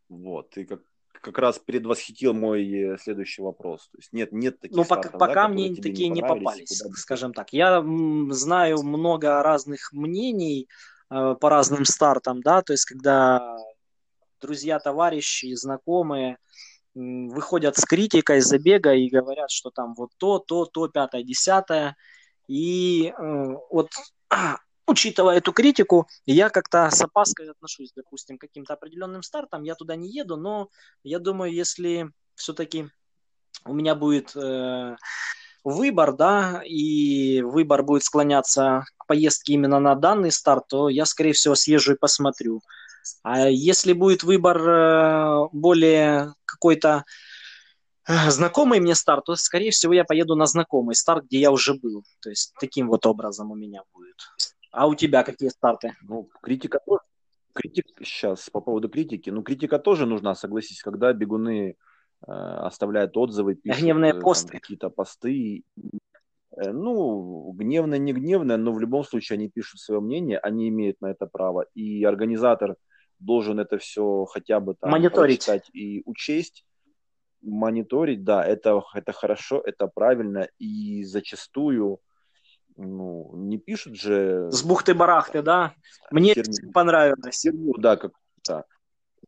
Вот, 0.08 0.50
ты 0.50 0.64
как, 0.64 0.82
как 1.24 1.38
раз 1.38 1.58
предвосхитил 1.58 2.34
мой 2.34 2.70
э, 2.70 2.98
следующий 2.98 3.42
вопрос. 3.42 3.88
То 3.90 3.98
есть 3.98 4.12
нет, 4.12 4.30
нет 4.32 4.60
таких 4.60 4.76
Ну, 4.76 4.84
стартов, 4.84 5.12
пока, 5.12 5.34
да, 5.34 5.48
мне 5.48 5.74
такие 5.74 6.08
не, 6.08 6.20
не 6.20 6.22
попались, 6.22 6.82
куда... 6.82 6.94
скажем 6.96 7.32
так. 7.32 7.52
Я 7.52 7.82
знаю 8.30 8.82
много 8.82 9.42
разных 9.42 9.92
мнений 9.92 10.68
э, 11.10 11.34
по 11.40 11.48
разным 11.48 11.84
стартам, 11.86 12.42
да, 12.42 12.62
то 12.62 12.72
есть 12.72 12.84
когда 12.84 13.56
друзья, 14.40 14.78
товарищи, 14.78 15.54
знакомые 15.54 16.36
выходят 16.94 17.76
с 17.76 17.84
критикой 17.84 18.40
забега 18.40 18.92
и 18.92 19.08
говорят, 19.08 19.50
что 19.50 19.70
там 19.70 19.94
вот 19.94 20.10
то, 20.18 20.38
то, 20.38 20.66
то, 20.66 20.88
пятое, 20.88 21.22
десятое. 21.22 21.96
И 22.46 23.06
э, 23.06 23.54
вот 23.70 23.88
учитывая 24.86 25.38
эту 25.38 25.52
критику, 25.52 26.06
я 26.26 26.50
как-то 26.50 26.90
с 26.90 27.00
опаской 27.00 27.50
отношусь, 27.50 27.92
допустим, 27.94 28.38
к 28.38 28.42
каким-то 28.42 28.74
определенным 28.74 29.22
стартам. 29.22 29.62
Я 29.62 29.74
туда 29.74 29.96
не 29.96 30.10
еду, 30.10 30.36
но 30.36 30.68
я 31.02 31.18
думаю, 31.18 31.52
если 31.52 32.10
все-таки 32.34 32.88
у 33.64 33.72
меня 33.72 33.94
будет 33.94 34.34
э, 34.36 34.96
выбор, 35.64 36.14
да, 36.14 36.62
и 36.64 37.40
выбор 37.42 37.82
будет 37.82 38.04
склоняться 38.04 38.84
к 38.98 39.06
поездке 39.06 39.54
именно 39.54 39.80
на 39.80 39.94
данный 39.94 40.30
старт, 40.30 40.64
то 40.68 40.88
я, 40.88 41.06
скорее 41.06 41.32
всего, 41.32 41.54
съезжу 41.54 41.94
и 41.94 41.98
посмотрю. 41.98 42.60
А 43.22 43.48
если 43.48 43.92
будет 43.92 44.22
выбор 44.22 44.58
э, 44.68 45.48
более 45.52 46.34
какой-то 46.44 47.04
э, 48.06 48.30
знакомый 48.30 48.80
мне 48.80 48.94
старт, 48.94 49.24
то, 49.24 49.36
скорее 49.36 49.70
всего, 49.70 49.92
я 49.92 50.04
поеду 50.04 50.36
на 50.36 50.46
знакомый 50.46 50.94
старт, 50.94 51.24
где 51.24 51.40
я 51.40 51.50
уже 51.50 51.74
был. 51.74 52.04
То 52.20 52.30
есть 52.30 52.54
таким 52.60 52.88
вот 52.88 53.06
образом 53.06 53.50
у 53.50 53.54
меня 53.54 53.82
будет. 53.92 54.16
А 54.74 54.88
у 54.88 54.94
тебя 54.96 55.22
какие 55.22 55.50
старты? 55.50 55.94
Ну, 56.02 56.28
критика 56.42 56.80
тоже. 56.84 57.00
Критик, 57.52 57.86
сейчас 58.02 58.50
по 58.50 58.60
поводу 58.60 58.88
критики. 58.88 59.30
Ну, 59.30 59.42
критика 59.42 59.78
тоже 59.78 60.04
нужна, 60.04 60.34
согласись, 60.34 60.82
когда 60.82 61.12
бегуны 61.12 61.76
э, 62.26 62.32
оставляют 62.32 63.16
отзывы, 63.16 63.54
пишут 63.54 63.80
Гневные 63.80 64.12
э, 64.12 64.20
посты. 64.20 64.58
какие-то 64.58 64.90
посты. 64.90 65.62
Э, 66.56 66.72
ну, 66.72 67.52
гневно, 67.52 67.94
не 67.98 68.12
гневно, 68.12 68.56
но 68.56 68.72
в 68.72 68.80
любом 68.80 69.04
случае 69.04 69.36
они 69.36 69.48
пишут 69.48 69.78
свое 69.78 70.00
мнение, 70.00 70.38
они 70.38 70.68
имеют 70.68 71.00
на 71.00 71.12
это 71.12 71.26
право. 71.26 71.66
И 71.74 72.02
организатор 72.02 72.74
должен 73.20 73.60
это 73.60 73.78
все 73.78 74.24
хотя 74.24 74.58
бы 74.58 74.74
там 74.74 74.90
мониторить 74.90 75.48
и 75.72 76.02
учесть, 76.04 76.66
мониторить, 77.42 78.24
да, 78.24 78.44
это, 78.44 78.82
это 78.92 79.12
хорошо, 79.12 79.62
это 79.64 79.86
правильно, 79.86 80.48
и 80.58 81.04
зачастую 81.04 82.00
ну, 82.76 83.30
не 83.34 83.58
пишут 83.58 83.96
же... 83.96 84.50
С 84.50 84.62
бухты-барахты, 84.64 85.42
да? 85.42 85.74
Мне 86.10 86.34
херню, 86.34 86.72
понравилось. 86.72 87.40
Херню, 87.42 87.74
да, 87.78 87.96
как 87.96 88.12
да. 88.46 88.64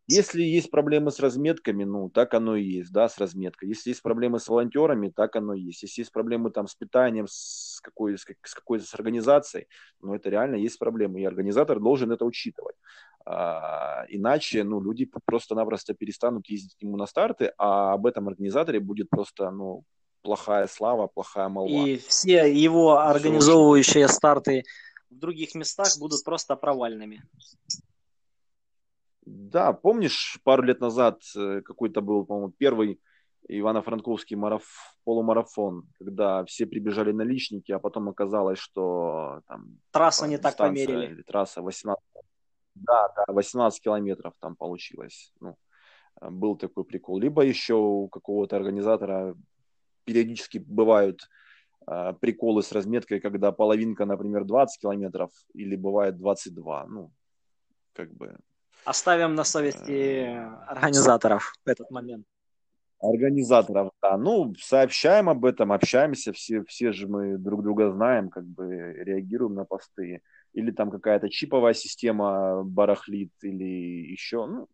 Если 0.09 0.42
есть 0.42 0.70
проблемы 0.70 1.11
с 1.11 1.18
разметками, 1.18 1.84
ну, 1.84 2.11
так 2.11 2.34
оно 2.34 2.55
и 2.55 2.62
есть, 2.62 2.92
да, 2.92 3.09
с 3.09 3.18
разметкой. 3.18 3.68
Если 3.68 3.90
есть 3.90 4.03
проблемы 4.03 4.38
с 4.38 4.49
волонтерами, 4.49 5.09
так 5.09 5.34
оно 5.36 5.55
и 5.55 5.62
есть. 5.62 5.82
Если 5.82 6.03
есть 6.03 6.12
проблемы 6.12 6.51
там 6.51 6.68
с 6.68 6.74
питанием, 6.74 7.26
с, 7.28 7.80
какой, 7.82 8.16
с, 8.16 8.24
с 8.42 8.55
какой-то 8.55 8.84
с 8.84 8.94
организацией, 8.94 9.66
ну, 10.01 10.14
это 10.14 10.30
реально 10.30 10.57
есть 10.57 10.78
проблемы, 10.78 11.20
и 11.20 11.24
организатор 11.24 11.80
должен 11.80 12.12
это 12.12 12.24
учитывать. 12.24 12.76
А, 13.24 14.05
иначе, 14.09 14.62
ну, 14.62 14.80
люди 14.80 15.11
просто-напросто 15.24 15.94
перестанут 15.94 16.49
ездить 16.49 16.76
ему 16.80 16.97
на 16.97 17.07
старты, 17.07 17.53
а 17.59 17.94
об 17.94 18.07
этом 18.07 18.28
организаторе 18.28 18.78
будет 18.78 19.11
просто, 19.11 19.51
ну, 19.51 19.82
плохая 20.27 20.66
слава, 20.66 21.07
плохая 21.07 21.49
молва. 21.49 21.87
И 21.87 21.99
все 21.99 22.53
его 22.53 22.99
организовывающие 22.99 24.09
старты 24.09 24.64
в 25.09 25.18
других 25.18 25.55
местах 25.55 25.89
будут 26.01 26.24
просто 26.24 26.57
провальными. 26.57 27.22
Да, 29.24 29.72
помнишь, 29.72 30.41
пару 30.43 30.64
лет 30.64 30.81
назад 30.81 31.20
э, 31.37 31.61
какой-то 31.62 32.01
был, 32.01 32.27
по-моему, 32.27 32.53
первый 32.59 33.01
Ивано-Франковский 33.49 34.37
мараф... 34.37 34.64
полумарафон, 35.05 35.85
когда 35.99 36.45
все 36.45 36.66
прибежали 36.66 37.12
на 37.12 37.22
личники, 37.22 37.70
а 37.72 37.79
потом 37.79 38.09
оказалось, 38.09 38.59
что 38.59 39.43
там... 39.47 39.79
Трасса 39.93 40.27
не 40.27 40.39
так 40.39 40.57
померили. 40.57 41.22
Трасса 41.22 41.62
18... 41.62 42.03
Да, 42.74 43.12
да, 43.16 43.33
18 43.33 43.81
километров 43.81 44.35
там 44.41 44.57
получилось. 44.57 45.33
Ну, 45.41 45.57
э, 46.20 46.31
был 46.31 46.57
такой 46.57 46.85
прикол. 46.85 47.20
Либо 47.20 47.43
еще 47.43 47.74
у 47.74 48.09
какого-то 48.09 48.57
организатора 48.57 49.37
периодически 50.07 50.59
бывают 50.59 51.28
э, 51.86 52.14
приколы 52.20 52.62
с 52.62 52.72
разметкой, 52.72 53.20
когда 53.20 53.52
половинка, 53.52 54.07
например, 54.07 54.44
20 54.44 54.80
километров, 54.80 55.30
или 55.52 55.76
бывает 55.76 56.16
22. 56.16 56.86
Ну, 56.86 57.12
как 57.92 58.12
бы 58.14 58.38
Оставим 58.86 59.34
на 59.34 59.42
совести 59.42 60.28
организаторов 60.68 61.52
в 61.64 61.68
этот 61.68 61.90
момент. 61.90 62.24
Организаторов, 63.00 63.90
да. 64.00 64.16
Ну, 64.16 64.54
сообщаем 64.61 65.28
об 65.28 65.44
этом, 65.44 65.72
общаемся, 65.72 66.32
все, 66.32 66.62
все 66.64 66.92
же 66.92 67.09
мы 67.09 67.36
друг 67.36 67.64
друга 67.64 67.90
знаем, 67.90 68.30
как 68.30 68.44
бы 68.44 68.92
реагируем 69.04 69.54
на 69.54 69.64
посты. 69.64 70.22
Или 70.52 70.70
там 70.70 70.92
какая-то 70.92 71.28
чиповая 71.28 71.74
система 71.74 72.62
барахлит, 72.62 73.32
или 73.42 73.64
еще. 74.12 74.46
Ну, 74.46 74.68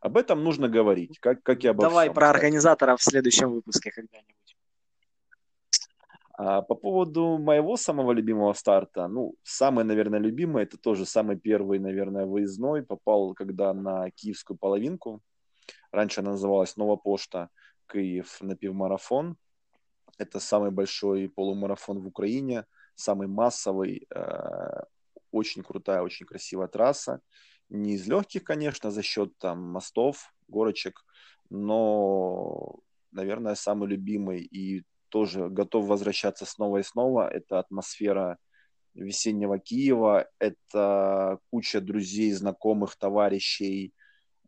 об 0.00 0.16
этом 0.16 0.42
нужно 0.42 0.68
говорить, 0.68 1.20
как, 1.20 1.44
как 1.44 1.62
и 1.62 1.68
обо 1.68 1.82
Давай 1.84 2.06
всем. 2.06 2.14
про 2.14 2.30
организаторов 2.30 3.00
в 3.00 3.04
следующем 3.04 3.52
выпуске 3.52 3.92
когда-нибудь. 3.92 4.34
А 6.34 6.62
по 6.62 6.74
поводу 6.74 7.38
моего 7.38 7.76
самого 7.76 8.12
любимого 8.12 8.54
старта, 8.54 9.06
ну, 9.06 9.34
самый, 9.42 9.84
наверное, 9.84 10.18
любимый, 10.18 10.62
это 10.62 10.78
тоже 10.78 11.04
самый 11.04 11.36
первый, 11.36 11.78
наверное, 11.78 12.24
выездной. 12.24 12.82
Попал, 12.82 13.34
когда 13.34 13.74
на 13.74 14.10
киевскую 14.10 14.56
половинку. 14.56 15.20
Раньше 15.90 16.20
она 16.20 16.30
называлась 16.30 16.76
Нова 16.76 16.96
Пошта, 16.96 17.50
Киев 17.86 18.40
на 18.40 18.56
пивмарафон. 18.56 19.36
Это 20.18 20.40
самый 20.40 20.70
большой 20.70 21.28
полумарафон 21.28 22.00
в 22.00 22.06
Украине, 22.06 22.64
самый 22.94 23.28
массовый, 23.28 24.06
э, 24.14 24.82
очень 25.30 25.62
крутая, 25.62 26.02
очень 26.02 26.26
красивая 26.26 26.68
трасса. 26.68 27.20
Не 27.68 27.94
из 27.94 28.06
легких, 28.06 28.44
конечно, 28.44 28.90
за 28.90 29.02
счет 29.02 29.36
там 29.38 29.62
мостов, 29.62 30.32
горочек, 30.48 31.04
но, 31.50 32.80
наверное, 33.10 33.54
самый 33.54 33.88
любимый 33.88 34.40
и 34.40 34.84
тоже 35.12 35.50
готов 35.50 35.86
возвращаться 35.86 36.46
снова 36.46 36.78
и 36.78 36.82
снова. 36.82 37.28
Это 37.28 37.58
атмосфера 37.58 38.38
весеннего 38.94 39.58
Киева, 39.58 40.26
это 40.38 41.38
куча 41.50 41.80
друзей, 41.82 42.32
знакомых, 42.32 42.96
товарищей, 42.96 43.92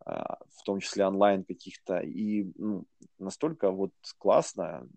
а, 0.00 0.38
в 0.56 0.62
том 0.64 0.80
числе 0.80 1.06
онлайн 1.06 1.44
каких-то. 1.44 1.98
И 1.98 2.50
ну, 2.56 2.84
настолько 3.18 3.70
вот 3.70 3.92
классно, 4.16 4.88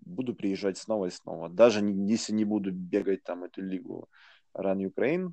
буду 0.00 0.34
приезжать 0.34 0.78
снова 0.78 1.06
и 1.06 1.10
снова. 1.10 1.48
Даже 1.48 1.80
если 1.80 2.32
не 2.32 2.44
буду 2.44 2.70
бегать 2.70 3.24
там 3.24 3.42
эту 3.42 3.62
лигу 3.62 4.08
Run 4.56 4.88
Ukraine, 4.88 5.32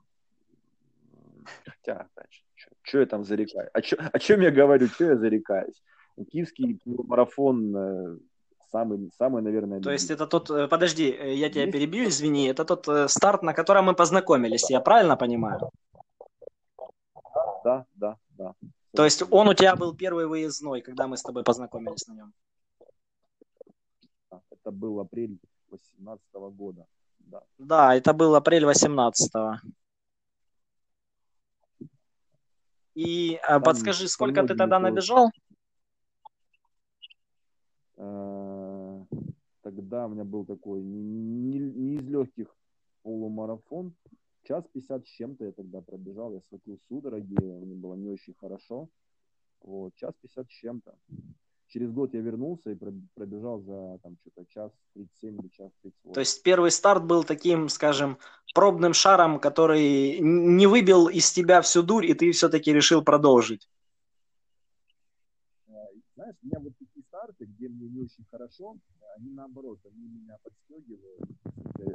хотя, 1.66 2.10
опять 2.16 2.44
что 2.82 3.00
я 3.00 3.06
там 3.06 3.24
зарекаюсь? 3.24 3.70
О, 3.74 3.82
чё, 3.82 3.98
о 4.00 4.20
чем 4.20 4.42
я 4.42 4.50
говорю, 4.50 4.88
что 4.88 5.06
я 5.06 5.16
зарекаюсь? 5.16 5.82
Киевский 6.32 6.80
марафон 6.86 7.76
э, 7.76 8.18
самый, 8.74 9.12
самый, 9.18 9.42
наверное... 9.42 9.80
То 9.80 9.92
есть 9.92 10.12
это 10.12 10.28
тот... 10.28 10.50
Э, 10.50 10.68
подожди, 10.68 11.12
э, 11.12 11.36
я 11.36 11.50
тебя 11.50 11.72
перебью, 11.72 12.06
извини. 12.06 12.48
Это 12.48 12.66
тот 12.66 13.10
старт, 13.10 13.44
на 13.44 13.54
котором 13.54 13.86
мы 13.86 13.96
познакомились, 13.96 14.70
я 14.70 14.82
правильно 14.82 15.16
понимаю? 15.16 15.70
Да, 17.64 17.86
да, 17.96 18.18
да. 18.38 18.54
То 18.96 19.06
есть 19.06 19.24
он 19.32 19.48
у 19.48 19.54
тебя 19.54 19.76
был 19.76 19.96
первый 19.96 20.26
выездной, 20.26 20.82
когда 20.82 21.08
мы 21.08 21.16
с 21.16 21.22
тобой 21.22 21.44
познакомились 21.44 22.08
на 22.08 22.14
нем? 22.14 22.34
Это 24.32 24.72
был 24.72 25.00
апрель 25.00 25.38
2018 25.70 26.26
года. 26.58 26.86
Да. 27.20 27.42
да, 27.58 27.96
это 27.96 28.14
был 28.14 28.36
апрель 28.36 28.66
18 28.66 29.36
-го. 29.36 29.56
И 32.96 33.40
а, 33.44 33.54
Там 33.54 33.64
подскажи, 33.64 34.08
сколько 34.08 34.42
ты 34.42 34.56
тогда 34.56 34.80
набежал? 34.80 35.32
Э, 37.98 38.33
тогда 39.94 40.08
у 40.08 40.10
меня 40.10 40.24
был 40.24 40.46
такой 40.46 40.82
не, 40.82 41.02
не, 41.04 41.60
не 41.60 41.96
из 41.96 42.10
легких 42.10 42.48
полумарафон. 43.04 43.94
Час 44.44 44.64
пятьдесят 44.74 45.06
с 45.06 45.10
чем-то 45.10 45.46
я 45.46 45.52
тогда 45.52 45.82
пробежал. 45.82 46.34
Я 46.34 46.42
схватил 46.42 46.80
судороги, 46.88 47.36
мне 47.36 47.76
было 47.76 47.94
не 47.96 48.10
очень 48.10 48.34
хорошо. 48.34 48.90
Вот, 49.62 49.94
час 49.96 50.14
пятьдесят 50.22 50.48
с 50.50 50.54
чем-то. 50.54 50.96
Через 51.68 51.92
год 51.92 52.14
я 52.14 52.22
вернулся 52.22 52.72
и 52.72 52.76
пробежал 53.16 53.62
за 53.62 54.00
там 54.04 54.18
что-то 54.22 54.46
час 54.50 54.72
37 54.94 55.40
или 55.40 55.48
час 55.50 55.72
38. 55.82 56.14
То 56.14 56.20
есть 56.20 56.44
первый 56.44 56.72
старт 56.72 57.06
был 57.06 57.24
таким, 57.24 57.70
скажем, 57.70 58.18
пробным 58.54 58.94
шаром, 58.94 59.40
который 59.40 60.20
не 60.20 60.68
выбил 60.68 61.08
из 61.08 61.32
тебя 61.32 61.62
всю 61.62 61.84
дурь, 61.84 62.06
и 62.06 62.14
ты 62.14 62.32
все-таки 62.32 62.74
решил 62.74 63.04
продолжить. 63.04 63.70
Э, 65.68 65.72
знаешь, 66.16 66.36
меня 66.44 66.60
вот 66.60 66.74
старты, 67.24 67.46
где 67.46 67.70
мне 67.70 67.88
не 67.88 68.02
очень 68.02 68.26
хорошо, 68.30 68.78
они 69.18 69.32
наоборот, 69.32 69.80
они 69.86 70.08
меня 70.08 70.38
подстегивают. 70.44 71.22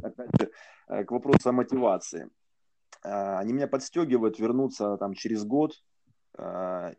Опять 0.03 0.31
же, 0.41 0.51
э, 0.89 1.05
к 1.05 1.11
вопросу 1.11 1.49
о 1.49 1.53
мотивации. 1.53 2.31
Э, 3.05 3.37
они 3.39 3.53
меня 3.53 3.69
подстегивают 3.69 4.39
вернуться 4.39 4.97
там 4.97 5.15
через 5.15 5.45
год 5.45 5.73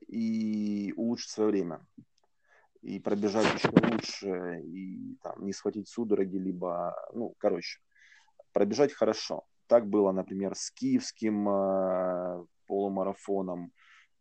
и 0.08 0.94
улучшить 0.98 1.30
свое 1.30 1.50
время 1.50 1.80
и 2.82 3.00
пробежать 3.00 3.46
еще 3.54 3.70
лучше, 3.70 4.62
и 4.66 5.16
там, 5.24 5.46
не 5.46 5.54
схватить 5.54 5.88
судороги, 5.88 6.38
либо, 6.38 6.94
ну, 7.14 7.34
короче, 7.38 7.80
пробежать 8.52 8.92
хорошо. 8.92 9.46
Так 9.68 9.88
было, 9.88 10.12
например, 10.12 10.56
с 10.56 10.72
киевским 10.72 11.48
э, 11.48 12.46
полумарафоном. 12.68 13.72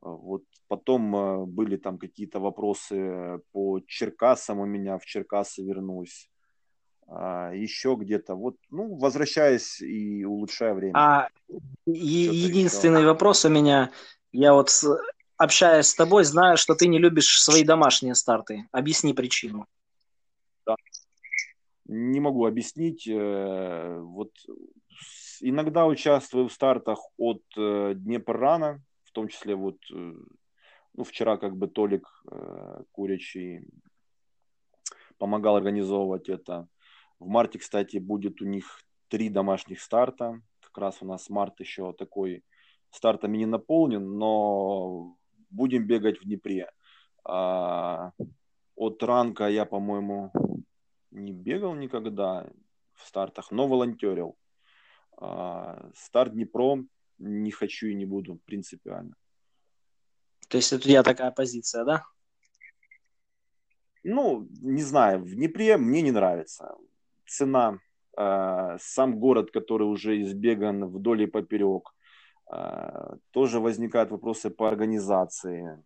Вот 0.00 0.44
потом 0.68 1.16
э, 1.16 1.46
были 1.46 1.76
там 1.76 1.98
какие-то 1.98 2.40
вопросы 2.40 3.40
по 3.52 3.80
Черкасам 3.80 4.60
у 4.60 4.66
меня, 4.66 4.98
в 4.98 5.04
Черкасы 5.04 5.64
вернусь. 5.64 6.30
А, 7.08 7.52
еще 7.52 7.96
где-то, 7.98 8.34
вот, 8.34 8.56
ну, 8.70 8.94
возвращаясь 8.96 9.80
и 9.80 10.24
улучшая 10.24 10.74
время. 10.74 10.92
А 10.94 11.28
единственный 11.86 13.00
еще. 13.00 13.08
вопрос 13.08 13.44
у 13.44 13.48
меня, 13.48 13.90
я 14.30 14.52
вот 14.52 14.70
общаясь 15.38 15.86
с 15.86 15.94
тобой, 15.94 16.24
знаю, 16.24 16.58
что 16.58 16.74
ты 16.74 16.86
не 16.86 16.98
любишь 16.98 17.40
свои 17.40 17.64
домашние 17.64 18.14
старты. 18.14 18.68
Объясни 18.72 19.14
причину. 19.14 19.66
Да. 20.66 20.76
Не 21.86 22.20
могу 22.20 22.44
объяснить. 22.44 23.08
Э, 23.08 23.98
вот 24.00 24.32
иногда 25.40 25.86
участвую 25.86 26.48
в 26.48 26.52
стартах 26.52 26.98
от 27.16 27.42
э, 27.56 27.94
Днепрорана, 27.94 28.82
том 29.18 29.28
числе 29.28 29.56
вот 29.56 29.78
э, 29.92 30.14
ну, 30.94 31.04
вчера 31.04 31.36
как 31.38 31.56
бы 31.56 31.66
Толик 31.66 32.06
Курячий 32.92 33.66
помогал 35.18 35.56
организовывать 35.56 36.28
это. 36.28 36.68
В 37.18 37.26
марте, 37.26 37.58
кстати, 37.58 37.98
будет 37.98 38.40
у 38.40 38.44
них 38.44 38.80
три 39.08 39.28
домашних 39.28 39.80
старта. 39.80 40.40
Как 40.60 40.78
раз 40.78 41.02
у 41.02 41.06
нас 41.06 41.28
март 41.28 41.58
еще 41.60 41.92
такой 41.92 42.44
стартами 42.90 43.38
не 43.38 43.46
наполнен, 43.46 44.18
но 44.18 45.16
будем 45.50 45.86
бегать 45.86 46.20
в 46.20 46.24
Днепре. 46.24 46.70
А, 47.24 48.12
от 48.76 49.02
ранка 49.02 49.48
я, 49.48 49.64
по-моему, 49.64 50.32
не 51.10 51.32
бегал 51.32 51.74
никогда 51.74 52.48
в 52.94 53.06
стартах, 53.06 53.50
но 53.50 53.66
волонтерил. 53.66 54.36
А, 55.16 55.90
старт 55.94 56.34
Днепро 56.34 56.84
не 57.18 57.50
хочу 57.50 57.88
и 57.88 57.94
не 57.94 58.06
буду 58.06 58.36
принципиально. 58.44 59.14
То 60.48 60.56
есть 60.56 60.72
это 60.72 60.84
у 60.84 60.88
тебя 60.88 61.02
такая 61.02 61.30
позиция, 61.30 61.84
да? 61.84 62.04
Ну, 64.04 64.48
не 64.60 64.82
знаю, 64.82 65.20
в 65.20 65.34
Днепре 65.34 65.76
мне 65.76 66.02
не 66.02 66.10
нравится. 66.10 66.74
Цена, 67.26 67.78
э, 68.16 68.76
сам 68.80 69.18
город, 69.18 69.50
который 69.50 69.86
уже 69.86 70.22
избеган 70.22 70.86
вдоль 70.86 71.22
и 71.22 71.26
поперек, 71.26 71.92
а, 72.50 73.16
тоже 73.30 73.60
возникают 73.60 74.10
вопросы 74.10 74.48
по 74.50 74.68
организации. 74.68 75.82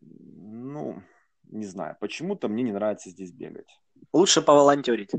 Ну, 0.00 1.02
не 1.44 1.64
знаю, 1.64 1.96
почему-то 2.00 2.48
мне 2.48 2.64
не 2.64 2.72
нравится 2.72 3.10
здесь 3.10 3.30
бегать. 3.30 3.68
Лучше 4.12 4.42
поволонтерить. 4.42 5.12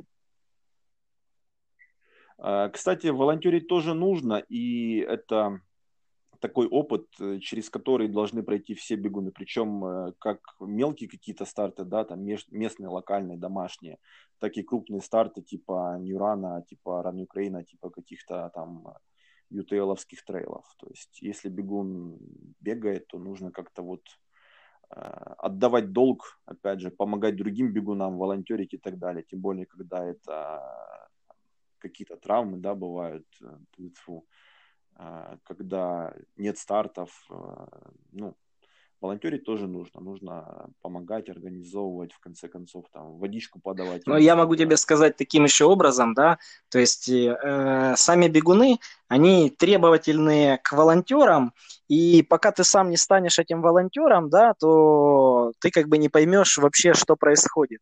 А, 2.43 2.69
кстати, 2.69 3.07
волонтерить 3.07 3.67
тоже 3.67 3.93
нужно, 3.93 4.43
и 4.49 4.97
это 4.97 5.61
такой 6.39 6.67
опыт, 6.67 7.05
э, 7.19 7.37
через 7.39 7.69
который 7.69 8.07
должны 8.07 8.41
пройти 8.41 8.73
все 8.73 8.95
бегуны, 8.95 9.31
причем 9.31 9.85
э, 9.85 10.13
как 10.17 10.39
мелкие 10.59 11.07
какие-то 11.07 11.45
старты, 11.45 11.85
да, 11.85 12.03
там 12.03 12.23
местные, 12.23 12.87
локальные, 12.87 13.37
домашние, 13.37 13.99
так 14.39 14.57
и 14.57 14.63
крупные 14.63 15.01
старты 15.01 15.43
типа 15.43 15.97
Ньюрана, 15.99 16.63
типа 16.67 17.03
Ран 17.03 17.21
Украина, 17.21 17.63
типа 17.63 17.91
каких-то 17.91 18.49
там 18.55 18.87
ютейловских 19.51 20.25
трейлов. 20.25 20.65
То 20.79 20.87
есть, 20.89 21.21
если 21.21 21.47
бегун 21.47 22.17
бегает, 22.59 23.05
то 23.05 23.19
нужно 23.19 23.51
как-то 23.51 23.83
вот 23.83 24.01
э, 24.89 24.99
отдавать 25.37 25.91
долг, 25.91 26.39
опять 26.45 26.79
же, 26.79 26.89
помогать 26.89 27.35
другим 27.35 27.71
бегунам, 27.71 28.17
волонтерить 28.17 28.73
и 28.73 28.79
так 28.79 28.97
далее. 28.97 29.23
Тем 29.29 29.41
более, 29.41 29.67
когда 29.67 30.03
это 30.03 31.10
какие-то 31.81 32.15
травмы, 32.15 32.57
да, 32.57 32.75
бывают, 32.75 33.27
э, 33.41 33.89
э, 34.97 35.37
когда 35.43 36.13
нет 36.37 36.57
стартов, 36.57 37.27
ну, 38.11 38.35
волонтерить 39.01 39.43
тоже 39.43 39.67
нужно. 39.67 39.99
Нужно 39.99 40.69
помогать, 40.81 41.29
организовывать, 41.29 42.13
в 42.13 42.19
конце 42.19 42.47
концов, 42.47 42.85
там, 42.93 43.17
водичку 43.17 43.59
подавать. 43.59 44.05
Но 44.05 44.17
я 44.17 44.35
могу 44.35 44.55
тебе 44.55 44.77
сказать 44.77 45.17
таким 45.17 45.43
еще 45.43 45.65
образом, 45.65 46.13
да, 46.13 46.37
то 46.69 46.79
есть 46.79 47.09
э, 47.09 47.93
сами 47.97 48.27
бегуны, 48.27 48.77
они 49.07 49.49
требовательные 49.49 50.59
к 50.59 50.71
волонтерам, 50.71 51.53
и 51.87 52.21
пока 52.21 52.51
ты 52.51 52.63
сам 52.63 52.89
не 52.89 52.97
станешь 52.97 53.39
этим 53.39 53.61
волонтером, 53.61 54.29
да, 54.29 54.53
то 54.59 55.51
ты 55.59 55.71
как 55.71 55.89
бы 55.89 55.97
не 55.97 56.07
поймешь 56.07 56.57
вообще, 56.57 56.93
что 56.93 57.15
происходит. 57.15 57.81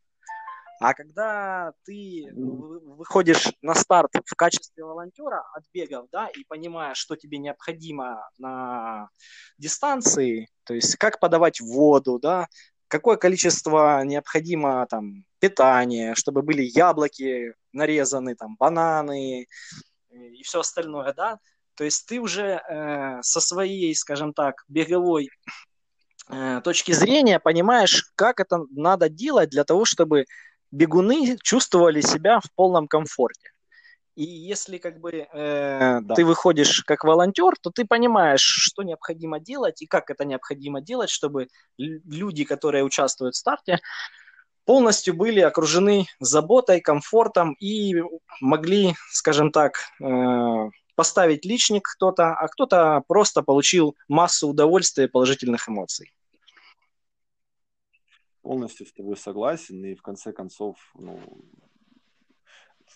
А 0.79 0.93
когда 0.93 1.73
ты 1.83 2.29
выходишь 2.33 3.49
на 3.61 3.75
старт 3.75 4.11
в 4.25 4.35
качестве 4.35 4.85
волонтера 4.85 5.43
от 5.53 5.65
бегов, 5.73 6.07
да, 6.09 6.27
и 6.27 6.45
понимаешь, 6.45 6.97
что 6.97 7.17
тебе 7.17 7.37
необходимо 7.37 8.29
на 8.37 9.09
дистанции, 9.57 10.47
то 10.63 10.73
есть 10.73 10.95
как 10.95 11.19
подавать 11.19 11.59
воду, 11.59 12.17
да, 12.17 12.47
какое 12.87 13.17
количество 13.17 14.03
необходимо 14.05 14.87
там 14.89 15.25
питания, 15.39 16.15
чтобы 16.15 16.43
были 16.43 16.63
яблоки 16.63 17.53
нарезаны, 17.73 18.35
там 18.35 18.55
бананы 18.57 19.47
и 20.09 20.43
все 20.43 20.61
остальное, 20.61 21.13
да, 21.13 21.39
то 21.75 21.83
есть 21.83 22.05
ты 22.07 22.19
уже 22.19 22.61
э, 22.69 23.21
со 23.21 23.41
своей, 23.41 23.93
скажем 23.95 24.33
так, 24.33 24.63
беговой 24.69 25.29
э, 26.29 26.61
точки 26.63 26.93
зрения 26.93 27.39
понимаешь, 27.39 28.11
как 28.15 28.39
это 28.39 28.65
надо 28.71 29.09
делать 29.09 29.49
для 29.49 29.65
того, 29.65 29.83
чтобы 29.83 30.25
бегуны 30.71 31.37
чувствовали 31.41 32.01
себя 32.01 32.39
в 32.39 32.51
полном 32.55 32.87
комфорте. 32.87 33.51
И 34.15 34.23
если 34.23 34.79
как 34.79 34.99
бы 34.99 35.27
э, 35.31 35.99
да. 36.01 36.13
ты 36.13 36.25
выходишь 36.25 36.83
как 36.83 37.05
волонтер, 37.05 37.53
то 37.61 37.69
ты 37.69 37.85
понимаешь, 37.85 38.41
что 38.41 38.83
необходимо 38.83 39.39
делать 39.39 39.81
и 39.81 39.85
как 39.85 40.09
это 40.09 40.25
необходимо 40.25 40.81
делать, 40.81 41.09
чтобы 41.09 41.47
люди, 41.77 42.43
которые 42.43 42.83
участвуют 42.83 43.35
в 43.35 43.37
старте, 43.37 43.79
полностью 44.65 45.13
были 45.13 45.39
окружены 45.39 46.05
заботой, 46.19 46.81
комфортом 46.81 47.53
и 47.61 47.95
могли, 48.41 48.93
скажем 49.09 49.53
так, 49.53 49.79
э, 50.01 50.69
поставить 50.95 51.45
личник 51.45 51.87
кто-то, 51.87 52.33
а 52.33 52.47
кто-то 52.49 53.01
просто 53.07 53.41
получил 53.41 53.95
массу 54.09 54.49
удовольствия 54.49 55.05
и 55.05 55.07
положительных 55.07 55.69
эмоций. 55.69 56.11
Полностью 58.49 58.87
с 58.87 58.93
тобой 58.93 59.15
согласен, 59.15 59.85
и 59.85 59.93
в 59.93 60.01
конце 60.01 60.33
концов, 60.33 60.75
ну, 60.95 61.19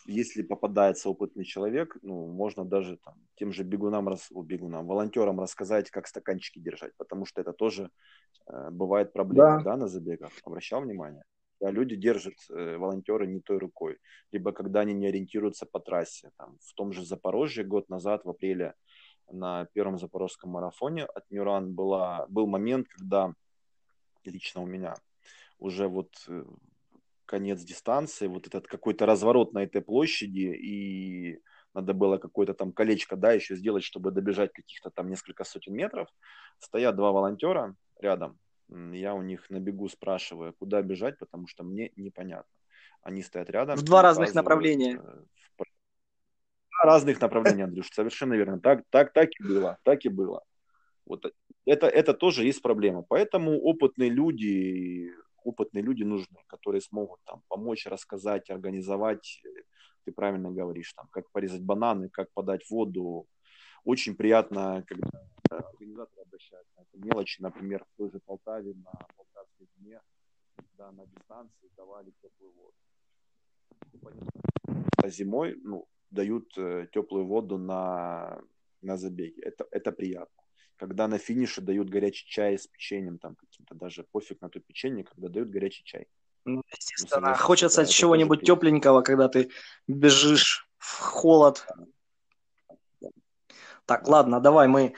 если 0.07 0.41
попадается 0.41 1.09
опытный 1.09 1.45
человек, 1.45 1.95
ну, 2.01 2.25
можно 2.25 2.65
даже 2.65 2.97
там, 2.97 3.13
тем 3.35 3.51
же 3.51 3.63
бегунам, 3.63 4.09
бегунам, 4.31 4.87
волонтерам 4.87 5.39
рассказать, 5.39 5.91
как 5.91 6.07
стаканчики 6.07 6.57
держать, 6.57 6.93
потому 6.97 7.25
что 7.25 7.39
это 7.39 7.53
тоже 7.53 7.91
э, 8.47 8.71
бывает 8.71 9.13
проблема, 9.13 9.57
да. 9.59 9.63
да, 9.63 9.77
на 9.77 9.87
забегах. 9.87 10.31
Обращал 10.43 10.81
внимание? 10.81 11.23
Да, 11.61 11.69
люди 11.69 11.95
держат, 11.95 12.33
э, 12.49 12.77
волонтеры, 12.77 13.27
не 13.27 13.39
той 13.39 13.59
рукой. 13.59 13.99
Либо 14.31 14.53
когда 14.53 14.79
они 14.79 14.95
не 14.95 15.05
ориентируются 15.05 15.67
по 15.67 15.79
трассе. 15.79 16.31
Там, 16.35 16.57
в 16.61 16.73
том 16.73 16.93
же 16.93 17.05
Запорожье 17.05 17.63
год 17.63 17.89
назад, 17.89 18.25
в 18.25 18.29
апреле, 18.31 18.73
на 19.31 19.65
первом 19.73 19.99
запорожском 19.99 20.49
марафоне 20.49 21.05
от 21.05 21.29
Нюран 21.29 21.75
была, 21.75 22.25
был 22.27 22.47
момент, 22.47 22.87
когда 22.87 23.35
лично 24.25 24.63
у 24.63 24.65
меня 24.65 24.95
уже 25.63 25.87
вот 25.87 26.09
э, 26.27 26.43
конец 27.25 27.61
дистанции, 27.61 28.27
вот 28.27 28.47
этот 28.47 28.67
какой-то 28.67 29.05
разворот 29.05 29.53
на 29.53 29.63
этой 29.63 29.81
площади, 29.81 30.53
и 30.53 31.39
надо 31.73 31.93
было 31.93 32.17
какое-то 32.17 32.53
там 32.53 32.73
колечко, 32.73 33.15
да, 33.15 33.31
еще 33.31 33.55
сделать, 33.55 33.83
чтобы 33.83 34.11
добежать 34.11 34.51
каких-то 34.51 34.91
там 34.91 35.09
несколько 35.09 35.45
сотен 35.45 35.73
метров. 35.73 36.09
Стоят 36.59 36.95
два 36.95 37.11
волонтера 37.11 37.75
рядом, 37.99 38.37
я 38.69 39.15
у 39.15 39.21
них 39.21 39.49
на 39.49 39.59
бегу 39.59 39.87
спрашиваю, 39.87 40.53
куда 40.53 40.81
бежать, 40.81 41.17
потому 41.17 41.47
что 41.47 41.63
мне 41.63 41.91
непонятно. 41.95 42.51
Они 43.01 43.23
стоят 43.23 43.49
рядом. 43.49 43.77
В 43.77 43.83
два 43.83 44.01
разных 44.01 44.33
направления. 44.33 44.95
Э, 44.95 45.23
в 45.57 45.63
два 46.71 46.83
разных 46.83 47.21
направления, 47.21 47.63
Андрюш, 47.63 47.89
совершенно 47.89 48.33
верно. 48.33 48.59
Так, 48.59 48.83
так, 48.89 49.13
так 49.13 49.29
и 49.39 49.43
было, 49.43 49.77
так 49.83 50.05
и 50.05 50.09
было. 50.09 50.43
Вот 51.05 51.33
это, 51.65 51.87
это 51.87 52.13
тоже 52.13 52.45
есть 52.45 52.61
проблема. 52.61 53.01
Поэтому 53.01 53.59
опытные 53.59 54.09
люди, 54.09 55.11
опытные 55.43 55.83
люди 55.83 56.03
нужны, 56.03 56.37
которые 56.47 56.81
смогут 56.81 57.19
там 57.25 57.41
помочь, 57.47 57.85
рассказать, 57.85 58.49
организовать. 58.49 59.41
Ты 60.05 60.11
правильно 60.11 60.51
говоришь, 60.51 60.93
там, 60.93 61.07
как 61.11 61.31
порезать 61.31 61.61
бананы, 61.61 62.09
как 62.09 62.31
подать 62.33 62.69
воду. 62.69 63.27
Очень 63.85 64.15
приятно, 64.15 64.83
когда 64.87 65.09
организаторы 65.49 66.21
обращаются 66.21 66.73
на 66.77 66.83
эти 66.83 67.05
мелочи. 67.05 67.41
Например, 67.41 67.83
в 67.83 67.97
той 67.97 68.11
же 68.11 68.19
Полтаве 68.19 68.73
на 68.73 68.91
Полтавской 69.15 69.67
дне, 69.77 70.01
да, 70.77 70.91
на 70.91 71.05
дистанции 71.05 71.69
давали 71.77 72.13
теплую 72.21 72.53
воду. 72.53 72.73
А 74.97 75.09
зимой 75.09 75.55
ну, 75.63 75.87
дают 76.09 76.57
э, 76.57 76.87
теплую 76.91 77.25
воду 77.25 77.57
на, 77.57 78.41
на 78.81 78.97
забеге. 78.97 79.41
Это, 79.41 79.67
это 79.71 79.91
приятно. 79.91 80.42
Когда 80.83 81.07
на 81.07 81.17
финише 81.17 81.61
дают 81.61 81.87
горячий 81.87 82.25
чай 82.27 82.59
с 82.59 82.67
печеньем, 82.67 83.17
там 83.17 83.35
каким-то 83.35 83.73
даже 83.73 84.03
пофиг 84.03 84.41
на 84.41 84.49
то 84.49 84.59
печенье, 84.59 85.05
когда 85.05 85.29
дают 85.29 85.49
горячий 85.49 85.81
чай. 85.85 86.07
Ну, 86.43 86.61
естественно, 86.77 87.29
ну, 87.29 87.35
хочется 87.35 87.85
чего-нибудь 87.85 88.41
тепленького, 88.41 89.01
когда 89.01 89.29
ты 89.29 89.49
бежишь 89.87 90.67
в 90.77 90.99
холод. 90.99 91.65
Так, 93.85 94.09
ладно, 94.09 94.41
давай 94.41 94.67
мы 94.67 94.93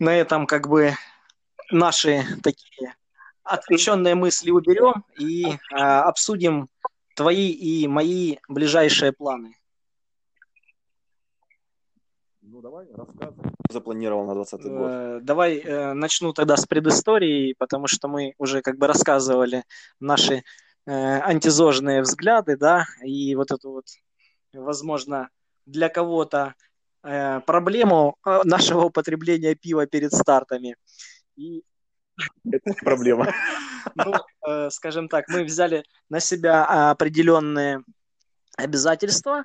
на 0.00 0.16
этом 0.16 0.48
как 0.48 0.66
бы 0.66 0.94
наши 1.70 2.24
такие 2.42 2.96
отвлеченные 3.44 4.16
мысли 4.16 4.50
уберем 4.50 5.04
и 5.16 5.44
э, 5.46 5.76
обсудим 5.76 6.68
твои 7.14 7.52
и 7.52 7.86
мои 7.86 8.38
ближайшие 8.48 9.12
планы. 9.12 9.54
Ну 12.46 12.60
давай, 12.60 12.86
рассказывай. 12.92 13.50
Запланировал 13.70 14.26
на 14.26 14.34
20 14.34 14.62
год. 14.62 14.90
Э, 14.90 15.20
давай 15.22 15.58
э, 15.58 15.92
начну 15.94 16.32
тогда 16.32 16.56
с 16.56 16.66
предыстории, 16.66 17.54
потому 17.58 17.86
что 17.86 18.08
мы 18.08 18.34
уже 18.38 18.62
как 18.62 18.78
бы 18.78 18.86
рассказывали 18.86 19.64
наши 20.00 20.42
э, 20.86 20.92
антизожные 20.92 22.02
взгляды, 22.02 22.56
да, 22.56 22.84
и 23.02 23.34
вот 23.34 23.50
эту 23.50 23.70
вот, 23.72 23.86
возможно, 24.52 25.28
для 25.66 25.88
кого-то 25.88 26.54
Э, 27.04 27.40
проблему 27.40 28.16
нашего 28.44 28.84
употребления 28.84 29.54
пива 29.54 29.86
перед 29.86 30.12
стартами. 30.12 30.76
И... 31.36 31.62
Это 32.50 32.72
проблема. 32.82 33.32
Ну, 33.96 34.14
э, 34.48 34.70
скажем 34.70 35.08
так, 35.08 35.28
мы 35.28 35.44
взяли 35.44 35.84
на 36.08 36.18
себя 36.18 36.90
определенные 36.90 37.84
обязательства, 38.56 39.44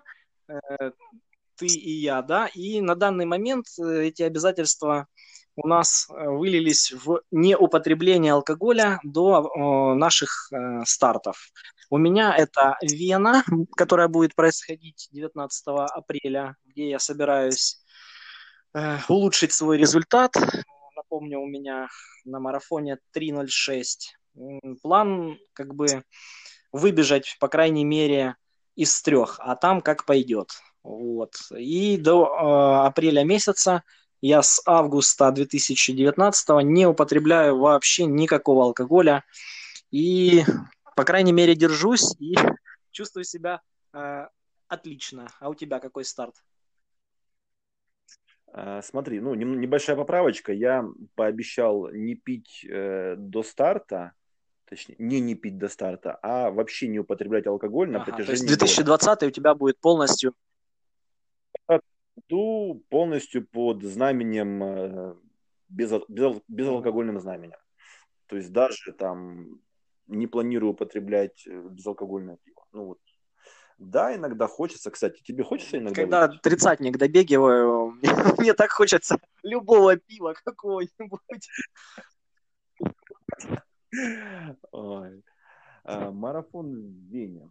ты 1.60 1.68
и 1.68 1.92
я, 1.92 2.22
да, 2.22 2.48
и 2.48 2.82
на 2.82 2.96
данный 2.96 3.26
момент 3.26 3.68
эти 3.78 4.24
обязательства 4.24 5.08
у 5.56 5.68
нас 5.68 6.08
вылились 6.10 6.94
в 6.94 7.22
неупотребление 7.32 8.34
алкоголя 8.34 9.00
до 9.04 9.94
наших 9.96 10.50
стартов. 10.86 11.52
У 11.92 11.98
меня 11.98 12.36
это 12.36 12.78
Вена, 12.82 13.44
которая 13.76 14.08
будет 14.08 14.36
происходить 14.36 15.08
19 15.12 15.64
апреля, 15.68 16.56
где 16.66 16.90
я 16.90 17.00
собираюсь 17.00 17.84
э, 18.76 18.98
улучшить 19.08 19.54
свой 19.54 19.78
результат. 19.78 20.34
Напомню, 20.96 21.40
у 21.40 21.48
меня 21.48 21.88
на 22.26 22.40
марафоне 22.40 23.00
3.06. 23.18 24.78
План 24.84 25.40
как 25.54 25.74
бы 25.74 26.04
выбежать, 26.72 27.38
по 27.40 27.48
крайней 27.48 27.86
мере, 27.86 28.36
из 28.76 29.02
трех, 29.02 29.40
а 29.40 29.56
там 29.56 29.82
как 29.82 30.06
пойдет. 30.06 30.52
Вот. 30.90 31.36
И 31.56 31.98
до 31.98 32.26
э, 32.26 32.88
апреля 32.88 33.24
месяца 33.24 33.84
я 34.22 34.42
с 34.42 34.60
августа 34.66 35.32
2019 35.32 36.50
не 36.64 36.88
употребляю 36.88 37.60
вообще 37.60 38.06
никакого 38.06 38.64
алкоголя. 38.64 39.24
И 39.92 40.44
по 40.96 41.06
крайней 41.06 41.32
мере, 41.32 41.54
держусь 41.54 42.16
и 42.20 42.34
чувствую 42.92 43.24
себя 43.24 43.62
э, 43.94 44.26
отлично. 44.68 45.28
А 45.40 45.50
у 45.50 45.54
тебя 45.54 45.80
какой 45.80 46.06
старт? 46.06 46.34
Э, 48.52 48.82
смотри, 48.84 49.20
ну 49.20 49.36
небольшая 49.36 49.96
поправочка. 49.96 50.54
Я 50.54 50.86
пообещал 51.14 51.92
не 51.92 52.16
пить 52.16 52.66
э, 52.68 53.14
до 53.16 53.44
старта, 53.44 54.14
точнее, 54.66 54.96
не 54.98 55.20
не 55.20 55.36
пить 55.36 55.60
до 55.60 55.70
старта, 55.70 56.18
а 56.24 56.50
вообще 56.50 56.88
не 56.88 56.98
употреблять 56.98 57.46
алкоголь 57.46 57.92
на 57.92 58.02
ага, 58.02 58.06
протяжении. 58.06 58.48
То 58.48 58.66
есть 58.66 58.76
2020 58.76 59.08
года. 59.08 59.28
у 59.28 59.30
тебя 59.30 59.54
будет 59.54 59.80
полностью. 59.80 60.34
Иду 62.28 62.84
полностью 62.90 63.48
под 63.48 63.84
знаменем 63.84 64.64
э, 64.64 65.16
без, 65.70 65.92
без, 66.10 66.42
безалкогольным 66.48 67.20
знаменем. 67.20 67.58
То 68.26 68.36
есть 68.36 68.52
даже 68.52 68.92
там 68.94 69.62
не 70.08 70.28
планирую 70.28 70.74
употреблять 70.74 71.48
э, 71.48 71.68
безалкогольное 71.70 72.38
пиво. 72.44 72.66
Ну 72.74 72.86
вот. 72.86 73.00
Да, 73.78 74.14
иногда 74.14 74.48
хочется, 74.48 74.92
кстати, 74.92 75.22
тебе 75.22 75.44
хочется 75.44 75.78
иногда? 75.78 76.02
Когда 76.02 76.28
выпить? 76.28 76.42
тридцатник 76.42 76.98
добегиваю, 76.98 77.98
мне 78.38 78.54
так 78.54 78.72
хочется 78.72 79.18
любого 79.42 79.96
пива 79.96 80.34
какого-нибудь. 80.44 81.50
Ой. 84.72 85.24
А, 85.84 86.12
марафон 86.12 86.74
в 86.74 87.12
Вене. 87.12 87.50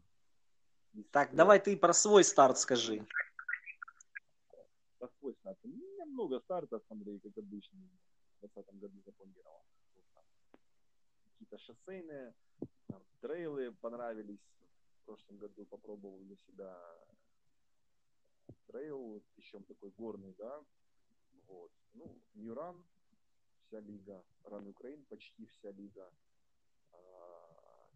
Так, 1.11 1.34
давай 1.34 1.61
ты 1.61 1.76
про 1.76 1.92
свой 1.92 2.24
старт 2.24 2.59
скажи. 2.59 3.07
Про 5.49 5.55
свой 5.55 5.55
старт. 5.55 5.59
У 5.62 5.68
меня 5.68 6.05
много 6.05 6.40
стартов, 6.40 6.82
Андрей, 6.88 7.18
как 7.20 7.38
обычно, 7.38 7.78
в 7.78 8.40
2020 8.40 8.80
году 8.80 9.03
запланировал. 9.05 9.64
Какие-то 11.32 11.59
шоссейные, 11.59 12.34
там, 12.88 13.03
трейлы 13.20 13.72
понравились. 13.80 14.40
В 15.03 15.07
прошлом 15.07 15.38
году 15.38 15.64
попробовал 15.64 16.18
для 16.20 16.36
себя 16.36 16.76
трейл, 18.66 19.22
еще 19.36 19.61
такой 19.61 19.90
горный, 19.90 20.34
да. 20.38 20.64
Вот. 21.46 21.70
Ну, 21.94 22.20
Ньюран, 22.34 22.84
вся 23.66 23.80
лига. 23.80 24.22
Ран 24.44 24.66
Украин, 24.66 25.05
почти 25.05 25.46
вся 25.46 25.70
лига. 25.70 26.11
А, 26.92 26.99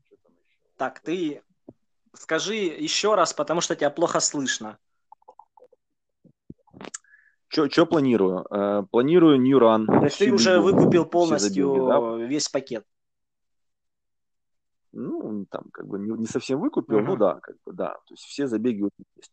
что 0.07 0.17
там 0.17 0.33
еще? 0.33 0.59
Так, 0.77 1.01
ты 1.01 1.43
скажи 2.15 2.55
еще 2.55 3.15
раз, 3.15 3.35
потому 3.35 3.61
что 3.61 3.77
тебя 3.77 3.91
плохо 3.91 4.21
слышно. 4.21 4.79
Что 7.53 7.87
планирую? 7.87 8.47
Э, 8.51 8.83
планирую 8.91 9.39
New 9.41 9.59
Run. 9.59 9.87
То 9.87 10.05
есть 10.05 10.19
ты 10.19 10.33
уже 10.33 10.59
выкупил 10.59 11.05
полностью 11.05 11.75
забеги, 11.75 11.87
да? 11.87 12.27
весь 12.27 12.49
пакет? 12.49 12.85
ну, 14.93 15.47
там, 15.51 15.65
как 15.73 15.87
бы 15.87 15.99
не, 15.99 16.11
не 16.19 16.27
совсем 16.27 16.61
выкупил, 16.61 16.99
uh-huh. 16.99 17.05
ну 17.05 17.17
да, 17.17 17.41
как 17.41 17.57
бы, 17.65 17.73
да, 17.73 17.95
то 17.95 18.15
есть 18.15 18.25
все 18.25 18.47
забеги 18.47 18.89
есть. 19.17 19.33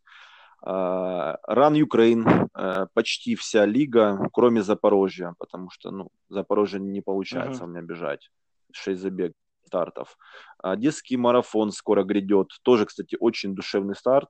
Ран 0.61 1.73
Юкрейн, 1.73 2.49
почти 2.93 3.35
вся 3.35 3.65
лига, 3.65 4.27
кроме 4.33 4.61
Запорожья, 4.61 5.33
потому 5.37 5.69
что, 5.69 5.89
ну, 5.91 6.09
Запорожье 6.27 6.81
не 6.81 6.99
получается 7.01 7.63
uh-huh. 7.63 7.67
у 7.67 7.69
меня 7.69 7.81
бежать. 7.81 8.29
Шесть 8.71 9.01
забег 9.01 9.33
стартов. 9.65 10.17
Одесский 10.57 11.15
марафон 11.15 11.71
скоро 11.71 12.03
грядет. 12.03 12.49
Тоже, 12.63 12.85
кстати, 12.85 13.15
очень 13.19 13.55
душевный 13.55 13.95
старт. 13.95 14.29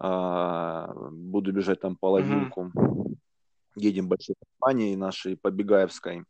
Буду 0.00 1.52
бежать 1.52 1.80
там 1.80 1.96
половинку. 1.96 2.72
Uh-huh. 2.74 3.16
Едем 3.76 4.08
большой 4.08 4.34
компанией 4.40 4.96
нашей 4.96 5.36
по 5.36 5.50
Бегаевской 5.50 6.24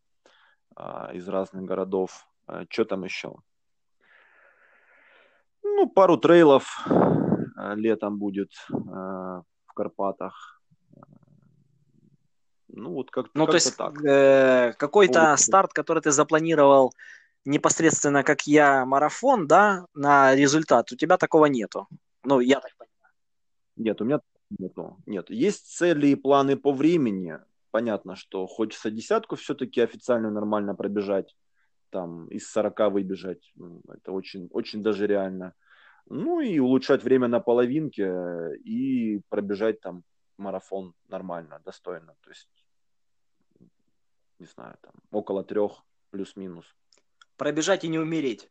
из 1.14 1.29
разных 1.29 1.64
городов. 1.64 2.27
Что 2.68 2.85
там 2.85 3.05
еще? 3.05 3.35
Ну, 5.62 5.89
пару 5.89 6.16
трейлов 6.16 6.87
летом 7.77 8.18
будет 8.18 8.51
в 8.68 9.73
Карпатах. 9.75 10.61
Ну, 12.73 12.93
вот 12.93 13.11
как-то, 13.11 13.31
ну, 13.35 13.47
как 13.47 13.53
то 13.53 13.57
есть, 13.57 13.77
так. 13.77 14.05
Э, 14.05 14.73
какой-то 14.79 15.37
старт, 15.37 15.73
который 15.73 16.03
ты 16.03 16.11
запланировал 16.12 16.93
непосредственно, 17.45 18.23
как 18.23 18.47
я, 18.47 18.85
марафон, 18.85 19.47
да, 19.47 19.87
на 19.95 20.35
результат, 20.37 20.93
у 20.93 20.97
тебя 20.97 21.16
такого 21.16 21.47
нету. 21.47 21.89
Ну, 22.23 22.41
я 22.41 22.61
так 22.61 22.71
понимаю. 22.77 22.89
Нет, 23.81 24.03
у 24.03 24.05
меня 24.05 24.20
нету. 24.59 24.99
Нет. 25.07 25.31
Есть 25.31 25.74
цели 25.74 26.09
и 26.09 26.14
планы 26.14 26.57
по 26.57 26.70
времени. 26.70 27.39
Понятно, 27.70 28.14
что 28.14 28.47
хочется 28.47 28.91
десятку 28.91 29.37
все-таки 29.37 29.81
официально 29.81 30.31
нормально 30.31 30.74
пробежать, 30.74 31.35
там, 31.89 32.28
из 32.28 32.51
40 32.51 32.93
выбежать. 32.93 33.55
Это 33.89 34.12
очень, 34.12 34.49
очень 34.53 34.83
даже 34.83 35.07
реально. 35.07 35.55
Ну 36.11 36.41
и 36.41 36.59
улучшать 36.59 37.03
время 37.03 37.28
на 37.28 37.41
половинке 37.41 38.55
и 38.64 39.22
пробежать 39.31 39.81
там 39.81 40.05
марафон 40.37 40.95
нормально, 41.09 41.62
достойно. 41.64 42.14
То 42.20 42.31
есть, 42.31 42.66
не 44.39 44.47
знаю, 44.47 44.76
там 44.83 44.93
около 45.11 45.43
трех 45.43 45.85
плюс-минус. 46.11 46.66
Пробежать 47.39 47.85
и 47.85 47.89
не 47.89 47.99
умереть. 47.99 48.51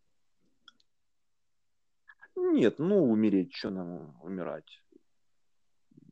Нет, 2.36 2.80
ну 2.80 3.04
умереть, 3.04 3.54
что 3.54 3.70
нам 3.70 4.18
умирать? 4.24 4.82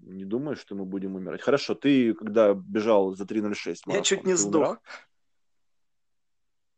Не 0.10 0.26
думаю, 0.26 0.55
что 0.55 0.76
мы 0.76 0.86
будем 0.86 1.16
умирать. 1.16 1.41
Хорошо, 1.41 1.76
ты 1.76 2.14
когда 2.14 2.53
бежал 2.53 3.14
за 3.16 3.26
3.06 3.26 3.41
марафон, 3.41 3.93
Я 3.93 4.01
чуть 4.01 4.24
не 4.24 4.36
сдох. 4.36 4.62
Умирал? 4.62 4.78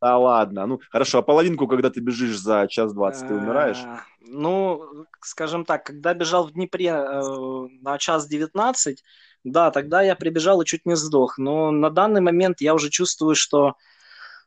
Да 0.01 0.17
ладно, 0.17 0.65
ну 0.65 0.79
хорошо, 0.91 1.19
а 1.19 1.21
половинку, 1.21 1.67
когда 1.67 1.89
ты 1.89 1.99
бежишь 1.99 2.39
за 2.39 2.67
час 2.69 2.93
двадцать, 2.93 3.27
ты 3.27 3.33
умираешь? 3.33 3.81
А, 3.83 4.03
ну, 4.21 5.05
скажем 5.19 5.65
так, 5.65 5.83
когда 5.83 6.13
бежал 6.13 6.47
в 6.47 6.53
Днепре 6.53 6.87
э, 6.87 7.67
на 7.81 7.97
час 7.97 8.25
девятнадцать, 8.25 9.03
да, 9.43 9.71
тогда 9.71 10.01
я 10.01 10.15
прибежал 10.15 10.61
и 10.61 10.65
чуть 10.65 10.85
не 10.85 10.95
сдох. 10.95 11.37
Но 11.37 11.71
на 11.71 11.89
данный 11.89 12.21
момент 12.21 12.61
я 12.61 12.75
уже 12.75 12.89
чувствую, 12.89 13.35
что 13.35 13.75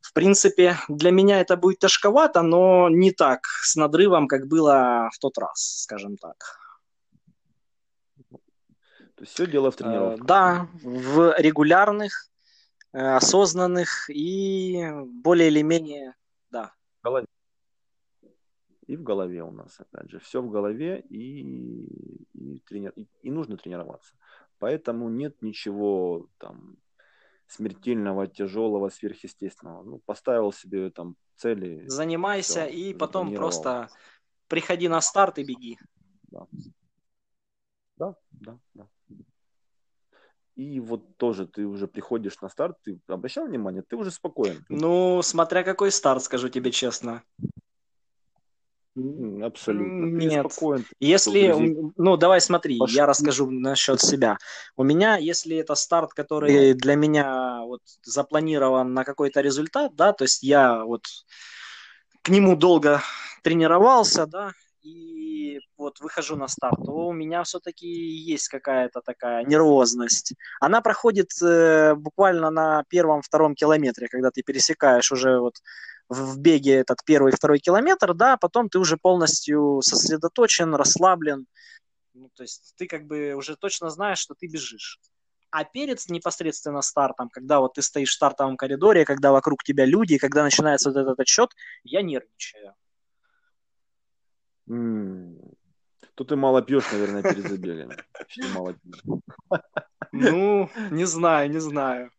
в 0.01 0.15
принципе, 0.15 0.79
для 0.89 1.11
меня 1.11 1.41
это 1.41 1.57
будет 1.57 1.79
тяжковато, 1.79 2.43
но 2.43 2.89
не 2.89 3.13
так 3.13 3.47
с 3.63 3.77
надрывом, 3.77 4.29
как 4.29 4.49
было 4.49 5.11
в 5.13 5.19
тот 5.19 5.39
раз, 5.39 5.83
скажем 5.83 6.17
так. 6.17 6.62
То 9.23 9.25
есть 9.25 9.35
все 9.35 9.47
дело 9.47 9.71
в 9.71 9.77
тренировках? 9.77 10.25
Э, 10.25 10.27
да, 10.27 10.69
в 10.83 11.35
регулярных 11.39 12.33
Э, 12.93 13.17
осознанных 13.17 14.11
и 14.11 14.85
более 15.07 15.49
или 15.49 15.63
менее, 15.63 16.15
да. 16.51 16.75
В 17.01 17.05
голове. 17.05 17.27
И 18.87 18.97
в 18.97 19.03
голове 19.03 19.43
у 19.43 19.51
нас, 19.51 19.81
опять 19.81 20.11
же, 20.11 20.19
все 20.19 20.43
в 20.43 20.51
голове, 20.51 21.01
и, 21.09 21.87
и, 22.35 22.59
тренер, 22.67 22.93
и, 22.97 23.09
и 23.23 23.31
нужно 23.31 23.57
тренироваться. 23.57 24.15
Поэтому 24.59 25.09
нет 25.09 25.41
ничего 25.41 26.29
там 26.37 26.77
смертельного, 27.47 28.27
тяжелого, 28.27 28.91
сверхъестественного. 28.91 29.83
Ну, 29.85 29.99
поставил 30.05 30.53
себе 30.53 30.91
там 30.91 31.17
цели. 31.37 31.89
Занимайся 31.89 32.67
все, 32.67 32.71
и 32.71 32.93
потом 32.93 33.35
просто 33.35 33.89
приходи 34.49 34.89
на 34.89 35.01
старт 35.01 35.39
и 35.39 35.45
беги. 35.45 35.79
Да, 36.31 36.47
да, 37.97 38.15
да. 38.33 38.59
да. 38.75 38.89
И 40.55 40.81
вот 40.81 41.17
тоже 41.17 41.47
ты 41.47 41.67
уже 41.67 41.87
приходишь 41.87 42.41
на 42.43 42.49
старт, 42.49 42.77
ты 42.85 42.99
обращал 43.07 43.47
внимание, 43.47 43.83
ты 43.83 43.97
уже 43.97 44.11
спокоен. 44.11 44.65
Ну, 44.69 45.23
смотря 45.23 45.63
какой 45.63 45.91
старт, 45.91 46.23
скажу 46.23 46.49
тебе 46.49 46.71
честно. 46.71 47.23
Абсолютно. 48.95 50.05
Нет. 50.05 50.53
Спокоен. 50.53 50.85
Если, 51.01 51.93
ну, 51.97 52.19
давай 52.19 52.43
смотри, 52.43 52.79
Пошли. 52.79 52.97
я 52.97 53.07
расскажу 53.07 53.51
насчет 53.51 54.01
себя. 54.03 54.37
У 54.77 54.85
меня, 54.85 55.17
если 55.17 55.57
это 55.57 55.75
старт, 55.75 56.13
который 56.13 56.75
для 56.75 56.95
меня 56.97 57.63
вот 57.63 57.81
запланирован 58.03 58.93
на 58.93 59.05
какой-то 59.05 59.41
результат, 59.41 59.95
да, 59.95 60.13
то 60.13 60.25
есть 60.25 60.43
я 60.43 60.85
вот 60.85 61.05
к 62.21 62.29
нему 62.29 62.55
долго 62.55 63.01
тренировался, 63.43 64.27
да, 64.27 64.53
и 64.83 65.12
вот 65.77 66.01
выхожу 66.01 66.37
на 66.37 66.49
старт, 66.49 66.79
то 66.85 66.93
у 66.93 67.13
меня 67.13 67.43
все-таки 67.43 67.87
есть 67.87 68.49
какая-то 68.49 69.01
такая 69.01 69.45
нервозность. 69.45 70.35
Она 70.61 70.81
проходит 70.81 71.31
э, 71.43 71.95
буквально 71.95 72.51
на 72.51 72.85
первом-втором 72.89 73.55
километре, 73.55 74.09
когда 74.09 74.31
ты 74.31 74.43
пересекаешь 74.43 75.13
уже 75.13 75.39
вот 75.39 75.55
в 76.09 76.39
беге 76.39 76.75
этот 76.75 76.99
первый-второй 77.05 77.59
километр, 77.59 78.15
да, 78.15 78.37
потом 78.37 78.69
ты 78.69 78.79
уже 78.79 78.97
полностью 78.97 79.81
сосредоточен, 79.83 80.75
расслаблен, 80.75 81.47
ну, 82.15 82.31
то 82.35 82.43
есть 82.43 82.75
ты 82.77 82.87
как 82.87 83.07
бы 83.07 83.35
уже 83.35 83.57
точно 83.57 83.91
знаешь, 83.91 84.19
что 84.19 84.35
ты 84.35 84.47
бежишь. 84.47 85.01
А 85.51 85.65
перед 85.65 85.99
непосредственно 86.09 86.83
стартом, 86.83 87.29
когда 87.29 87.61
вот 87.61 87.75
ты 87.75 87.83
стоишь 87.83 88.11
в 88.11 88.15
стартовом 88.15 88.57
коридоре, 88.57 89.05
когда 89.05 89.33
вокруг 89.33 89.63
тебя 89.65 89.85
люди, 89.85 90.19
когда 90.19 90.43
начинается 90.43 90.91
вот 90.91 90.99
этот 90.99 91.21
отсчет, 91.21 91.51
я 91.85 92.03
нервничаю. 92.03 92.75
Тут 94.67 96.29
ты 96.29 96.37
мало 96.37 96.63
пьешь, 96.63 96.91
наверное, 96.93 97.23
перед 97.23 97.49
забегами. 97.49 97.97
мало 98.55 98.77
Ну, 100.13 100.69
не 100.91 101.07
знаю, 101.07 101.51
не 101.51 101.61
знаю. 101.61 102.11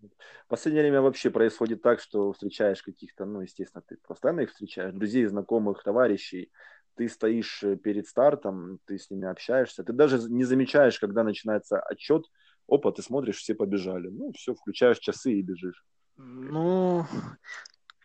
В 0.00 0.48
последнее 0.48 0.82
время 0.82 1.02
вообще 1.02 1.30
происходит 1.30 1.82
так, 1.82 2.00
что 2.00 2.32
встречаешь 2.32 2.82
каких-то, 2.82 3.26
ну, 3.26 3.42
естественно, 3.42 3.82
ты 3.86 3.98
постоянно 4.06 4.40
их 4.40 4.50
встречаешь, 4.50 4.94
друзей, 4.94 5.26
знакомых, 5.26 5.82
товарищей, 5.82 6.50
ты 6.94 7.08
стоишь 7.08 7.62
э, 7.62 7.76
перед 7.76 8.06
стартом, 8.06 8.78
ты 8.86 8.98
с 8.98 9.10
ними 9.10 9.28
общаешься, 9.28 9.84
ты 9.84 9.92
даже 9.92 10.18
не 10.30 10.44
замечаешь, 10.44 10.98
когда 10.98 11.22
начинается 11.22 11.80
отчет, 11.80 12.24
опа, 12.66 12.92
ты 12.92 13.02
смотришь, 13.02 13.36
все 13.36 13.54
побежали. 13.54 14.08
Ну, 14.08 14.32
все, 14.32 14.54
включаешь 14.54 14.98
часы 14.98 15.32
и 15.34 15.42
бежишь. 15.42 15.84
Ну, 16.16 17.04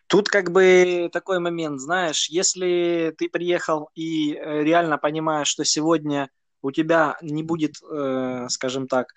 Тут 0.06 0.28
как 0.28 0.50
бы 0.50 1.08
такой 1.12 1.38
момент, 1.38 1.80
знаешь, 1.80 2.28
если 2.28 3.14
ты 3.16 3.28
приехал 3.28 3.90
и 3.94 4.34
э, 4.34 4.62
реально 4.62 4.98
понимаешь, 4.98 5.48
что 5.48 5.64
сегодня 5.64 6.30
у 6.62 6.70
тебя 6.70 7.16
не 7.22 7.42
будет, 7.42 7.76
э, 7.82 8.46
скажем 8.48 8.86
так, 8.86 9.08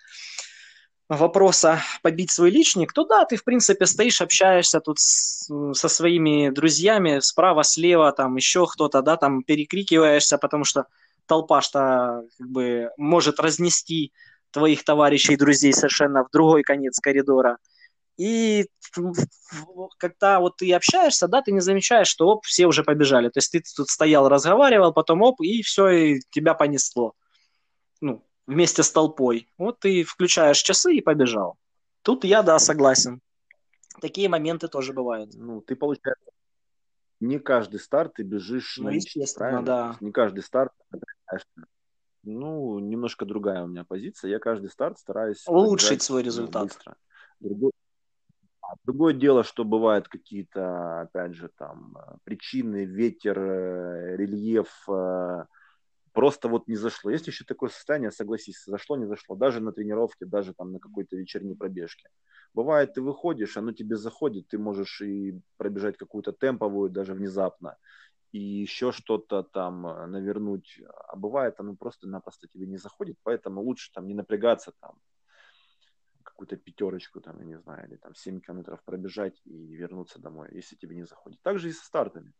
вопроса 1.08 1.80
побить 2.02 2.30
свой 2.30 2.50
личник, 2.50 2.92
то 2.92 3.04
да, 3.04 3.24
ты, 3.24 3.36
в 3.36 3.44
принципе, 3.44 3.86
стоишь, 3.86 4.20
общаешься 4.20 4.80
тут 4.80 4.98
с, 4.98 5.48
со 5.72 5.88
своими 5.88 6.50
друзьями 6.50 7.20
справа, 7.20 7.64
слева, 7.64 8.12
там 8.12 8.36
еще 8.36 8.66
кто-то, 8.66 9.00
да, 9.02 9.16
там 9.16 9.42
перекрикиваешься, 9.42 10.38
потому 10.38 10.64
что 10.64 10.86
толпа 11.26 11.60
что 11.62 12.24
как 12.38 12.48
бы 12.48 12.90
может 12.96 13.40
разнести 13.40 14.12
твоих 14.50 14.84
товарищей 14.84 15.36
друзей 15.36 15.72
совершенно 15.72 16.24
в 16.24 16.30
другой 16.30 16.62
конец 16.62 16.98
коридора. 17.00 17.58
И 18.18 18.66
когда 19.98 20.40
вот 20.40 20.56
ты 20.56 20.72
общаешься, 20.72 21.28
да, 21.28 21.40
ты 21.40 21.52
не 21.52 21.60
замечаешь, 21.60 22.08
что 22.08 22.26
оп, 22.26 22.44
все 22.44 22.66
уже 22.66 22.82
побежали. 22.82 23.28
То 23.28 23.38
есть 23.38 23.52
ты 23.52 23.62
тут 23.76 23.88
стоял, 23.88 24.28
разговаривал, 24.28 24.92
потом 24.92 25.22
оп, 25.22 25.40
и 25.40 25.62
все, 25.62 25.88
и 25.88 26.20
тебя 26.30 26.54
понесло. 26.54 27.14
Ну, 28.00 28.24
вместе 28.46 28.82
с 28.82 28.90
толпой. 28.90 29.48
Вот 29.56 29.78
ты 29.78 30.02
включаешь 30.02 30.58
часы 30.58 30.96
и 30.96 31.00
побежал. 31.00 31.56
Тут 32.02 32.24
я, 32.24 32.42
да, 32.42 32.58
согласен. 32.58 33.20
Такие 34.00 34.28
моменты 34.28 34.66
тоже 34.66 34.92
бывают. 34.92 35.30
Ну, 35.34 35.60
ты, 35.60 35.76
получается, 35.76 36.30
не 37.20 37.38
каждый 37.38 37.78
старт 37.78 38.14
ты 38.14 38.24
бежишь 38.24 38.78
ну, 38.78 38.84
на 38.84 38.90
естественно, 38.90 39.62
да. 39.62 39.96
Не 40.00 40.12
каждый 40.12 40.42
старт 40.42 40.72
ну, 42.24 42.78
немножко 42.78 43.24
другая 43.24 43.62
у 43.62 43.68
меня 43.68 43.84
позиция. 43.84 44.30
Я 44.30 44.38
каждый 44.38 44.70
старт 44.70 44.98
стараюсь 44.98 45.44
улучшить 45.46 46.02
свой 46.02 46.22
результат. 46.22 46.64
Быстро. 46.64 46.96
Другой, 47.40 47.72
Другое 48.84 49.14
дело, 49.14 49.44
что 49.44 49.64
бывают 49.64 50.08
какие-то, 50.08 51.02
опять 51.02 51.34
же, 51.34 51.48
там 51.56 51.96
э, 51.96 52.16
причины, 52.24 52.84
ветер, 52.84 53.38
э, 53.38 54.16
рельеф, 54.16 54.68
э, 54.88 55.44
просто 56.12 56.48
вот 56.48 56.68
не 56.68 56.76
зашло. 56.76 57.10
Есть 57.10 57.26
еще 57.28 57.44
такое 57.44 57.70
состояние, 57.70 58.10
согласись, 58.10 58.64
зашло, 58.66 58.96
не 58.96 59.06
зашло, 59.06 59.36
даже 59.36 59.60
на 59.60 59.72
тренировке, 59.72 60.26
даже 60.26 60.52
там 60.52 60.72
на 60.72 60.80
какой-то 60.80 61.16
вечерней 61.16 61.54
пробежке. 61.54 62.10
Бывает, 62.52 62.92
ты 62.94 63.00
выходишь, 63.00 63.56
оно 63.56 63.72
тебе 63.72 63.96
заходит, 63.96 64.48
ты 64.48 64.58
можешь 64.58 65.00
и 65.00 65.40
пробежать 65.56 65.96
какую-то 65.96 66.32
темповую 66.32 66.90
даже 66.90 67.14
внезапно, 67.14 67.76
и 68.32 68.38
еще 68.40 68.92
что-то 68.92 69.42
там 69.42 69.82
навернуть. 70.10 70.80
А 71.08 71.16
бывает, 71.16 71.54
оно 71.58 71.74
просто-напросто 71.74 72.48
тебе 72.48 72.66
не 72.66 72.76
заходит, 72.78 73.16
поэтому 73.22 73.62
лучше 73.62 73.90
там 73.94 74.06
не 74.06 74.14
напрягаться 74.14 74.72
там 74.80 74.98
какую-то 76.38 76.56
пятерочку, 76.56 77.20
там, 77.20 77.38
я 77.40 77.44
не 77.44 77.58
знаю, 77.58 77.88
или 77.88 77.96
там 77.96 78.14
7 78.14 78.40
километров 78.40 78.80
пробежать 78.84 79.40
и 79.44 79.74
вернуться 79.76 80.20
домой, 80.20 80.48
если 80.52 80.76
тебе 80.76 80.94
не 80.94 81.04
заходит. 81.04 81.40
Также 81.42 81.68
и 81.68 81.72
со 81.72 81.84
стартами. 81.84 82.32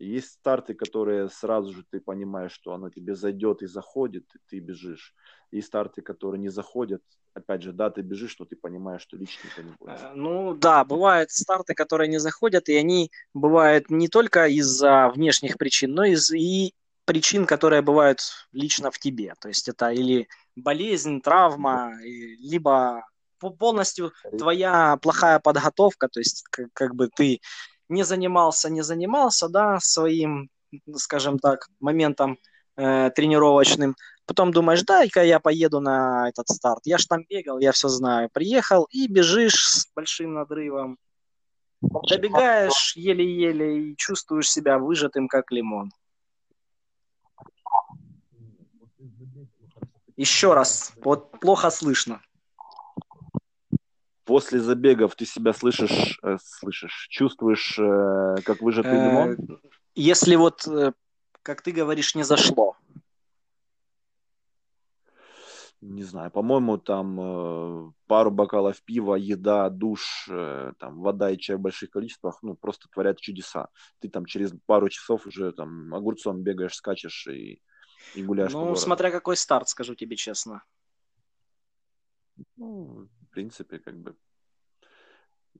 Есть 0.00 0.30
старты, 0.32 0.74
которые 0.74 1.28
сразу 1.28 1.72
же 1.72 1.84
ты 1.90 2.00
понимаешь, 2.00 2.52
что 2.52 2.72
оно 2.72 2.88
тебе 2.88 3.14
зайдет 3.14 3.62
и 3.62 3.66
заходит, 3.66 4.24
и 4.34 4.38
ты 4.48 4.60
бежишь. 4.60 5.14
И 5.50 5.60
старты, 5.60 6.00
которые 6.02 6.40
не 6.40 6.48
заходят, 6.50 7.02
опять 7.34 7.62
же, 7.62 7.72
да, 7.72 7.90
ты 7.90 8.00
бежишь, 8.02 8.38
но 8.38 8.46
ты 8.46 8.56
понимаешь, 8.56 9.02
что 9.02 9.16
личника 9.16 9.62
не 9.62 9.72
будет. 9.78 10.00
Э, 10.00 10.12
ну 10.14 10.54
да, 10.54 10.84
бывают 10.84 11.30
старты, 11.30 11.74
которые 11.74 12.08
не 12.08 12.20
заходят, 12.20 12.68
и 12.68 12.76
они 12.76 13.10
бывают 13.34 13.90
не 13.90 14.08
только 14.08 14.46
из-за 14.46 15.08
внешних 15.14 15.58
причин, 15.58 15.94
но 15.94 16.04
из- 16.04 16.30
и 16.30 16.72
причин, 17.04 17.46
которые 17.46 17.82
бывают 17.82 18.20
лично 18.52 18.90
в 18.90 18.98
тебе. 18.98 19.34
То 19.40 19.48
есть 19.48 19.68
это 19.68 19.90
или 19.90 20.28
болезнь, 20.56 21.20
травма, 21.20 21.92
либо 22.02 23.02
полностью 23.38 24.12
твоя 24.36 24.96
плохая 24.96 25.38
подготовка, 25.38 26.08
то 26.08 26.20
есть 26.20 26.44
как, 26.50 26.66
как 26.72 26.94
бы 26.94 27.08
ты 27.08 27.40
не 27.88 28.04
занимался, 28.04 28.70
не 28.70 28.82
занимался, 28.82 29.48
да, 29.48 29.78
своим, 29.80 30.50
скажем 30.96 31.38
так, 31.38 31.68
моментом 31.80 32.38
э, 32.76 33.10
тренировочным. 33.10 33.96
Потом 34.26 34.52
думаешь, 34.52 34.82
дай-ка 34.82 35.22
я 35.22 35.40
поеду 35.40 35.80
на 35.80 36.28
этот 36.28 36.48
старт. 36.48 36.80
Я 36.84 36.98
ж 36.98 37.06
там 37.06 37.24
бегал, 37.28 37.58
я 37.58 37.72
все 37.72 37.88
знаю. 37.88 38.28
Приехал 38.30 38.86
и 38.90 39.08
бежишь 39.08 39.68
с 39.68 39.90
большим 39.94 40.34
надрывом. 40.34 40.98
Добегаешь 41.80 42.94
еле-еле 42.96 43.90
и 43.90 43.96
чувствуешь 43.96 44.50
себя 44.50 44.78
выжатым, 44.78 45.28
как 45.28 45.50
лимон. 45.50 45.90
Еще 50.16 50.52
раз, 50.52 50.92
вот 50.96 51.38
плохо 51.40 51.70
слышно 51.70 52.20
после 54.28 54.60
забегов 54.60 55.14
ты 55.16 55.24
себя 55.24 55.54
слышишь, 55.54 56.18
э, 56.22 56.36
слышишь, 56.42 57.08
чувствуешь, 57.08 57.78
э, 57.78 58.42
как 58.44 58.60
выжатый 58.60 58.92
э, 58.92 59.04
лимон? 59.04 59.60
Если 59.94 60.36
вот, 60.36 60.68
как 61.42 61.62
ты 61.62 61.72
говоришь, 61.72 62.14
не 62.14 62.24
зашло. 62.24 62.76
Не 65.80 66.02
знаю, 66.02 66.30
по-моему, 66.30 66.76
там 66.76 67.94
пару 68.06 68.30
бокалов 68.30 68.82
пива, 68.82 69.14
еда, 69.14 69.70
душ, 69.70 70.28
там 70.78 71.00
вода 71.00 71.30
и 71.30 71.38
чай 71.38 71.56
в 71.56 71.60
больших 71.60 71.90
количествах, 71.90 72.40
ну, 72.42 72.54
просто 72.54 72.88
творят 72.92 73.18
чудеса. 73.20 73.68
Ты 74.00 74.10
там 74.10 74.26
через 74.26 74.52
пару 74.66 74.90
часов 74.90 75.26
уже 75.26 75.52
там 75.52 75.94
огурцом 75.94 76.42
бегаешь, 76.42 76.74
скачешь 76.74 77.28
и, 77.28 77.62
и 78.14 78.22
гуляешь 78.22 78.52
Ну, 78.52 78.74
смотря 78.76 79.10
какой 79.10 79.36
старт, 79.36 79.68
скажу 79.68 79.94
тебе 79.94 80.16
честно. 80.16 80.62
Ну, 82.56 83.08
принципе, 83.38 83.78
как 83.78 83.96
бы 83.96 84.16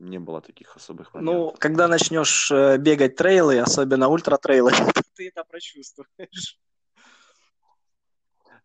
не 0.01 0.19
было 0.19 0.41
таких 0.41 0.77
особых 0.77 1.15
моментов. 1.15 1.35
Ну, 1.35 1.55
когда 1.59 1.87
начнешь 1.87 2.51
э, 2.51 2.77
бегать 2.77 3.15
трейлы, 3.15 3.61
особенно 3.61 4.09
ультра-трейлы, 4.09 4.73
ты 5.15 5.29
это 5.29 5.45
прочувствуешь. 5.45 6.59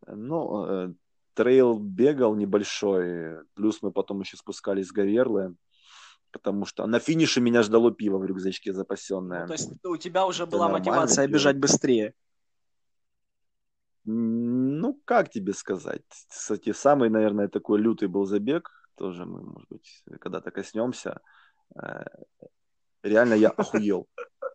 Ну, 0.08 0.66
э, 0.66 0.94
трейл 1.36 1.78
бегал 1.78 2.36
небольшой, 2.36 3.46
плюс 3.54 3.84
мы 3.84 3.92
потом 3.92 4.22
еще 4.22 4.36
спускались 4.36 4.88
с 4.88 4.92
Гаверлы, 4.92 5.56
потому 6.32 6.66
что 6.66 6.88
на 6.88 7.00
финише 7.00 7.40
меня 7.40 7.62
ждало 7.62 7.92
пиво 7.92 8.18
в 8.18 8.26
рюкзачке 8.26 8.74
запасенное. 8.74 9.42
Ну, 9.42 9.48
то 9.48 9.54
есть 9.54 9.86
у 9.86 9.98
тебя 9.98 10.26
уже 10.26 10.48
была 10.48 10.70
мотивация 10.70 11.28
бежать 11.28 11.58
быстрее? 11.58 12.14
Ну, 14.06 15.00
как 15.06 15.30
тебе 15.30 15.54
сказать? 15.54 16.02
Кстати, 16.28 16.74
самый, 16.74 17.10
наверное, 17.10 17.48
такой 17.48 17.80
лютый 17.80 18.08
был 18.08 18.26
забег. 18.26 18.83
Тоже 18.96 19.26
мы, 19.26 19.42
может 19.42 19.70
быть, 19.70 20.04
когда-то 20.20 20.52
коснемся. 20.52 21.22
Э, 21.76 22.06
реально 23.04 23.34
я 23.36 23.50
охуел. 23.50 24.08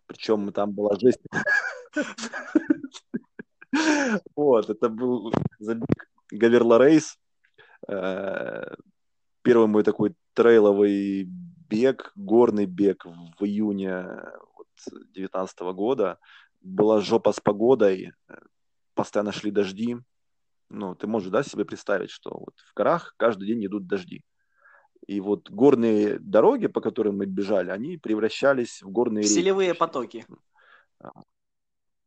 Причем 0.05 0.51
там 0.51 0.71
была 0.71 0.95
жесть. 0.99 1.21
Вот, 4.35 4.69
это 4.69 4.89
был 4.89 5.31
забег 5.59 6.09
Гаверла 6.31 6.79
Рейс. 6.83 7.17
Э, 7.87 8.73
первый 9.43 9.67
мой 9.67 9.83
такой 9.83 10.15
трейловый 10.33 11.27
бег, 11.69 12.11
горный 12.15 12.65
бег 12.65 13.05
в 13.05 13.45
июне 13.45 14.05
2019 14.75 15.59
года. 15.73 16.17
Была 16.61 16.99
жопа 16.99 17.31
с 17.31 17.39
погодой 17.39 18.13
постоянно 18.99 19.31
шли 19.31 19.49
дожди. 19.49 19.95
Ну, 20.69 20.95
ты 20.95 21.07
можешь, 21.07 21.29
да, 21.29 21.43
себе 21.43 21.65
представить, 21.65 22.11
что 22.11 22.31
вот 22.31 22.53
в 22.57 22.73
горах 22.75 23.15
каждый 23.17 23.47
день 23.47 23.65
идут 23.65 23.87
дожди. 23.87 24.23
И 25.07 25.19
вот 25.21 25.49
горные 25.49 26.19
дороги, 26.19 26.67
по 26.67 26.81
которым 26.81 27.17
мы 27.17 27.25
бежали, 27.25 27.71
они 27.71 27.97
превращались 27.97 28.81
в 28.81 28.91
горные 28.91 29.23
реки. 29.23 29.33
Селевые 29.33 29.73
потоки. 29.73 30.25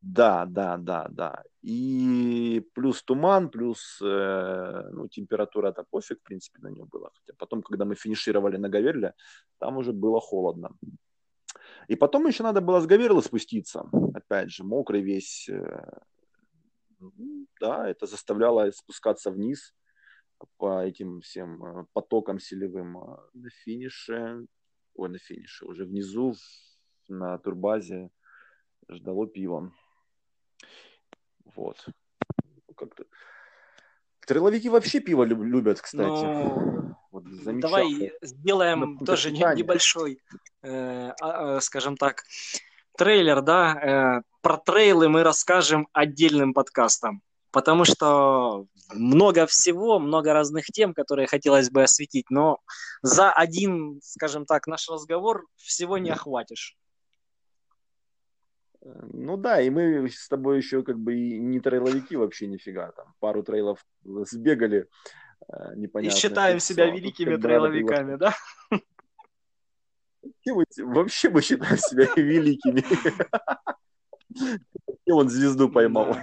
Да, 0.03 0.47
да, 0.47 0.77
да, 0.79 1.07
да. 1.11 1.43
И 1.63 2.67
плюс 2.75 3.05
туман, 3.05 3.49
плюс 3.49 4.01
э, 4.03 4.89
ну, 4.93 5.07
температура, 5.07 5.69
это 5.69 5.85
пофиг, 5.89 6.19
в 6.19 6.23
принципе, 6.25 6.59
на 6.61 6.69
нее 6.69 6.85
было. 6.85 7.11
Хотя 7.15 7.35
потом, 7.39 7.63
когда 7.63 7.85
мы 7.85 7.95
финишировали 7.95 8.57
на 8.57 8.69
Гаверле, 8.69 9.15
там 9.59 9.77
уже 9.77 9.93
было 9.93 10.21
холодно. 10.21 10.71
И 11.87 11.95
потом 11.95 12.27
еще 12.27 12.43
надо 12.43 12.61
было 12.61 12.81
с 12.81 12.87
Гаверлы 12.87 13.23
спуститься. 13.23 13.89
Опять 14.13 14.51
же, 14.51 14.65
мокрый 14.65 15.03
весь, 15.03 15.49
э, 15.49 16.01
да, 17.61 17.89
это 17.89 18.07
заставляло 18.07 18.71
спускаться 18.71 19.31
вниз 19.31 19.75
по 20.57 20.83
этим 20.83 21.21
всем 21.21 21.65
э, 21.65 21.85
потокам 21.93 22.39
селевым 22.39 22.99
а 22.99 23.29
на 23.33 23.51
финише, 23.51 24.47
ой, 24.95 25.09
на 25.09 25.19
финише, 25.19 25.67
уже 25.67 25.85
внизу 25.85 26.35
на 27.09 27.39
турбазе 27.39 28.11
ждало 28.89 29.27
пиво. 29.27 29.73
Вот. 31.45 31.87
Как-то 32.77 33.05
Трейловики 34.27 34.69
вообще 34.69 35.01
пиво 35.01 35.25
любят, 35.25 35.81
кстати. 35.81 36.09
Ну, 36.09 36.95
вот, 37.11 37.25
давай 37.61 38.13
сделаем 38.23 38.97
ну, 38.99 39.05
тоже 39.05 39.33
небольшой, 39.33 40.21
э, 40.63 41.09
а, 41.21 41.57
а, 41.57 41.61
скажем 41.61 41.97
так, 41.97 42.23
трейлер, 42.97 43.43
да, 43.43 44.21
э, 44.21 44.23
про 44.43 44.59
трейлы 44.59 45.09
мы 45.09 45.23
расскажем 45.23 45.89
отдельным 45.93 46.53
подкастом, 46.53 47.23
потому 47.51 47.85
что 47.85 48.67
много 48.93 49.47
всего, 49.47 49.99
много 49.99 50.33
разных 50.33 50.67
тем, 50.67 50.93
которые 50.93 51.27
хотелось 51.27 51.71
бы 51.71 51.83
осветить, 51.85 52.27
но 52.29 52.59
за 53.03 53.33
один, 53.33 54.01
скажем 54.03 54.45
так, 54.45 54.67
наш 54.67 54.89
разговор 54.91 55.47
всего 55.57 55.97
не 55.97 56.11
охватишь. 56.11 56.77
Ну 58.85 59.37
да, 59.37 59.61
и 59.61 59.71
мы 59.71 60.11
с 60.11 60.29
тобой 60.29 60.57
еще 60.57 60.83
как 60.83 60.99
бы 60.99 61.15
и 61.15 61.39
не 61.39 61.61
трейловики 61.61 62.17
вообще 62.17 62.49
нифига, 62.49 62.91
там 62.91 63.15
пару 63.21 63.45
трейлов 63.45 63.87
сбегали, 64.03 64.89
э, 65.49 65.77
непонятно. 65.77 66.17
И 66.17 66.21
считаем 66.21 66.59
себя 66.59 66.87
великими 66.91 67.37
трейловиками, 67.37 68.17
да? 68.17 68.35
Вообще 70.79 71.31
мы 71.31 71.43
считаем 71.43 71.79
себя 71.79 72.09
великими. 72.17 72.85
И 75.05 75.11
он 75.11 75.29
звезду 75.29 75.69
поймал. 75.69 76.17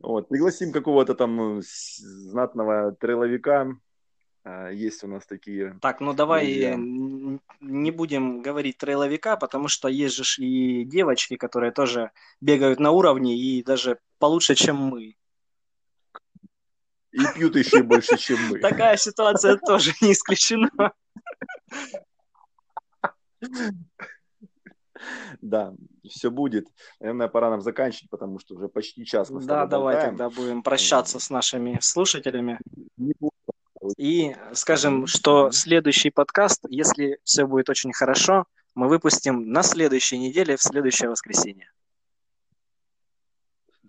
Вот, 0.00 0.28
пригласим 0.28 0.72
какого-то 0.72 1.14
там 1.14 1.58
э, 1.58 1.62
знатного 1.62 2.92
трейловика. 2.92 3.68
А, 4.44 4.70
есть 4.70 5.04
у 5.04 5.06
нас 5.06 5.26
такие. 5.26 5.78
Так, 5.82 6.00
ну 6.00 6.14
давай 6.14 6.46
друзья. 6.46 6.74
не 7.60 7.90
будем 7.90 8.40
говорить 8.40 8.78
трейловика, 8.78 9.36
потому 9.36 9.68
что 9.68 9.88
есть 9.88 10.16
же 10.16 10.42
и 10.42 10.84
девочки, 10.84 11.36
которые 11.36 11.72
тоже 11.72 12.12
бегают 12.40 12.80
на 12.80 12.92
уровне 12.92 13.36
и 13.36 13.62
даже 13.62 13.98
получше, 14.18 14.54
чем 14.54 14.76
мы. 14.76 15.16
И 17.12 17.18
пьют 17.34 17.56
еще 17.56 17.82
больше, 17.82 18.16
чем 18.16 18.38
мы. 18.48 18.60
Такая 18.60 18.96
ситуация 18.96 19.56
тоже 19.56 19.92
не 20.00 20.12
исключена. 20.12 20.70
Да, 25.40 25.74
все 26.08 26.30
будет. 26.30 26.66
Наверное, 27.00 27.28
пора 27.28 27.50
нам 27.50 27.60
заканчивать, 27.60 28.10
потому 28.10 28.38
что 28.38 28.54
уже 28.54 28.68
почти 28.68 29.04
час 29.04 29.30
мы 29.30 29.40
Да, 29.42 29.66
давай 29.66 29.94
болтаем. 29.94 30.16
тогда 30.16 30.30
будем 30.30 30.62
прощаться 30.62 31.18
с 31.18 31.30
нашими 31.30 31.78
слушателями. 31.80 32.58
И 33.96 34.36
скажем, 34.52 35.06
что 35.06 35.50
следующий 35.50 36.10
подкаст, 36.10 36.64
если 36.68 37.18
все 37.24 37.46
будет 37.46 37.70
очень 37.70 37.92
хорошо, 37.92 38.44
мы 38.74 38.88
выпустим 38.88 39.50
на 39.50 39.62
следующей 39.62 40.18
неделе, 40.18 40.56
в 40.56 40.62
следующее 40.62 41.10
воскресенье. 41.10 41.70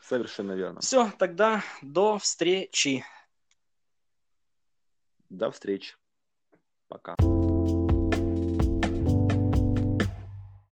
Совершенно 0.01 0.53
верно. 0.53 0.81
Все, 0.81 1.11
тогда 1.17 1.63
до 1.81 2.17
встречи. 2.17 3.05
До 5.29 5.51
встречи. 5.51 5.95
Пока. 6.87 7.15